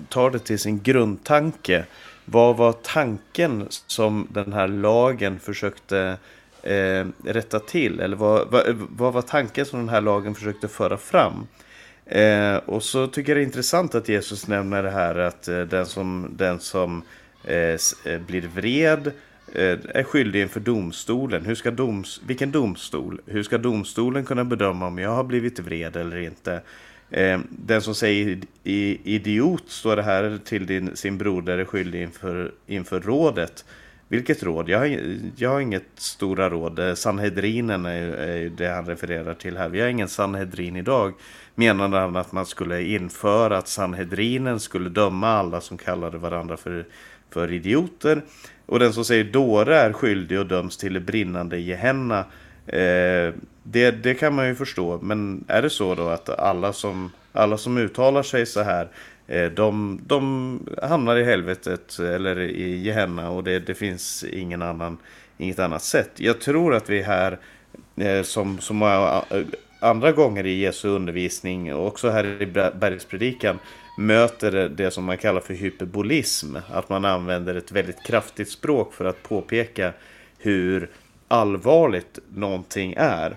tar 0.09 0.31
det 0.31 0.39
till 0.39 0.59
sin 0.59 0.79
grundtanke. 0.79 1.85
Vad 2.25 2.57
var 2.57 2.71
tanken 2.71 3.67
som 3.69 4.27
den 4.31 4.53
här 4.53 4.67
lagen 4.67 5.39
försökte 5.39 6.17
Eh, 6.63 7.05
rätta 7.23 7.59
till? 7.59 7.99
Eller 7.99 8.17
vad, 8.17 8.47
vad, 8.51 8.63
vad 8.89 9.13
var 9.13 9.21
tanken 9.21 9.65
som 9.65 9.79
den 9.79 9.89
här 9.89 10.01
lagen 10.01 10.35
försökte 10.35 10.67
föra 10.67 10.97
fram? 10.97 11.47
Eh, 12.05 12.55
och 12.55 12.83
så 12.83 13.07
tycker 13.07 13.31
jag 13.31 13.37
det 13.37 13.41
är 13.41 13.45
intressant 13.45 13.95
att 13.95 14.09
Jesus 14.09 14.47
nämner 14.47 14.83
det 14.83 14.91
här 14.91 15.15
att 15.15 15.47
eh, 15.47 15.59
den 15.59 15.85
som, 15.85 16.29
den 16.37 16.59
som 16.59 17.01
eh, 17.43 17.55
eh 17.57 18.19
blir 18.27 18.49
vred 18.55 19.07
eh, 19.53 19.77
är 19.89 20.03
skyldig 20.03 20.41
inför 20.41 20.59
domstolen. 20.59 21.45
Hur 21.45 21.55
ska 21.55 21.71
doms, 21.71 22.21
vilken 22.27 22.51
domstol? 22.51 23.21
Hur 23.25 23.43
ska 23.43 23.57
domstolen 23.57 24.25
kunna 24.25 24.45
bedöma 24.45 24.87
om 24.87 24.97
jag 24.97 25.09
har 25.09 25.23
blivit 25.23 25.59
vred 25.59 25.95
eller 25.95 26.17
inte? 26.17 26.61
Eh, 27.09 27.39
den 27.49 27.81
som 27.81 27.95
säger 27.95 28.39
idiot 28.63 29.63
står 29.67 29.95
det 29.95 30.03
här 30.03 30.39
till 30.45 30.65
din, 30.65 30.95
sin 30.95 31.17
broder 31.17 31.57
är 31.57 31.65
skyldig 31.65 32.01
inför, 32.01 32.51
inför 32.67 32.99
rådet. 32.99 33.65
Vilket 34.11 34.43
råd? 34.43 34.69
Jag 34.69 34.79
har, 34.79 34.99
jag 35.35 35.49
har 35.49 35.59
inget 35.59 35.87
stora 35.95 36.49
råd. 36.49 36.79
Eh, 36.79 36.93
Sanhedrinen 36.93 37.85
är, 37.85 38.07
är 38.07 38.49
det 38.49 38.67
han 38.67 38.85
refererar 38.85 39.33
till 39.33 39.57
här. 39.57 39.69
Vi 39.69 39.81
har 39.81 39.87
ingen 39.87 40.09
Sanhedrin 40.09 40.75
idag 40.75 41.13
menade 41.55 41.97
han 41.97 42.15
att 42.15 42.31
man 42.31 42.45
skulle 42.45 42.83
införa 42.83 43.57
att 43.57 43.67
Sanhedrinen 43.67 44.59
skulle 44.59 44.89
döma 44.89 45.29
alla 45.29 45.61
som 45.61 45.77
kallade 45.77 46.17
varandra 46.17 46.57
för, 46.57 46.85
för 47.29 47.51
idioter. 47.51 48.21
Och 48.65 48.79
den 48.79 48.93
som 48.93 49.05
säger 49.05 49.23
dåre 49.23 49.77
är 49.77 49.93
skyldig 49.93 50.39
och 50.39 50.45
döms 50.45 50.77
till 50.77 50.99
brinnande 50.99 51.59
Gehenna. 51.59 52.19
Eh, 52.67 53.33
det, 53.63 53.91
det 53.91 54.13
kan 54.19 54.33
man 54.33 54.47
ju 54.47 54.55
förstå, 54.55 54.99
men 55.01 55.43
är 55.47 55.61
det 55.61 55.69
så 55.69 55.95
då 55.95 56.07
att 56.07 56.29
alla 56.29 56.73
som, 56.73 57.11
alla 57.31 57.57
som 57.57 57.77
uttalar 57.77 58.23
sig 58.23 58.45
så 58.45 58.61
här 58.61 58.87
Eh, 59.29 59.51
de, 59.51 59.99
de 60.05 60.59
hamnar 60.83 61.17
i 61.17 61.23
helvetet 61.23 61.99
eller 61.99 62.39
i 62.39 62.77
Gehenna 62.77 63.29
och 63.29 63.43
det, 63.43 63.59
det 63.59 63.73
finns 63.73 64.23
ingen 64.23 64.61
annan, 64.61 64.97
inget 65.37 65.59
annat 65.59 65.83
sätt. 65.83 66.11
Jag 66.15 66.41
tror 66.41 66.75
att 66.75 66.89
vi 66.89 67.01
här 67.01 67.39
eh, 67.95 68.23
som 68.23 68.57
som, 68.61 68.81
som 68.81 68.81
eh, 68.81 69.45
andra 69.79 70.11
gånger 70.11 70.45
i 70.45 70.59
Jesu 70.59 70.87
undervisning 70.87 71.73
och 71.73 71.87
också 71.87 72.09
här 72.09 72.41
i 72.41 72.45
bergspredikan 72.79 73.59
möter 73.97 74.69
det 74.69 74.91
som 74.91 75.03
man 75.03 75.17
kallar 75.17 75.41
för 75.41 75.53
hyperbolism. 75.53 76.55
Att 76.71 76.89
man 76.89 77.05
använder 77.05 77.55
ett 77.55 77.71
väldigt 77.71 78.03
kraftigt 78.03 78.49
språk 78.49 78.93
för 78.93 79.05
att 79.05 79.23
påpeka 79.23 79.93
hur 80.37 80.89
allvarligt 81.27 82.19
någonting 82.35 82.93
är. 82.97 83.35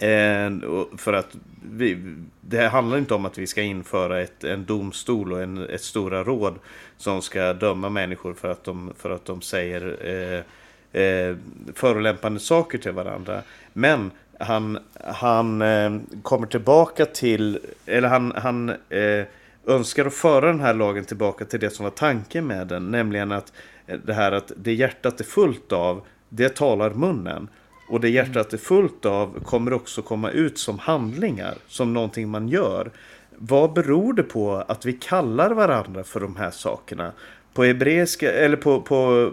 Eh, 0.00 0.50
för 0.96 1.12
att 1.12 1.36
vi, 1.72 2.14
det 2.40 2.68
handlar 2.68 2.98
inte 2.98 3.14
om 3.14 3.26
att 3.26 3.38
vi 3.38 3.46
ska 3.46 3.62
införa 3.62 4.20
ett, 4.20 4.44
en 4.44 4.64
domstol 4.64 5.32
och 5.32 5.42
en, 5.42 5.58
ett 5.58 5.82
stora 5.82 6.24
råd 6.24 6.58
som 6.96 7.22
ska 7.22 7.52
döma 7.52 7.88
människor 7.88 8.34
för 8.34 8.48
att 8.48 8.64
de, 8.64 8.92
för 8.98 9.10
att 9.10 9.24
de 9.24 9.42
säger 9.42 9.96
eh, 10.00 11.02
eh, 11.02 11.36
förolämpande 11.74 12.40
saker 12.40 12.78
till 12.78 12.92
varandra. 12.92 13.42
Men 13.72 14.10
han, 14.40 14.78
han 15.04 15.62
eh, 15.62 15.98
kommer 16.22 16.46
tillbaka 16.46 17.06
till, 17.06 17.58
eller 17.86 18.08
han, 18.08 18.32
han 18.36 18.68
eh, 18.88 19.24
önskar 19.66 20.06
att 20.06 20.14
föra 20.14 20.46
den 20.46 20.60
här 20.60 20.74
lagen 20.74 21.04
tillbaka 21.04 21.44
till 21.44 21.60
det 21.60 21.70
som 21.70 21.84
var 21.84 21.90
tanken 21.90 22.46
med 22.46 22.66
den. 22.66 22.90
Nämligen 22.90 23.32
att 23.32 23.52
eh, 23.86 23.98
det 24.04 24.14
här 24.14 24.32
att 24.32 24.52
det 24.56 24.74
hjärtat 24.74 25.20
är 25.20 25.24
fullt 25.24 25.72
av, 25.72 26.02
det 26.28 26.56
talar 26.56 26.90
munnen. 26.90 27.48
Och 27.88 28.00
det 28.00 28.08
hjärtat 28.08 28.52
är 28.52 28.58
fullt 28.58 29.06
av 29.06 29.40
kommer 29.44 29.72
också 29.72 30.02
komma 30.02 30.30
ut 30.30 30.58
som 30.58 30.78
handlingar, 30.78 31.54
som 31.68 31.94
någonting 31.94 32.28
man 32.28 32.48
gör. 32.48 32.90
Vad 33.36 33.72
beror 33.72 34.12
det 34.12 34.22
på 34.22 34.64
att 34.68 34.86
vi 34.86 34.92
kallar 34.92 35.50
varandra 35.50 36.04
för 36.04 36.20
de 36.20 36.36
här 36.36 36.50
sakerna? 36.50 37.12
på 37.58 37.64
hebreiska, 37.64 38.32
eller 38.32 38.56
på, 38.56 38.80
på 38.80 39.32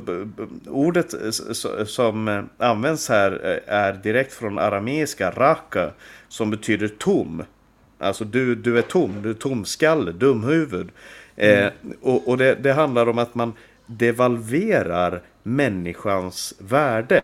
ordet 0.67 1.13
som 1.87 2.47
används 2.57 3.09
här 3.09 3.31
är 3.67 3.93
direkt 3.93 4.33
från 4.33 4.59
arameiska 4.59 5.31
raka 5.31 5.91
som 6.27 6.51
betyder 6.51 6.87
tom. 6.87 7.43
Alltså 7.99 8.23
du, 8.23 8.55
du 8.55 8.77
är 8.77 8.81
tom, 8.81 9.21
du 9.21 9.29
är 9.29 9.33
tomskalle, 9.33 10.11
dumhuvud. 10.11 10.89
Mm. 11.35 11.65
Eh, 11.65 11.71
och 12.01 12.27
och 12.27 12.37
det, 12.37 12.55
det 12.55 12.73
handlar 12.73 13.09
om 13.09 13.17
att 13.17 13.35
man 13.35 13.53
devalverar 13.85 15.21
människans 15.43 16.53
värde. 16.59 17.21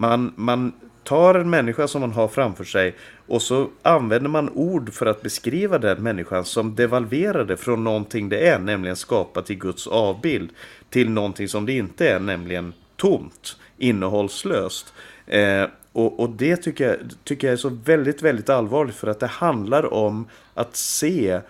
Man, 0.00 0.32
man 0.36 0.72
tar 1.04 1.34
en 1.34 1.50
människa 1.50 1.88
som 1.88 2.00
man 2.00 2.12
har 2.12 2.28
framför 2.28 2.64
sig 2.64 2.94
och 3.26 3.42
så 3.42 3.68
använder 3.82 4.30
man 4.30 4.50
ord 4.54 4.92
för 4.92 5.06
att 5.06 5.22
beskriva 5.22 5.78
den 5.78 6.02
människan 6.02 6.44
som 6.44 6.74
devalverade 6.74 7.56
från 7.56 7.84
någonting 7.84 8.28
det 8.28 8.48
är, 8.48 8.58
nämligen 8.58 8.96
skapat 8.96 9.50
i 9.50 9.54
Guds 9.54 9.86
avbild, 9.86 10.50
till 10.90 11.10
någonting 11.10 11.48
som 11.48 11.66
det 11.66 11.72
inte 11.72 12.08
är, 12.08 12.18
nämligen 12.18 12.72
tomt, 12.96 13.56
innehållslöst. 13.78 14.92
Eh, 15.26 15.64
och, 15.92 16.20
och, 16.20 16.30
det 16.30 16.56
tycker 16.56 16.88
jag, 16.88 16.96
tycker 17.24 17.46
jag 17.46 17.52
är 17.52 17.56
så 17.56 17.78
väldigt, 17.84 18.22
väldigt 18.22 18.48
allvarligt 18.48 18.96
för 18.96 19.08
att 19.08 19.20
det 19.20 19.26
handlar 19.26 19.94
om 19.94 20.26
att 20.54 20.76
se 20.76 21.40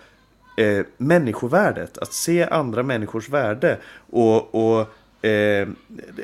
eh, 0.57 0.85
människovärdet, 0.97 1.97
att 1.97 2.13
se 2.13 2.43
andra 2.43 2.83
människors 2.83 3.29
värde. 3.29 3.77
Och, 4.09 4.55
och 4.55 4.87
Eh, 5.21 5.67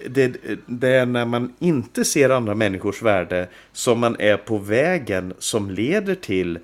det, 0.09 0.37
det, 0.65 0.89
är 0.89 1.05
när 1.05 1.25
man 1.25 1.53
inte 1.59 2.05
ser 2.05 2.29
andra 2.29 2.55
människors 2.55 3.01
värde 3.01 3.47
som 3.71 3.99
man 3.99 4.15
är 4.19 4.37
på 4.37 4.57
vägen 4.57 5.33
som 5.39 5.69
leder 5.71 6.15
till 6.15 6.59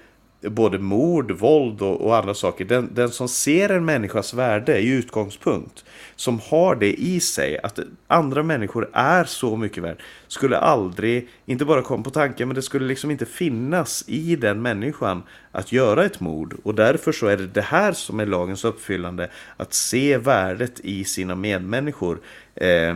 både 0.49 0.79
mord, 0.79 1.31
våld 1.31 1.81
och, 1.81 2.01
och 2.01 2.17
andra 2.17 2.33
saker. 2.33 2.65
Den, 2.65 2.89
den, 2.93 3.09
som 3.09 3.27
ser 3.27 3.69
en 3.69 3.85
människas 3.85 4.33
värde 4.33 4.79
i 4.79 4.89
utgångspunkt, 4.89 5.85
som 6.15 6.39
har 6.49 6.75
det 6.75 6.93
i 6.93 7.19
sig, 7.19 7.59
att 7.63 7.79
andra 8.07 8.43
människor 8.43 8.89
är 8.93 9.23
så 9.23 9.57
mycket 9.57 9.83
värd, 9.83 10.01
skulle 10.27 10.57
aldrig, 10.57 11.29
inte 11.45 11.65
bara 11.65 11.81
komma 11.81 12.03
på 12.03 12.09
tanken, 12.09 12.47
men 12.47 12.55
det 12.55 12.61
skulle 12.61 12.87
liksom 12.87 13.11
inte 13.11 13.25
finnas 13.25 14.03
i 14.07 14.35
den 14.35 14.61
människan 14.61 15.23
att 15.53 15.71
göra 15.71 16.05
ett 16.05 16.19
mord. 16.19 16.55
Och 16.63 16.75
därför 16.75 17.11
så 17.11 17.27
är 17.27 17.37
det 17.37 17.47
det 17.47 17.61
här 17.61 17.93
som 17.93 18.19
är 18.19 18.25
lagens 18.25 18.65
uppfyllande, 18.65 19.29
att 19.57 19.73
se 19.73 20.17
värdet 20.17 20.79
i 20.79 21.03
sina 21.03 21.35
medmänniskor. 21.35 22.19
Eh, 22.55 22.95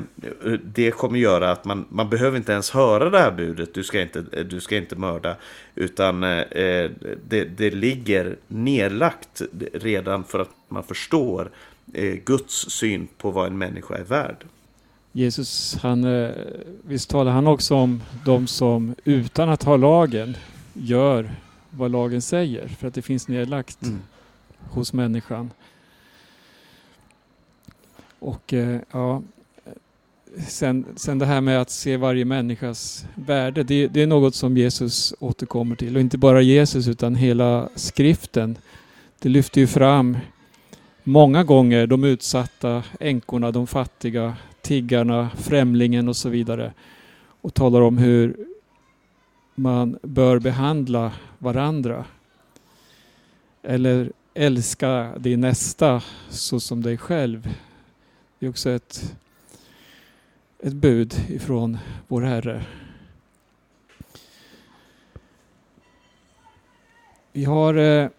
det 0.63 0.91
kommer 0.91 1.19
göra 1.19 1.51
att 1.51 1.65
man, 1.65 1.85
man 1.89 2.09
behöver 2.09 2.37
inte 2.37 2.51
ens 2.51 2.69
höra 2.71 3.09
det 3.09 3.19
här 3.19 3.31
budet, 3.31 3.73
du 3.73 3.83
ska 3.83 4.01
inte, 4.01 4.25
eh, 4.31 4.45
du 4.45 4.59
ska 4.59 4.77
inte 4.77 4.95
mörda. 4.95 5.35
Utan 5.75 6.23
eh, 6.23 6.91
det, 7.27 7.43
det 7.57 7.71
ligger 7.71 8.35
nedlagt 8.47 9.41
redan 9.73 10.23
för 10.23 10.39
att 10.39 10.51
man 10.67 10.83
förstår 10.83 11.49
eh, 11.93 12.13
Guds 12.13 12.69
syn 12.69 13.07
på 13.17 13.31
vad 13.31 13.47
en 13.47 13.57
människa 13.57 13.95
är 13.95 14.03
värd. 14.03 14.45
Jesus, 15.11 15.77
han, 15.81 16.03
eh, 16.03 16.31
visst 16.81 17.09
talar 17.09 17.31
han 17.31 17.47
också 17.47 17.75
om 17.75 18.03
de 18.25 18.47
som 18.47 18.95
utan 19.03 19.49
att 19.49 19.63
ha 19.63 19.77
lagen 19.77 20.37
gör 20.73 21.29
vad 21.77 21.91
lagen 21.91 22.21
säger. 22.21 22.67
För 22.67 22.87
att 22.87 22.93
det 22.93 23.01
finns 23.01 23.27
nedlagt 23.27 23.83
mm. 23.83 23.99
hos 24.69 24.93
människan. 24.93 25.51
Och 28.19 28.53
eh, 28.53 28.79
ja, 28.91 29.21
sen, 30.47 30.85
sen 30.95 31.19
det 31.19 31.25
här 31.25 31.41
med 31.41 31.61
att 31.61 31.69
se 31.69 31.97
varje 31.97 32.25
människas 32.25 33.05
värde, 33.15 33.63
det, 33.63 33.87
det, 33.87 34.01
är 34.01 34.07
något 34.07 34.35
som 34.35 34.57
Jesus 34.57 35.13
återkommer 35.19 35.75
till. 35.75 35.95
Och 35.95 36.01
inte 36.01 36.17
bara 36.17 36.41
Jesus 36.41 36.87
utan 36.87 37.15
hela 37.15 37.69
skriften. 37.75 38.57
Det 39.19 39.29
lyfter 39.29 39.61
ju 39.61 39.67
fram 39.67 40.17
många 41.03 41.43
gånger 41.43 41.87
de 41.87 42.03
utsatta 42.03 42.83
änkorna, 42.99 43.51
de 43.51 43.67
fattiga, 43.67 44.35
tiggarna, 44.61 45.29
främlingen 45.37 46.09
och 46.09 46.15
så 46.15 46.29
vidare. 46.29 46.73
Och 47.41 47.53
talar 47.53 47.81
om 47.81 47.97
hur 47.97 48.37
man 49.59 49.99
bör 50.01 50.39
behandla 50.39 51.13
varandra. 51.37 52.05
Eller 53.61 54.11
älska 54.33 55.13
din 55.17 55.41
nästa 55.41 56.03
så 56.29 56.59
som 56.59 56.81
dig 56.81 56.97
själv. 56.97 57.55
Det 58.39 58.45
är 58.45 58.49
också 58.49 58.69
ett, 58.69 59.15
ett 60.59 60.73
bud 60.73 61.13
ifrån 61.27 61.77
vår 62.07 62.21
Herre. 62.21 62.65
Vi 67.31 67.45
har 67.45 67.73
eh, 67.73 68.09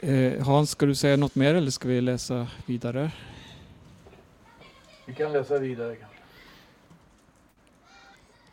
eh 0.00 0.46
Hans, 0.46 0.70
ska 0.70 0.86
du 0.86 0.94
säga 0.94 1.16
något 1.16 1.34
mer 1.34 1.54
eller 1.54 1.70
ska 1.70 1.88
vi 1.88 2.00
läsa 2.00 2.46
vidare? 2.66 3.10
Vi 5.06 5.14
kan 5.14 5.32
läsa 5.32 5.58
vidare. 5.58 5.96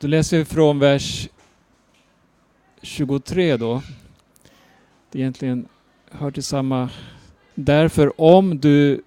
Då 0.05 0.09
läser 0.09 0.37
vi 0.37 0.45
från 0.45 0.79
vers 0.79 1.29
23 2.81 3.57
då. 3.57 3.81
Det 5.11 5.19
egentligen 5.19 5.67
hör 6.11 6.31
till 6.31 6.43
samma. 6.43 6.89
Därför 7.55 8.21
om 8.21 8.59
du 8.59 9.03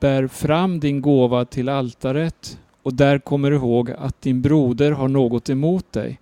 bär 0.00 0.26
fram 0.26 0.80
din 0.80 1.02
gåva 1.02 1.44
till 1.44 1.68
altaret 1.68 2.58
och 2.82 2.94
där 2.94 3.18
kommer 3.18 3.50
ihåg 3.50 3.90
att 3.90 4.22
din 4.22 4.42
broder 4.42 4.92
har 4.92 5.08
något 5.08 5.50
emot 5.50 5.92
dig. 5.92 6.20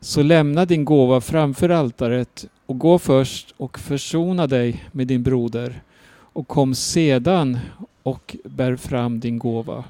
Så 0.00 0.22
lämna 0.22 0.64
din 0.64 0.84
gåva 0.84 1.20
framför 1.20 1.68
altaret 1.68 2.48
och 2.66 2.78
gå 2.78 2.98
först 2.98 3.54
och 3.56 3.78
försona 3.78 4.46
dig 4.46 4.84
med 4.92 5.06
din 5.06 5.22
broder 5.22 5.82
och 6.08 6.48
kom 6.48 6.74
sedan 6.74 7.58
och 8.02 8.36
bär 8.44 8.76
fram 8.76 9.20
din 9.20 9.38
gåva. 9.38 9.84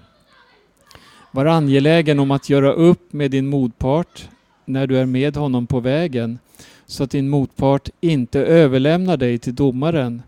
Var 1.30 1.46
angelägen 1.46 2.18
om 2.18 2.30
att 2.30 2.50
göra 2.50 2.72
upp 2.72 3.12
med 3.12 3.30
din 3.30 3.46
motpart 3.46 4.28
när 4.64 4.86
du 4.86 4.98
är 4.98 5.06
med 5.06 5.36
honom 5.36 5.66
på 5.66 5.80
vägen 5.80 6.38
så 6.86 7.04
att 7.04 7.10
din 7.10 7.28
motpart 7.28 7.88
inte 8.00 8.40
överlämnar 8.40 9.16
dig 9.16 9.38
till 9.38 9.54
domaren 9.54 10.22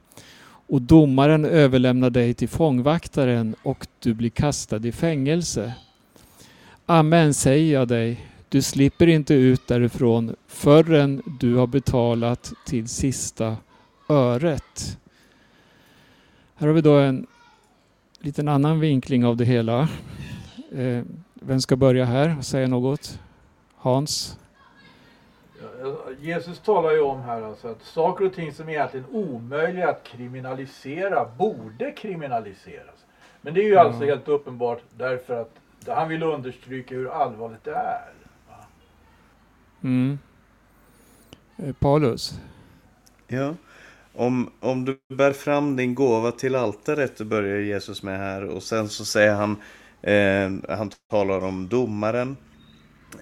och 0.69 0.83
domaren 0.83 1.45
överlämnar 1.45 2.11
dig 2.11 2.35
till 2.35 2.49
fångvaktaren 2.49 3.55
och 3.63 3.87
du 3.99 4.15
blir 4.15 4.31
kastad 4.31 4.87
i 4.87 4.93
fängelse. 4.93 5.73
Amen 6.87 7.35
säger 7.35 7.75
jag 7.75 7.89
dig, 7.89 8.27
du 8.49 8.63
slipper 8.63 9.07
inte 9.07 9.35
ut 9.35 9.67
därifrån 9.67 10.37
förrän 10.47 11.23
du 11.41 11.55
har 11.55 11.67
betalat 11.67 12.53
till 12.67 12.89
sista 12.89 13.57
öret. 14.09 14.99
Här 16.55 16.67
har 16.67 16.75
vi 16.75 16.81
då 16.81 16.99
en 16.99 17.27
liten 18.21 18.49
annan 18.49 18.81
vinkling 18.81 19.25
av 19.25 19.37
det 19.37 19.45
hela. 19.45 19.89
Eh, 20.73 21.03
vem 21.35 21.61
ska 21.61 21.77
börja 21.77 22.05
här 22.05 22.39
och 22.39 22.45
säga 22.45 22.69
något? 22.69 23.21
Hans? 23.77 24.39
Jesus 26.21 26.59
talar 26.59 26.93
ju 26.93 27.01
om 27.01 27.21
här 27.21 27.43
alltså 27.43 27.69
att 27.69 27.83
saker 27.83 28.27
och 28.27 28.35
ting 28.35 28.53
som 28.53 28.69
är 28.69 28.73
egentligen 28.73 29.07
omöjliga 29.12 29.89
att 29.89 30.05
kriminalisera 30.05 31.29
borde 31.39 31.93
kriminaliseras. 31.93 33.05
Men 33.41 33.55
det 33.55 33.61
är 33.61 33.64
ju 33.64 33.73
mm. 33.73 33.87
alltså 33.87 34.05
helt 34.05 34.29
uppenbart 34.29 34.83
därför 34.97 35.41
att 35.41 35.51
han 35.87 36.09
vill 36.09 36.23
understryka 36.23 36.95
hur 36.95 37.09
allvarligt 37.09 37.64
det 37.64 37.75
är. 37.75 38.12
Mm. 39.83 40.19
Eh, 41.57 41.73
Paulus? 41.73 42.41
Ja. 43.27 43.55
Om, 44.14 44.51
om 44.61 44.85
du 44.85 44.99
bär 45.09 45.33
fram 45.33 45.77
din 45.77 45.95
gåva 45.95 46.33
till 46.33 46.55
altaret, 46.55 47.21
börjar 47.21 47.59
Jesus 47.59 48.03
med 48.03 48.19
här. 48.19 48.45
Och 48.45 48.62
sen 48.62 48.89
så 48.89 49.05
säger 49.05 49.35
han, 49.35 49.51
eh, 49.53 49.57
Eh, 50.03 50.51
han 50.69 50.91
talar 51.11 51.45
om 51.45 51.69
domaren. 51.69 52.37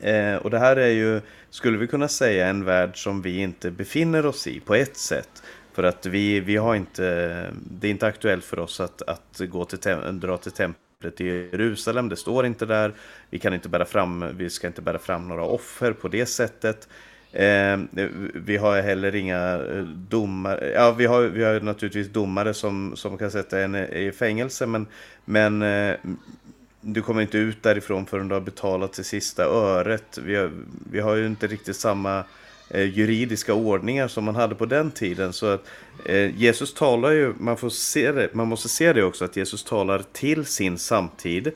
Eh, 0.00 0.36
och 0.36 0.50
det 0.50 0.58
här 0.58 0.76
är 0.76 0.90
ju, 0.90 1.20
skulle 1.50 1.78
vi 1.78 1.86
kunna 1.86 2.08
säga, 2.08 2.46
en 2.46 2.64
värld 2.64 3.02
som 3.02 3.22
vi 3.22 3.38
inte 3.38 3.70
befinner 3.70 4.26
oss 4.26 4.46
i 4.46 4.60
på 4.60 4.74
ett 4.74 4.96
sätt. 4.96 5.42
För 5.72 5.82
att 5.82 6.06
vi, 6.06 6.40
vi 6.40 6.56
har 6.56 6.74
inte, 6.74 7.02
det 7.70 7.86
är 7.86 7.90
inte 7.90 8.06
aktuellt 8.06 8.44
för 8.44 8.58
oss 8.58 8.80
att, 8.80 9.02
att 9.02 9.40
gå 9.48 9.64
till, 9.64 9.78
dra 10.20 10.36
till 10.36 10.52
templet 10.52 11.20
i 11.20 11.24
Jerusalem. 11.24 12.08
Det 12.08 12.16
står 12.16 12.46
inte 12.46 12.66
där. 12.66 12.94
Vi 13.30 13.38
kan 13.38 13.54
inte 13.54 13.68
bära 13.68 13.84
fram, 13.84 14.24
vi 14.36 14.50
ska 14.50 14.66
inte 14.66 14.82
bära 14.82 14.98
fram 14.98 15.28
några 15.28 15.44
offer 15.44 15.92
på 15.92 16.08
det 16.08 16.26
sättet. 16.26 16.88
Eh, 17.32 17.78
vi 18.34 18.56
har 18.56 18.82
heller 18.82 19.14
inga 19.14 19.54
eh, 19.54 19.82
domare, 19.84 20.70
ja 20.74 20.92
vi 20.92 21.06
har, 21.06 21.22
vi 21.22 21.44
har 21.44 21.60
naturligtvis 21.60 22.08
domare 22.08 22.54
som, 22.54 22.96
som 22.96 23.18
kan 23.18 23.30
sätta 23.30 23.60
en 23.60 23.74
i 23.76 24.12
fängelse 24.12 24.66
men, 24.66 24.86
men 25.24 25.62
eh, 25.62 25.96
du 26.86 27.02
kommer 27.02 27.22
inte 27.22 27.38
ut 27.38 27.62
därifrån 27.62 28.06
förrän 28.06 28.28
du 28.28 28.34
har 28.34 28.40
betalat 28.40 28.92
det 28.92 29.04
sista 29.04 29.44
öret. 29.44 30.18
Vi 30.18 30.36
har, 30.36 30.50
vi 30.90 31.00
har 31.00 31.14
ju 31.14 31.26
inte 31.26 31.46
riktigt 31.46 31.76
samma 31.76 32.24
eh, 32.70 32.98
juridiska 32.98 33.54
ordningar 33.54 34.08
som 34.08 34.24
man 34.24 34.36
hade 34.36 34.54
på 34.54 34.66
den 34.66 34.90
tiden. 34.90 35.32
Så 35.32 35.46
att 35.46 35.64
eh, 36.04 36.40
Jesus 36.40 36.74
talar 36.74 37.10
ju, 37.10 37.34
man, 37.38 37.56
får 37.56 37.70
se 37.70 38.12
det, 38.12 38.34
man 38.34 38.48
måste 38.48 38.68
se 38.68 38.92
det 38.92 39.02
också, 39.02 39.24
att 39.24 39.36
Jesus 39.36 39.64
talar 39.64 40.02
till 40.12 40.44
sin 40.44 40.78
samtid. 40.78 41.52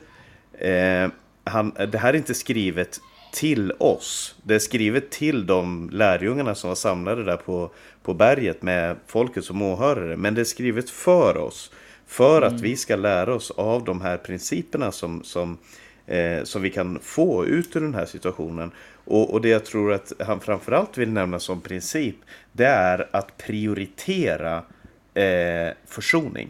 Eh, 0.53 1.09
han, 1.43 1.73
det 1.91 1.97
här 1.97 2.13
är 2.13 2.17
inte 2.17 2.33
skrivet 2.33 2.99
till 3.33 3.71
oss. 3.77 4.35
Det 4.43 4.55
är 4.55 4.59
skrivet 4.59 5.09
till 5.09 5.45
de 5.45 5.89
lärjungarna 5.89 6.55
som 6.55 6.67
var 6.67 6.75
samlade 6.75 7.23
där 7.23 7.37
på, 7.37 7.71
på 8.03 8.13
berget 8.13 8.61
med 8.61 8.95
folket 9.07 9.45
som 9.45 9.61
åhörare. 9.61 10.17
Men 10.17 10.35
det 10.35 10.41
är 10.41 10.45
skrivet 10.45 10.89
för 10.89 11.37
oss. 11.37 11.71
För 12.11 12.41
mm. 12.41 12.55
att 12.55 12.61
vi 12.61 12.75
ska 12.75 12.95
lära 12.95 13.35
oss 13.35 13.51
av 13.51 13.83
de 13.83 14.01
här 14.01 14.17
principerna 14.17 14.91
som, 14.91 15.23
som, 15.23 15.57
eh, 16.07 16.43
som 16.43 16.61
vi 16.61 16.69
kan 16.69 16.99
få 17.01 17.45
ut 17.45 17.75
ur 17.75 17.81
den 17.81 17.93
här 17.93 18.05
situationen. 18.05 18.71
Och, 19.05 19.33
och 19.33 19.41
det 19.41 19.49
jag 19.49 19.65
tror 19.65 19.93
att 19.93 20.13
han 20.19 20.39
framförallt 20.39 20.97
vill 20.97 21.11
nämna 21.11 21.39
som 21.39 21.61
princip, 21.61 22.15
det 22.51 22.65
är 22.65 23.09
att 23.11 23.37
prioritera 23.37 24.63
eh, 25.13 25.73
försoning. 25.85 26.49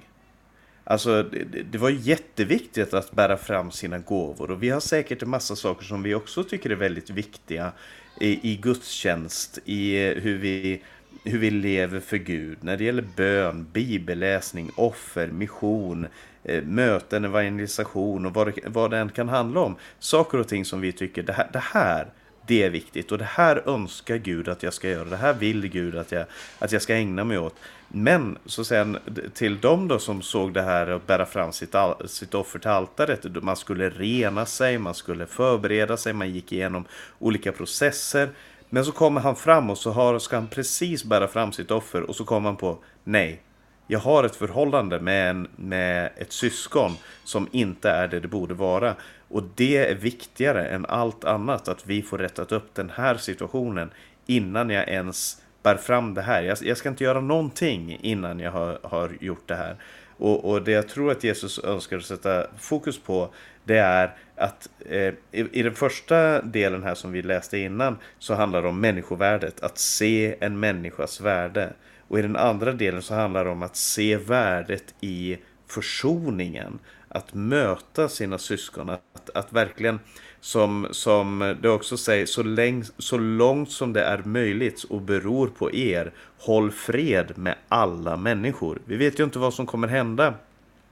Alltså, 0.83 1.23
det, 1.23 1.63
det 1.71 1.77
var 1.77 1.89
jätteviktigt 1.89 2.93
att 2.93 3.11
bära 3.11 3.37
fram 3.37 3.71
sina 3.71 3.99
gåvor 3.99 4.51
och 4.51 4.63
vi 4.63 4.69
har 4.69 4.79
säkert 4.79 5.23
en 5.23 5.29
massa 5.29 5.55
saker 5.55 5.85
som 5.85 6.03
vi 6.03 6.15
också 6.15 6.43
tycker 6.43 6.69
är 6.69 6.75
väldigt 6.75 7.09
viktiga 7.09 7.71
i, 8.19 8.51
i 8.51 8.55
gudstjänst, 8.55 9.59
i 9.65 9.97
hur 9.97 10.37
vi, 10.37 10.81
hur 11.23 11.39
vi 11.39 11.49
lever 11.51 11.99
för 11.99 12.17
Gud. 12.17 12.57
När 12.61 12.77
det 12.77 12.83
gäller 12.83 13.07
bön, 13.15 13.67
bibelläsning, 13.73 14.71
offer, 14.75 15.27
mission, 15.27 16.07
eh, 16.43 16.63
möten, 16.63 17.25
evangelisation 17.25 18.25
och 18.25 18.33
vad 18.33 18.47
det, 18.47 18.53
vad 18.65 18.91
det 18.91 18.97
än 18.97 19.09
kan 19.09 19.29
handla 19.29 19.59
om. 19.59 19.75
Saker 19.99 20.39
och 20.39 20.47
ting 20.47 20.65
som 20.65 20.81
vi 20.81 20.91
tycker, 20.91 21.23
det 21.23 21.33
här, 21.33 21.49
det 21.53 21.63
här 21.73 22.07
det 22.47 22.63
är 22.63 22.69
viktigt 22.69 23.11
och 23.11 23.17
det 23.17 23.23
här 23.23 23.69
önskar 23.69 24.17
Gud 24.17 24.49
att 24.49 24.63
jag 24.63 24.73
ska 24.73 24.89
göra. 24.89 25.09
Det 25.09 25.17
här 25.17 25.33
vill 25.33 25.67
Gud 25.67 25.95
att 25.95 26.11
jag, 26.11 26.25
att 26.59 26.71
jag 26.71 26.81
ska 26.81 26.95
ägna 26.95 27.23
mig 27.23 27.37
åt. 27.37 27.55
Men 27.87 28.37
så 28.45 28.63
sen 28.63 28.97
till 29.33 29.59
dem 29.59 29.87
då 29.87 29.99
som 29.99 30.21
såg 30.21 30.53
det 30.53 30.61
här 30.61 30.87
att 30.87 31.07
bära 31.07 31.25
fram 31.25 31.51
sitt, 31.51 31.75
sitt 32.05 32.33
offer 32.33 32.59
till 32.59 32.69
altaret. 32.69 33.43
Man 33.43 33.55
skulle 33.55 33.89
rena 33.89 34.45
sig, 34.45 34.77
man 34.77 34.95
skulle 34.95 35.25
förbereda 35.25 35.97
sig, 35.97 36.13
man 36.13 36.29
gick 36.31 36.51
igenom 36.51 36.85
olika 37.19 37.51
processer. 37.51 38.29
Men 38.73 38.85
så 38.85 38.91
kommer 38.91 39.21
han 39.21 39.35
fram 39.35 39.69
och 39.69 39.77
så 39.77 39.91
har, 39.91 40.19
ska 40.19 40.35
han 40.35 40.47
precis 40.47 41.03
bära 41.03 41.27
fram 41.27 41.51
sitt 41.51 41.71
offer 41.71 42.01
och 42.01 42.15
så 42.15 42.25
kommer 42.25 42.49
han 42.49 42.57
på 42.57 42.77
nej, 43.03 43.41
jag 43.87 43.99
har 43.99 44.23
ett 44.23 44.35
förhållande 44.35 44.99
med, 44.99 45.29
en, 45.29 45.47
med 45.55 46.09
ett 46.17 46.31
syskon 46.31 46.91
som 47.23 47.47
inte 47.51 47.89
är 47.89 48.07
det 48.07 48.19
det 48.19 48.27
borde 48.27 48.53
vara. 48.53 48.95
Och 49.27 49.43
det 49.55 49.77
är 49.77 49.95
viktigare 49.95 50.67
än 50.67 50.85
allt 50.85 51.23
annat 51.23 51.67
att 51.67 51.87
vi 51.87 52.01
får 52.01 52.17
rättat 52.17 52.51
upp 52.51 52.73
den 52.73 52.89
här 52.89 53.17
situationen 53.17 53.91
innan 54.25 54.69
jag 54.69 54.89
ens 54.89 55.41
bär 55.63 55.75
fram 55.75 56.13
det 56.13 56.21
här. 56.21 56.41
Jag, 56.41 56.57
jag 56.61 56.77
ska 56.77 56.89
inte 56.89 57.03
göra 57.03 57.21
någonting 57.21 57.99
innan 58.01 58.39
jag 58.39 58.51
har, 58.51 58.79
har 58.83 59.11
gjort 59.19 59.47
det 59.47 59.55
här. 59.55 59.75
Och, 60.17 60.45
och, 60.45 60.61
det 60.61 60.71
jag 60.71 60.87
tror 60.89 61.11
att 61.11 61.23
Jesus 61.23 61.59
önskar 61.59 61.99
sätta 61.99 62.47
fokus 62.57 62.99
på 62.99 63.33
det 63.63 63.77
är 63.77 64.15
att 64.41 64.69
eh, 64.85 65.13
i, 65.31 65.59
i, 65.59 65.63
den 65.63 65.75
första 65.75 66.41
delen 66.41 66.83
här 66.83 66.95
som 66.95 67.11
vi 67.11 67.21
läste 67.21 67.57
innan 67.57 67.97
så 68.19 68.33
handlar 68.33 68.61
det 68.61 68.67
om 68.67 68.81
människovärdet, 68.81 69.63
att 69.63 69.77
se 69.77 70.35
en 70.39 70.59
människas 70.59 71.21
värde. 71.21 71.73
Och 72.07 72.19
i 72.19 72.21
den 72.21 72.35
andra 72.35 72.71
delen 72.71 73.01
så 73.01 73.13
handlar 73.13 73.45
det 73.45 73.51
om 73.51 73.63
att 73.63 73.75
se 73.75 74.17
värdet 74.17 74.93
i 75.01 75.37
försoningen. 75.67 76.79
Att 77.07 77.33
möta 77.33 78.09
sina 78.09 78.37
syskon, 78.37 78.89
att, 78.89 79.29
att 79.33 79.53
verkligen 79.53 79.99
som, 80.39 80.87
som 80.91 81.55
det 81.61 81.69
också 81.69 81.97
säger, 81.97 82.25
så, 82.25 82.43
läng, 82.43 82.83
så 82.97 83.17
långt 83.17 83.71
som 83.71 83.93
det 83.93 84.03
är 84.03 84.23
möjligt 84.25 84.83
och 84.83 85.01
beror 85.01 85.47
på 85.47 85.73
er, 85.73 86.11
håll 86.37 86.71
fred 86.71 87.37
med 87.37 87.55
alla 87.67 88.17
människor. 88.17 88.81
Vi 88.85 88.95
vet 88.95 89.19
ju 89.19 89.23
inte 89.23 89.39
vad 89.39 89.53
som 89.53 89.65
kommer 89.65 89.87
hända 89.87 90.33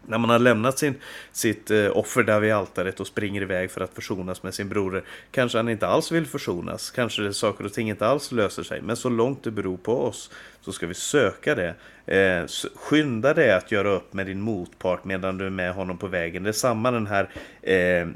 när 0.08 0.18
man 0.18 0.30
har 0.30 0.40
lämnat 0.40 0.80
sin, 0.80 0.96
sitt 1.32 1.72
eh, 1.72 1.98
offer 1.98 2.24
där 2.24 2.40
vid 2.40 2.54
altaret 2.54 3.00
och 3.00 3.08
springer 3.08 3.42
iväg 3.42 3.72
för 3.72 3.82
att 3.82 3.94
försonas 3.94 4.44
med 4.44 4.54
sin 4.54 4.70
broder. 4.70 5.04
Kanske 5.32 5.58
han 5.58 5.70
inte 5.70 5.88
alls 5.88 6.12
vill 6.12 6.26
försonas, 6.26 6.92
kanske 6.92 7.22
det 7.22 7.34
saker 7.34 7.66
och 7.66 7.74
ting 7.74 7.90
inte 7.90 8.08
alls 8.08 8.32
löser 8.32 8.64
sig. 8.64 8.82
Men 8.82 8.96
så 8.96 9.10
långt 9.10 9.44
det 9.44 9.52
beror 9.52 9.78
på 9.78 10.04
oss 10.04 10.32
så 10.62 10.72
ska 10.72 10.88
vi 10.88 10.94
söka 10.94 11.56
det. 11.56 11.76
Eh, 12.16 12.46
skynda 12.76 13.34
dig 13.34 13.54
att 13.54 13.72
göra 13.72 13.90
upp 13.90 14.14
med 14.14 14.26
din 14.26 14.42
motpart 14.42 15.06
medan 15.06 15.38
du 15.38 15.46
är 15.46 15.50
med 15.50 15.74
honom 15.74 15.98
på 15.98 16.08
vägen. 16.08 16.44
Det 16.44 16.50
är 16.50 16.54
samma 16.54 16.92
den 16.92 17.08
här 17.08 17.30
eh, 17.62 18.08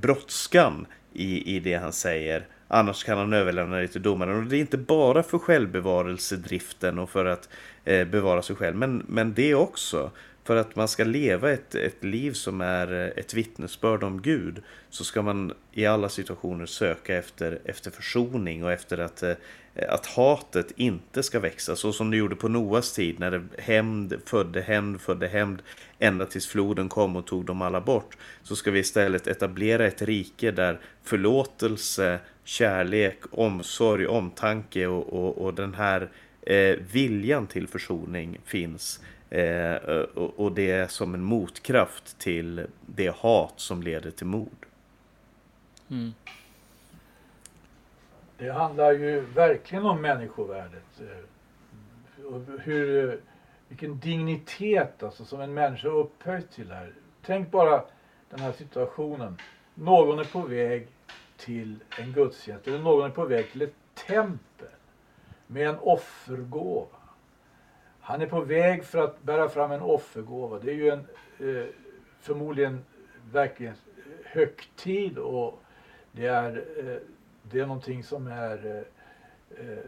brådskan 0.00 0.86
i, 1.12 1.56
i 1.56 1.60
det 1.60 1.74
han 1.74 1.92
säger. 1.92 2.46
annars 2.68 3.04
kan 3.04 3.18
han 3.18 3.32
överlämna 3.32 3.76
dig 3.76 3.88
till 3.88 4.02
domaren. 4.02 4.36
Och 4.36 4.44
det 4.44 4.56
är 4.56 4.60
inte 4.60 4.78
bara 4.78 5.22
för 5.22 5.38
självbevarelsedriften 5.38 6.98
och 6.98 7.10
för 7.10 7.24
att 7.24 7.48
eh, 7.84 8.06
bevara 8.06 8.42
sig 8.42 8.56
själv, 8.56 8.76
men, 8.76 9.04
men 9.08 9.34
det 9.34 9.54
också. 9.54 10.10
För 10.50 10.56
att 10.56 10.76
man 10.76 10.88
ska 10.88 11.04
leva 11.04 11.50
ett, 11.50 11.74
ett 11.74 12.04
liv 12.04 12.32
som 12.32 12.60
är 12.60 12.92
eh, 12.92 13.10
ett 13.16 13.34
vittnesbörd 13.34 14.02
om 14.02 14.22
Gud 14.22 14.62
så 14.88 15.04
ska 15.04 15.22
man 15.22 15.52
i 15.72 15.86
alla 15.86 16.08
situationer 16.08 16.66
söka 16.66 17.16
efter, 17.16 17.58
efter 17.64 17.90
försoning 17.90 18.64
och 18.64 18.72
efter 18.72 18.98
att, 18.98 19.22
eh, 19.22 19.34
att 19.88 20.06
hatet 20.06 20.72
inte 20.76 21.22
ska 21.22 21.40
växa 21.40 21.76
så 21.76 21.92
som 21.92 22.10
det 22.10 22.16
gjorde 22.16 22.36
på 22.36 22.48
Noas 22.48 22.92
tid 22.92 23.20
när 23.20 23.30
det 23.30 23.42
hämnd 23.58 24.14
födde 24.26 24.60
hämnd 24.60 25.00
födde 25.00 25.28
hämnd 25.28 25.62
ända 25.98 26.26
tills 26.26 26.46
floden 26.46 26.88
kom 26.88 27.16
och 27.16 27.26
tog 27.26 27.44
dem 27.44 27.62
alla 27.62 27.80
bort. 27.80 28.16
Så 28.42 28.56
ska 28.56 28.70
vi 28.70 28.78
istället 28.78 29.26
etablera 29.26 29.86
ett 29.86 30.02
rike 30.02 30.50
där 30.50 30.80
förlåtelse, 31.02 32.18
kärlek, 32.44 33.18
omsorg, 33.30 34.06
omtanke 34.06 34.86
och, 34.86 35.12
och, 35.12 35.38
och 35.38 35.54
den 35.54 35.74
här 35.74 36.10
eh, 36.42 36.76
viljan 36.92 37.46
till 37.46 37.68
försoning 37.68 38.38
finns 38.44 39.00
Eh, 39.30 39.74
och, 40.14 40.40
och 40.40 40.52
det 40.52 40.70
är 40.70 40.86
som 40.86 41.14
en 41.14 41.22
motkraft 41.22 42.18
till 42.18 42.66
det 42.86 43.16
hat 43.16 43.52
som 43.56 43.82
leder 43.82 44.10
till 44.10 44.26
mord. 44.26 44.66
Mm. 45.90 46.12
Det 48.38 48.50
handlar 48.50 48.92
ju 48.92 49.20
verkligen 49.20 49.86
om 49.86 50.02
människovärdet. 50.02 51.00
Eh, 51.00 52.36
hur, 52.60 53.20
vilken 53.68 53.98
dignitet 53.98 55.02
alltså, 55.02 55.24
som 55.24 55.40
en 55.40 55.54
människa 55.54 55.88
upphöjt 55.88 56.50
till 56.50 56.70
här. 56.70 56.92
Tänk 57.22 57.50
bara 57.50 57.84
den 58.30 58.40
här 58.40 58.52
situationen. 58.52 59.38
Någon 59.74 60.18
är 60.18 60.24
på 60.24 60.40
väg 60.40 60.88
till 61.36 61.78
en 61.98 62.12
gudstjänst 62.12 62.66
eller 62.66 62.78
någon 62.78 63.10
är 63.10 63.14
på 63.14 63.24
väg 63.24 63.52
till 63.52 63.62
ett 63.62 63.74
tempel 64.06 64.68
med 65.46 65.68
en 65.68 65.78
offergåva. 65.78 66.99
Han 68.10 68.22
är 68.22 68.26
på 68.26 68.40
väg 68.40 68.84
för 68.84 68.98
att 68.98 69.22
bära 69.22 69.48
fram 69.48 69.72
en 69.72 69.80
offergåva. 69.80 70.58
Det 70.58 70.70
är 70.70 70.74
ju 70.74 70.88
en 70.88 71.06
eh, 71.38 71.66
förmodligen 72.20 72.84
verkligen 73.32 73.74
högtid 74.24 75.18
och 75.18 75.62
det 76.12 76.26
är, 76.26 76.64
eh, 76.78 76.96
det 77.42 77.60
är 77.60 77.66
någonting 77.66 78.04
som 78.04 78.26
är 78.26 78.66
eh, 78.66 79.66
eh 79.66 79.78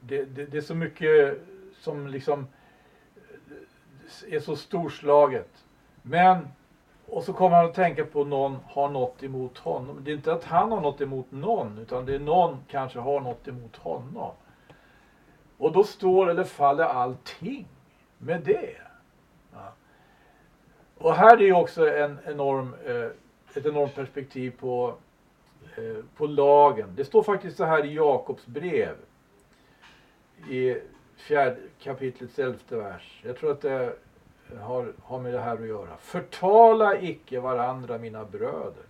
det, 0.00 0.24
det, 0.24 0.46
det, 0.46 0.56
är 0.56 0.60
så 0.60 0.74
mycket 0.74 1.38
som 1.80 2.06
liksom 2.06 2.46
eh, 3.16 4.34
är 4.34 4.40
så 4.40 4.56
storslaget. 4.56 5.64
Men 6.02 6.48
och 7.06 7.24
så 7.24 7.32
kommer 7.32 7.56
han 7.56 7.66
att 7.66 7.74
tänka 7.74 8.04
på 8.04 8.24
någon 8.24 8.56
har 8.66 8.88
något 8.88 9.22
emot 9.22 9.58
honom. 9.58 10.00
Det 10.04 10.10
är 10.10 10.14
inte 10.14 10.32
att 10.32 10.44
han 10.44 10.72
har 10.72 10.80
något 10.80 11.00
emot 11.00 11.26
någon 11.30 11.78
utan 11.78 12.06
det 12.06 12.14
är 12.14 12.18
någon 12.18 12.58
kanske 12.68 12.98
har 12.98 13.20
något 13.20 13.48
emot 13.48 13.76
honom. 13.76 14.32
Och 15.64 15.72
då 15.72 15.84
står 15.84 16.30
eller 16.30 16.44
faller 16.44 16.84
allting 16.84 17.66
med 18.18 18.40
det. 18.40 18.76
Ja. 19.52 19.72
Och 20.98 21.14
här 21.14 21.42
är 21.42 21.52
också 21.52 21.88
en 21.88 22.18
enorm, 22.26 22.74
eh, 22.86 23.10
ett 23.56 23.66
enormt 23.66 23.94
perspektiv 23.94 24.52
på, 24.60 24.94
eh, 25.76 26.04
på 26.16 26.26
lagen. 26.26 26.92
Det 26.96 27.04
står 27.04 27.22
faktiskt 27.22 27.56
så 27.56 27.64
här 27.64 27.84
i 27.84 27.94
Jakobs 27.94 28.46
brev 28.46 28.96
i 30.50 30.76
fjärde 31.16 31.56
kapitlets 31.82 32.38
elfte 32.38 32.76
vers. 32.76 33.22
Jag 33.24 33.36
tror 33.36 33.50
att 33.50 33.60
det 33.60 33.96
har, 34.60 34.92
har 35.02 35.20
med 35.20 35.32
det 35.32 35.40
här 35.40 35.54
att 35.54 35.66
göra. 35.66 35.96
Förtala 35.96 37.00
icke 37.00 37.40
varandra 37.40 37.98
mina 37.98 38.24
bröder. 38.24 38.84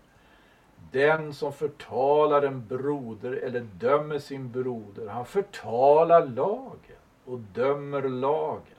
Den 0.94 1.34
som 1.34 1.52
förtalar 1.52 2.42
en 2.42 2.66
broder 2.66 3.32
eller 3.32 3.60
dömer 3.60 4.18
sin 4.18 4.52
broder, 4.52 5.08
han 5.08 5.26
förtalar 5.26 6.26
lagen 6.26 6.96
och 7.24 7.38
dömer 7.38 8.02
lagen. 8.02 8.78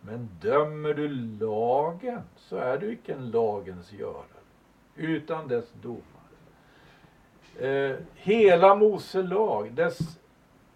Men 0.00 0.28
dömer 0.40 0.94
du 0.94 1.08
lagen 1.40 2.22
så 2.36 2.56
är 2.56 2.78
du 2.78 2.92
icke 2.92 3.12
en 3.12 3.30
lagens 3.30 3.92
görare, 3.92 4.42
utan 4.96 5.48
dess 5.48 5.72
domare. 5.82 6.02
Eh, 7.58 7.96
hela 8.14 8.74
Mose 8.74 9.22
lag, 9.22 9.72
dess 9.72 9.98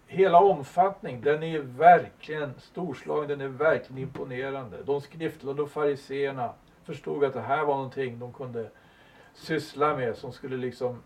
hela 0.07 0.39
omfattning, 0.39 1.21
den 1.21 1.43
är 1.43 1.59
verkligen 1.59 2.53
storslagen, 2.59 3.27
den 3.27 3.41
är 3.41 3.47
verkligen 3.47 4.01
imponerande. 4.01 4.77
De 4.85 5.01
skriftlärda 5.01 5.63
och 5.63 5.71
fariseerna 5.71 6.53
förstod 6.83 7.23
att 7.23 7.33
det 7.33 7.41
här 7.41 7.65
var 7.65 7.75
någonting 7.75 8.19
de 8.19 8.33
kunde 8.33 8.69
syssla 9.37 9.97
med 9.97 10.17
som 10.17 10.31
skulle 10.31 10.57
liksom 10.57 11.03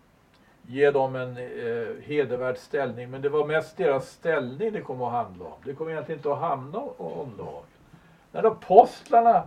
ge 0.67 0.91
dem 0.91 1.15
en 1.15 1.37
eh, 1.37 2.03
hedervärd 2.03 2.57
ställning. 2.57 3.09
Men 3.09 3.21
det 3.21 3.29
var 3.29 3.45
mest 3.45 3.77
deras 3.77 4.09
ställning 4.09 4.73
det 4.73 4.81
kom 4.81 5.01
att 5.01 5.11
handla 5.11 5.45
om. 5.45 5.53
Det 5.65 5.73
kom 5.73 5.89
egentligen 5.89 6.19
inte 6.19 6.33
att 6.33 6.39
handla 6.39 6.79
om 6.79 7.37
lagen. 7.37 7.63
När 8.31 8.43
apostlarna, 8.43 9.43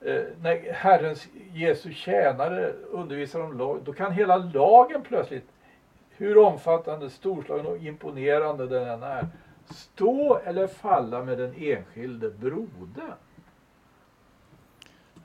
eh, 0.00 0.22
när 0.40 0.72
Herrens 0.72 1.28
Jesu 1.52 1.92
tjänare 1.92 2.72
undervisar 2.90 3.40
om 3.40 3.58
lag, 3.58 3.80
då 3.84 3.92
kan 3.92 4.12
hela 4.12 4.36
lagen 4.36 5.02
plötsligt, 5.02 5.48
hur 6.10 6.38
omfattande, 6.38 7.10
storslagen 7.10 7.66
och 7.66 7.78
imponerande 7.78 8.66
den 8.66 8.88
än 8.88 9.02
är, 9.02 9.26
stå 9.70 10.38
eller 10.38 10.66
falla 10.66 11.24
med 11.24 11.38
den 11.38 11.54
enskilde 11.56 12.30
brodern. 12.30 13.14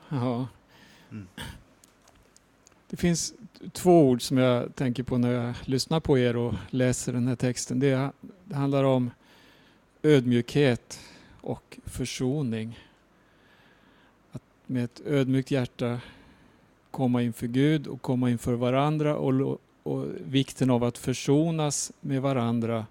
Ja. 0.08 0.46
Mm. 1.10 1.28
Det 2.90 2.96
finns 2.96 3.34
två 3.72 4.08
ord 4.08 4.22
som 4.22 4.38
jag 4.38 4.74
tänker 4.74 5.02
på 5.02 5.18
när 5.18 5.32
jag 5.32 5.54
lyssnar 5.64 6.00
på 6.00 6.18
er 6.18 6.36
och 6.36 6.54
läser 6.70 7.12
den 7.12 7.28
här 7.28 7.36
texten. 7.36 7.80
Det, 7.80 8.10
det 8.44 8.54
handlar 8.54 8.84
om 8.84 9.10
ödmjukhet 10.02 11.00
och 11.40 11.78
försoning. 11.84 12.78
Att 14.32 14.42
med 14.66 14.84
ett 14.84 15.00
ödmjukt 15.06 15.50
hjärta 15.50 16.00
komma 16.90 17.22
inför 17.22 17.46
Gud 17.46 17.86
och 17.86 18.02
komma 18.02 18.30
inför 18.30 18.54
varandra 18.54 19.16
och, 19.16 19.60
och 19.82 20.06
vikten 20.26 20.70
av 20.70 20.84
att 20.84 20.98
försonas 20.98 21.92
med 22.00 22.22
varandra 22.22 22.86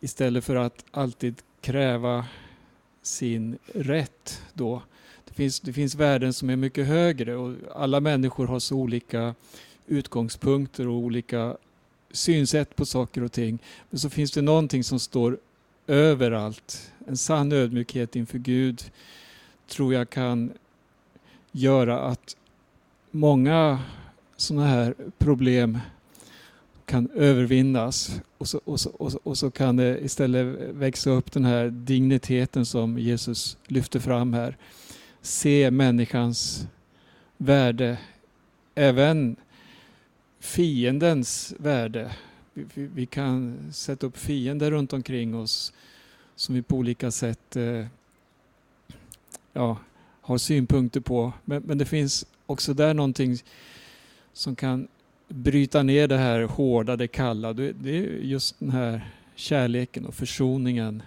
istället 0.00 0.44
för 0.44 0.56
att 0.56 0.84
alltid 0.90 1.42
kräva 1.60 2.26
sin 3.02 3.58
rätt 3.74 4.42
då. 4.52 4.82
Det 5.34 5.36
finns, 5.36 5.60
det 5.60 5.72
finns 5.72 5.94
värden 5.94 6.32
som 6.32 6.50
är 6.50 6.56
mycket 6.56 6.86
högre 6.86 7.36
och 7.36 7.54
alla 7.74 8.00
människor 8.00 8.46
har 8.46 8.58
så 8.58 8.76
olika 8.76 9.34
utgångspunkter 9.86 10.88
och 10.88 10.94
olika 10.94 11.56
synsätt 12.10 12.76
på 12.76 12.86
saker 12.86 13.22
och 13.22 13.32
ting. 13.32 13.58
Men 13.90 13.98
så 13.98 14.10
finns 14.10 14.32
det 14.32 14.42
någonting 14.42 14.84
som 14.84 15.00
står 15.00 15.38
överallt. 15.86 16.92
En 17.06 17.16
sann 17.16 17.52
ödmjukhet 17.52 18.16
inför 18.16 18.38
Gud 18.38 18.82
tror 19.68 19.94
jag 19.94 20.10
kan 20.10 20.52
göra 21.52 22.00
att 22.00 22.36
många 23.10 23.78
sådana 24.36 24.66
här 24.66 24.94
problem 25.18 25.78
kan 26.84 27.10
övervinnas 27.10 28.20
och 28.38 28.48
så, 28.48 28.60
och, 28.64 28.80
så, 28.80 28.90
och, 28.90 29.12
så, 29.12 29.20
och 29.22 29.38
så 29.38 29.50
kan 29.50 29.76
det 29.76 30.04
istället 30.04 30.46
växa 30.74 31.10
upp 31.10 31.32
den 31.32 31.44
här 31.44 31.68
digniteten 31.68 32.66
som 32.66 32.98
Jesus 32.98 33.56
lyfter 33.66 34.00
fram 34.00 34.32
här 34.32 34.56
se 35.24 35.70
människans 35.70 36.66
värde, 37.36 37.98
även 38.74 39.36
fiendens 40.40 41.54
värde. 41.58 42.16
Vi, 42.54 42.64
vi, 42.74 43.06
kan 43.06 43.58
sätta 43.72 44.06
upp 44.06 44.18
fiender 44.18 44.70
runt 44.70 44.92
omkring 44.92 45.34
oss 45.36 45.72
som 46.36 46.54
vi 46.54 46.62
på 46.62 46.76
olika 46.76 47.10
sätt 47.10 47.56
eh, 47.56 47.86
ja, 49.52 49.78
har 50.20 50.38
synpunkter 50.38 51.00
på. 51.00 51.32
Men, 51.44 51.62
men, 51.62 51.78
det 51.78 51.84
finns 51.84 52.26
också 52.46 52.74
där 52.74 52.94
någonting 52.94 53.38
som 54.32 54.56
kan 54.56 54.88
bryta 55.28 55.82
ner 55.82 56.08
det 56.08 56.18
här 56.18 56.42
hårda, 56.42 56.96
det 56.96 57.08
kalla. 57.08 57.52
Det, 57.52 57.72
det 57.72 57.98
är 57.98 58.02
just 58.02 58.58
den 58.58 58.70
här 58.70 59.12
kärleken 59.34 60.06
och 60.06 60.14
försoningen 60.14 61.02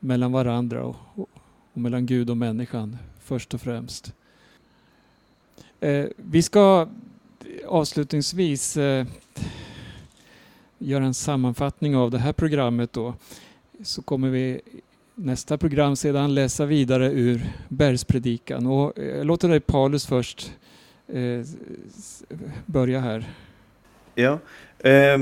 mellan 0.00 0.32
varandra 0.32 0.84
och, 0.84 0.96
och, 1.14 1.28
och 1.72 1.80
mellan 1.80 2.06
Gud 2.06 2.30
och 2.30 2.36
människan 2.36 2.98
först 3.24 3.54
och 3.54 3.60
främst. 3.60 4.12
Eh, 5.80 6.04
vi 6.16 6.42
ska 6.42 6.88
avslutningsvis 7.66 8.76
eh, 8.76 9.06
göra 10.78 11.04
en 11.04 11.14
sammanfattning 11.14 11.96
av 11.96 12.10
det 12.10 12.18
här 12.18 12.32
programmet 12.32 12.92
då. 12.92 13.14
Så 13.82 14.02
kommer 14.02 14.28
vi 14.28 14.60
nästa 15.14 15.58
program 15.58 15.96
sedan 15.96 16.34
läsa 16.34 16.66
vidare 16.66 17.12
ur 17.12 17.46
Bergspredikan. 17.68 18.66
Och 18.66 18.98
eh, 18.98 19.16
jag 19.16 19.26
låter 19.26 19.48
dig 19.48 19.60
Paulus 19.60 20.06
först 20.06 20.52
eh, 21.08 21.46
börja 22.66 23.00
här. 23.00 23.24
Ja, 24.14 24.38
eh, 24.82 25.18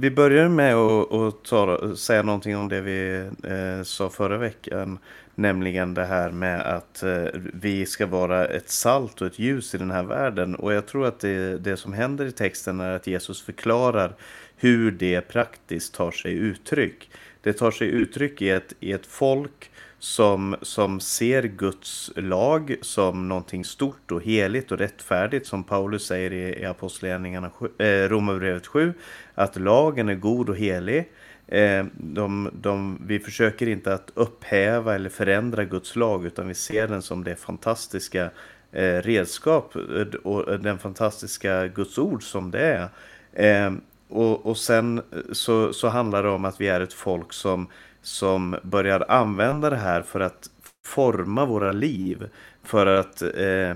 vi 0.00 0.10
börjar 0.10 0.48
med 0.48 0.74
att, 0.74 1.12
att 1.12 1.44
ta, 1.44 1.96
säga 1.96 2.22
någonting 2.22 2.56
om 2.56 2.68
det 2.68 2.80
vi 2.80 3.28
eh, 3.44 3.82
sa 3.82 4.10
förra 4.10 4.38
veckan 4.38 4.98
Nämligen 5.38 5.94
det 5.94 6.04
här 6.04 6.30
med 6.30 6.60
att 6.60 7.02
eh, 7.02 7.24
vi 7.54 7.86
ska 7.86 8.06
vara 8.06 8.46
ett 8.46 8.70
salt 8.70 9.20
och 9.20 9.26
ett 9.26 9.38
ljus 9.38 9.74
i 9.74 9.78
den 9.78 9.90
här 9.90 10.02
världen. 10.02 10.54
Och 10.54 10.72
jag 10.72 10.86
tror 10.86 11.06
att 11.06 11.20
det, 11.20 11.58
det 11.58 11.76
som 11.76 11.92
händer 11.92 12.26
i 12.26 12.32
texten 12.32 12.80
är 12.80 12.92
att 12.92 13.06
Jesus 13.06 13.42
förklarar 13.42 14.14
hur 14.56 14.90
det 14.90 15.20
praktiskt 15.20 15.94
tar 15.94 16.10
sig 16.10 16.32
uttryck. 16.32 17.10
Det 17.42 17.52
tar 17.52 17.70
sig 17.70 17.88
uttryck 17.88 18.42
i 18.42 18.50
ett, 18.50 18.72
i 18.80 18.92
ett 18.92 19.06
folk 19.06 19.70
som, 19.98 20.56
som 20.62 21.00
ser 21.00 21.42
Guds 21.42 22.10
lag 22.16 22.76
som 22.80 23.28
någonting 23.28 23.64
stort 23.64 24.10
och 24.10 24.22
heligt 24.22 24.72
och 24.72 24.78
rättfärdigt 24.78 25.46
som 25.46 25.64
Paulus 25.64 26.06
säger 26.06 26.32
i, 26.32 26.60
i 26.62 26.64
Apostlagärningarna 26.64 27.50
eh, 27.78 27.86
Romarbrevet 27.86 28.66
7 28.66 28.94
att 29.34 29.56
lagen 29.56 30.08
är 30.08 30.14
god 30.14 30.48
och 30.48 30.56
helig. 30.56 31.12
Eh, 31.46 31.84
de, 31.92 32.50
de, 32.52 33.02
vi 33.06 33.18
försöker 33.18 33.68
inte 33.68 33.94
att 33.94 34.10
upphäva 34.14 34.94
eller 34.94 35.10
förändra 35.10 35.64
Guds 35.64 35.96
lag 35.96 36.26
utan 36.26 36.48
vi 36.48 36.54
ser 36.54 36.88
den 36.88 37.02
som 37.02 37.24
det 37.24 37.36
fantastiska 37.36 38.30
eh, 38.72 38.82
redskap 38.82 39.76
eh, 39.76 40.06
och 40.22 40.52
eh, 40.52 40.58
den 40.58 40.78
fantastiska 40.78 41.66
Guds 41.66 41.98
ord 41.98 42.22
som 42.22 42.50
det 42.50 42.60
är. 42.60 42.88
Eh, 43.32 43.72
och, 44.08 44.46
och 44.46 44.56
sen 44.56 44.98
eh, 44.98 45.02
så, 45.32 45.72
så 45.72 45.88
handlar 45.88 46.22
det 46.22 46.28
om 46.28 46.44
att 46.44 46.60
vi 46.60 46.68
är 46.68 46.80
ett 46.80 46.92
folk 46.92 47.32
som 47.32 47.66
som 48.08 48.56
börjar 48.62 49.04
använda 49.08 49.70
det 49.70 49.76
här 49.76 50.02
för 50.02 50.20
att 50.20 50.50
forma 50.86 51.46
våra 51.46 51.72
liv. 51.72 52.28
För 52.62 52.86
att 52.86 53.22
eh, 53.22 53.70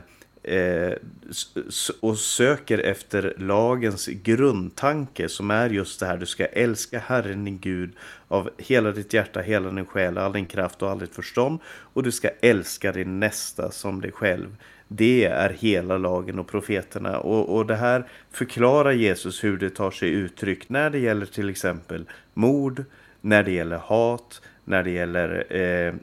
eh, 0.55 0.93
och 2.01 2.19
söker 2.19 2.79
efter 2.79 3.35
lagens 3.39 4.07
grundtanke 4.07 5.29
som 5.29 5.51
är 5.51 5.71
just 5.71 6.01
det 6.01 6.07
här. 6.07 6.17
Du 6.17 6.27
ska 6.27 6.47
älska 6.47 6.99
Herren 6.99 7.45
din 7.45 7.59
Gud 7.59 7.93
av 8.29 8.51
hela 8.59 8.91
ditt 8.91 9.13
hjärta, 9.13 9.41
hela 9.41 9.71
din 9.71 9.87
själ, 9.87 10.19
all 10.19 10.33
din 10.33 10.47
kraft 10.47 10.83
och 10.83 10.91
all 10.91 10.99
ditt 10.99 11.15
förstånd. 11.15 11.61
Och 11.67 12.03
du 12.03 12.13
ska 12.13 12.31
älska 12.41 12.93
din 12.93 13.21
nästa 13.21 13.71
som 13.71 14.01
dig 14.01 14.13
själv. 14.13 14.57
Det 14.89 15.25
är 15.25 15.57
hela 15.61 15.99
lagen 15.99 16.39
och 16.39 16.49
profeterna. 16.49 17.19
Och, 17.19 17.57
och 17.57 17.67
det 17.67 17.77
här 17.77 18.09
förklarar 18.31 18.93
Jesus 18.93 19.45
hur 19.45 19.59
det 19.59 19.71
tar 19.71 19.91
sig 19.91 20.09
uttryck 20.11 20.69
när 20.69 20.91
det 20.91 20.99
gäller 20.99 21.27
till 21.27 21.51
exempel 21.51 22.05
mord, 22.35 22.85
när 23.23 23.43
det 23.43 23.51
gäller 23.51 23.77
hat, 23.77 24.43
när 24.65 24.83
det 24.83 24.91
gäller 24.91 25.57
eh, 25.57 25.95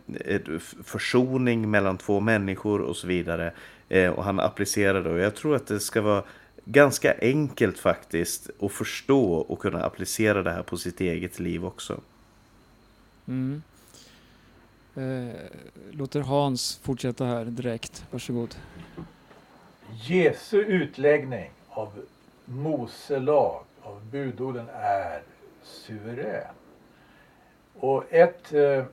försoning 0.84 1.72
mellan 1.72 1.98
två 1.98 2.20
människor 2.20 2.82
och 2.82 2.96
så 2.96 3.08
vidare. 3.08 3.54
Eh, 3.90 4.12
och 4.12 4.24
han 4.24 4.40
applicerar 4.40 5.04
det 5.04 5.10
och 5.10 5.20
jag 5.20 5.36
tror 5.36 5.56
att 5.56 5.68
det 5.68 5.80
ska 5.80 6.02
vara 6.02 6.24
ganska 6.66 7.16
enkelt 7.22 7.80
faktiskt 7.80 8.50
att 8.60 8.72
förstå 8.72 9.34
och 9.34 9.60
kunna 9.60 9.84
applicera 9.84 10.44
det 10.44 10.52
här 10.52 10.64
på 10.64 10.78
sitt 10.78 11.02
eget 11.02 11.40
liv 11.40 11.66
också. 11.66 12.02
Mm. 13.28 13.64
Eh, 14.96 15.36
låter 15.92 16.22
Hans 16.22 16.80
fortsätta 16.84 17.26
här 17.26 17.46
direkt. 17.46 18.06
Varsågod. 18.12 18.56
Jesu 20.08 20.58
utläggning 20.58 21.52
av 21.70 22.06
Mose 22.46 23.20
lag, 23.20 23.64
av 23.82 24.06
budorden, 24.06 24.66
är 24.74 25.22
suverän. 25.64 26.54
Och 27.80 28.04
ett 28.10 28.54
eh, 28.54 28.84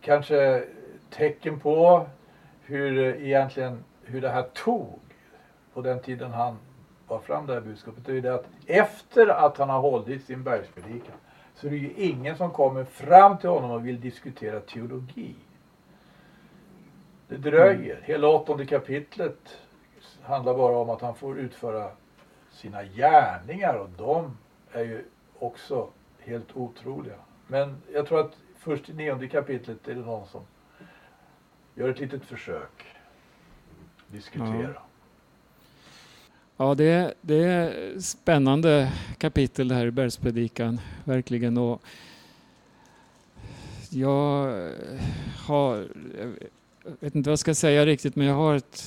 kanske 0.00 0.64
tecken 1.10 1.60
på 1.60 2.06
hur 2.62 2.98
egentligen 2.98 3.84
hur 4.02 4.20
det 4.20 4.28
här 4.28 4.42
tog 4.42 5.00
på 5.74 5.80
den 5.82 6.00
tiden 6.00 6.30
han 6.30 6.56
var 7.08 7.18
fram 7.18 7.46
det 7.46 7.54
här 7.54 7.60
budskapet. 7.60 8.06
Det 8.06 8.12
är 8.12 8.20
det 8.20 8.34
att 8.34 8.46
efter 8.66 9.26
att 9.26 9.58
han 9.58 9.68
har 9.68 9.80
hållit 9.80 10.24
sin 10.24 10.42
bergspredikan 10.42 11.14
så 11.54 11.66
är 11.66 11.70
det 11.70 11.76
ju 11.76 11.92
ingen 11.92 12.36
som 12.36 12.50
kommer 12.50 12.84
fram 12.84 13.38
till 13.38 13.48
honom 13.48 13.70
och 13.70 13.86
vill 13.86 14.00
diskutera 14.00 14.60
teologi. 14.60 15.34
Det 17.28 17.36
dröjer. 17.36 17.94
Mm. 17.94 18.04
Hela 18.04 18.28
åttonde 18.28 18.66
kapitlet 18.66 19.58
handlar 20.22 20.54
bara 20.54 20.76
om 20.76 20.90
att 20.90 21.00
han 21.00 21.14
får 21.14 21.38
utföra 21.38 21.90
sina 22.52 22.84
gärningar 22.84 23.74
och 23.74 23.88
de 23.88 24.36
är 24.72 24.84
ju 24.84 25.04
också 25.38 25.88
helt 26.24 26.56
otroliga. 26.56 27.16
Men 27.46 27.76
jag 27.92 28.06
tror 28.06 28.20
att 28.20 28.36
först 28.58 28.88
i 28.88 28.92
nionde 28.92 29.28
kapitlet 29.28 29.88
är 29.88 29.94
det 29.94 30.00
någon 30.00 30.28
som 30.28 30.42
gör 31.74 31.88
ett 31.88 32.00
litet 32.00 32.24
försök. 32.24 32.84
Diskutera. 34.08 34.72
Ja. 34.74 34.86
Ja, 36.56 36.74
det 36.74 36.84
är, 36.84 37.14
det 37.20 37.44
är 37.44 38.00
spännande 38.00 38.92
kapitel 39.18 39.68
det 39.68 39.74
här 39.74 39.86
i 39.86 39.90
Bergspredikan, 39.90 40.80
verkligen. 41.04 41.58
Och 41.58 41.82
jag 43.90 44.70
har, 45.36 45.76
jag 46.84 46.90
vet 47.00 47.14
inte 47.14 47.28
vad 47.28 47.32
jag 47.32 47.38
ska 47.38 47.54
säga 47.54 47.86
riktigt, 47.86 48.16
men 48.16 48.26
jag 48.26 48.34
har 48.34 48.54
ett, 48.54 48.84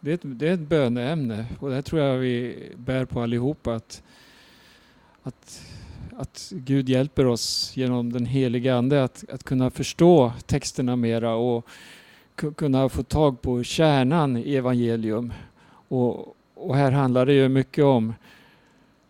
det 0.00 0.10
är 0.10 0.14
ett, 0.14 0.20
det 0.24 0.48
är 0.48 0.52
ett 0.52 0.60
böneämne 0.60 1.46
och 1.60 1.70
det 1.70 1.82
tror 1.82 2.02
jag 2.02 2.16
vi 2.18 2.68
bär 2.76 3.04
på 3.04 3.20
allihopa. 3.20 3.74
Att, 3.74 4.02
att 5.22 5.62
att 6.18 6.52
Gud 6.56 6.88
hjälper 6.88 7.26
oss 7.26 7.72
genom 7.74 8.12
den 8.12 8.26
heliga 8.26 8.76
Ande 8.76 9.04
att, 9.04 9.24
att 9.32 9.44
kunna 9.44 9.70
förstå 9.70 10.32
texterna 10.46 10.96
mera 10.96 11.34
och 11.34 11.66
kunna 12.56 12.88
få 12.88 13.02
tag 13.02 13.42
på 13.42 13.62
kärnan 13.62 14.36
i 14.36 14.54
evangelium. 14.54 15.32
Och, 15.88 16.36
och 16.54 16.76
här 16.76 16.92
handlar 16.92 17.26
det 17.26 17.32
ju 17.32 17.48
mycket 17.48 17.84
om 17.84 18.14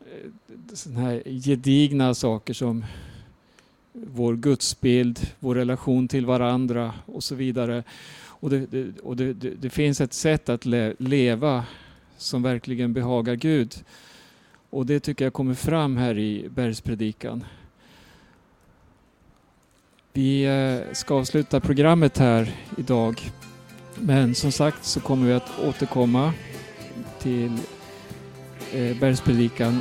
eh, 0.01 0.31
såna 0.75 1.01
här 1.01 1.23
gedigna 1.25 2.15
saker 2.15 2.55
som 2.55 2.85
vår 3.93 4.37
gudsbild, 4.37 5.21
vår 5.39 5.55
relation 5.55 6.09
till 6.09 6.27
varandra 6.27 6.95
och 7.07 7.25
så 7.25 7.35
vidare. 7.35 7.83
Och 8.21 8.51
det, 8.51 8.67
det 8.67 9.01
och 9.01 9.17
det, 9.17 9.33
det, 9.33 9.71
finns 9.71 10.01
ett 10.01 10.13
sätt 10.13 10.49
att 10.49 10.67
le, 10.67 10.95
leva 10.99 11.65
som 12.17 12.43
verkligen 12.43 12.93
behagar 12.93 13.35
Gud. 13.35 13.75
Och 14.71 14.87
det 14.87 15.01
tycker 15.01 15.25
jag 15.25 15.33
kommer 15.33 15.55
fram 15.55 15.97
här 15.97 16.19
i 16.19 16.49
bergspredikan. 16.49 17.45
Vi 20.13 20.45
eh, 20.45 20.93
ska 20.95 21.15
avsluta 21.15 21.61
programmet 21.61 22.19
här 22.19 22.55
idag. 22.77 23.31
Men 23.95 24.35
som 24.35 24.53
sagt 24.53 24.85
så 24.85 25.01
kommer 25.01 25.27
vi 25.27 25.33
att 25.33 25.59
återkomma 25.59 26.33
till 27.19 27.59
eh, 28.73 28.97
bergspredikan 29.01 29.81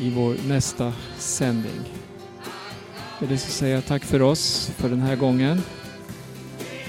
i 0.00 0.10
vår 0.10 0.36
nästa 0.48 0.92
sändning. 1.16 1.80
Med 3.20 3.28
det 3.28 3.38
så 3.38 3.50
säger 3.50 3.74
jag 3.74 3.86
tack 3.86 4.04
för 4.04 4.22
oss 4.22 4.72
för 4.76 4.88
den 4.88 5.00
här 5.00 5.16
gången 5.16 5.62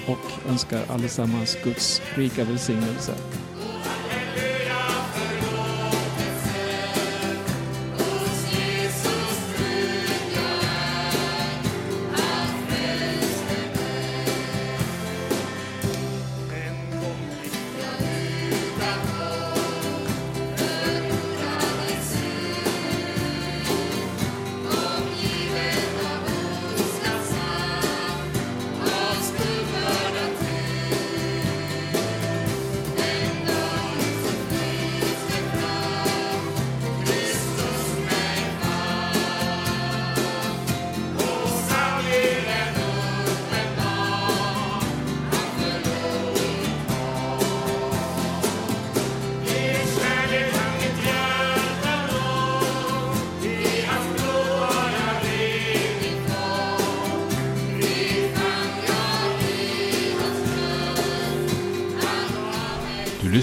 och 0.06 0.50
önskar 0.50 0.82
allesammans 0.88 1.58
Guds 1.64 2.02
rika 2.14 2.44
välsignelse. 2.44 3.14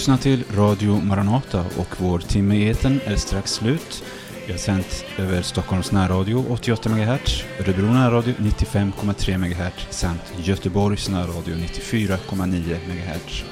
lyssnar 0.07 0.23
till 0.23 0.43
Radio 0.55 1.01
Maranata 1.01 1.65
och 1.77 1.87
vår 1.97 2.19
timme 2.19 2.55
i 2.55 2.67
eten 2.67 2.99
är 3.05 3.15
strax 3.15 3.51
slut. 3.51 4.03
Vi 4.45 4.51
har 4.51 4.59
sänt 4.59 5.05
över 5.17 5.41
Stockholms 5.41 5.91
närradio 5.91 6.45
88 6.49 6.89
MHz, 6.89 7.43
Örebro 7.59 7.85
närradio 7.85 8.33
95,3 8.37 9.37
MHz 9.37 9.87
samt 9.89 10.21
Göteborgs 10.37 11.09
närradio 11.09 11.55
94,9 11.55 12.77
MHz. 12.87 13.43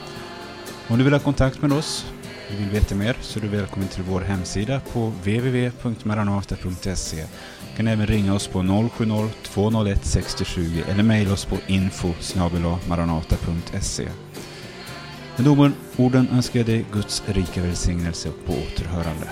Om 0.88 0.98
du 0.98 1.04
vill 1.04 1.14
ha 1.14 1.20
kontakt 1.20 1.62
med 1.62 1.72
oss, 1.72 2.06
vi 2.50 2.58
vill 2.58 2.70
veta 2.70 2.96
mer, 2.96 3.18
så 3.22 3.40
är 3.40 3.44
du 3.44 3.48
välkommen 3.48 3.88
till 3.88 4.04
vår 4.04 4.22
hemsida 4.22 4.82
på 4.94 5.08
www.maranata.se. 5.08 7.26
Du 7.72 7.78
kan 7.78 7.88
även 7.88 8.08
ringa 8.08 8.34
oss 8.34 8.48
på 8.48 8.60
070-201 8.60 9.98
6020 10.02 10.84
eller 10.90 11.04
mejla 11.04 11.34
oss 11.34 11.46
på 11.46 11.58
info 11.68 12.14
maranata.se. 12.88 14.08
Med 15.38 15.48
orden 15.98 16.28
önskar 16.32 16.60
jag 16.60 16.68
dig 16.68 16.86
Guds 16.94 17.24
rika 17.28 17.62
välsignelse 17.62 18.30
på 18.46 18.54
återhörande. 18.54 19.30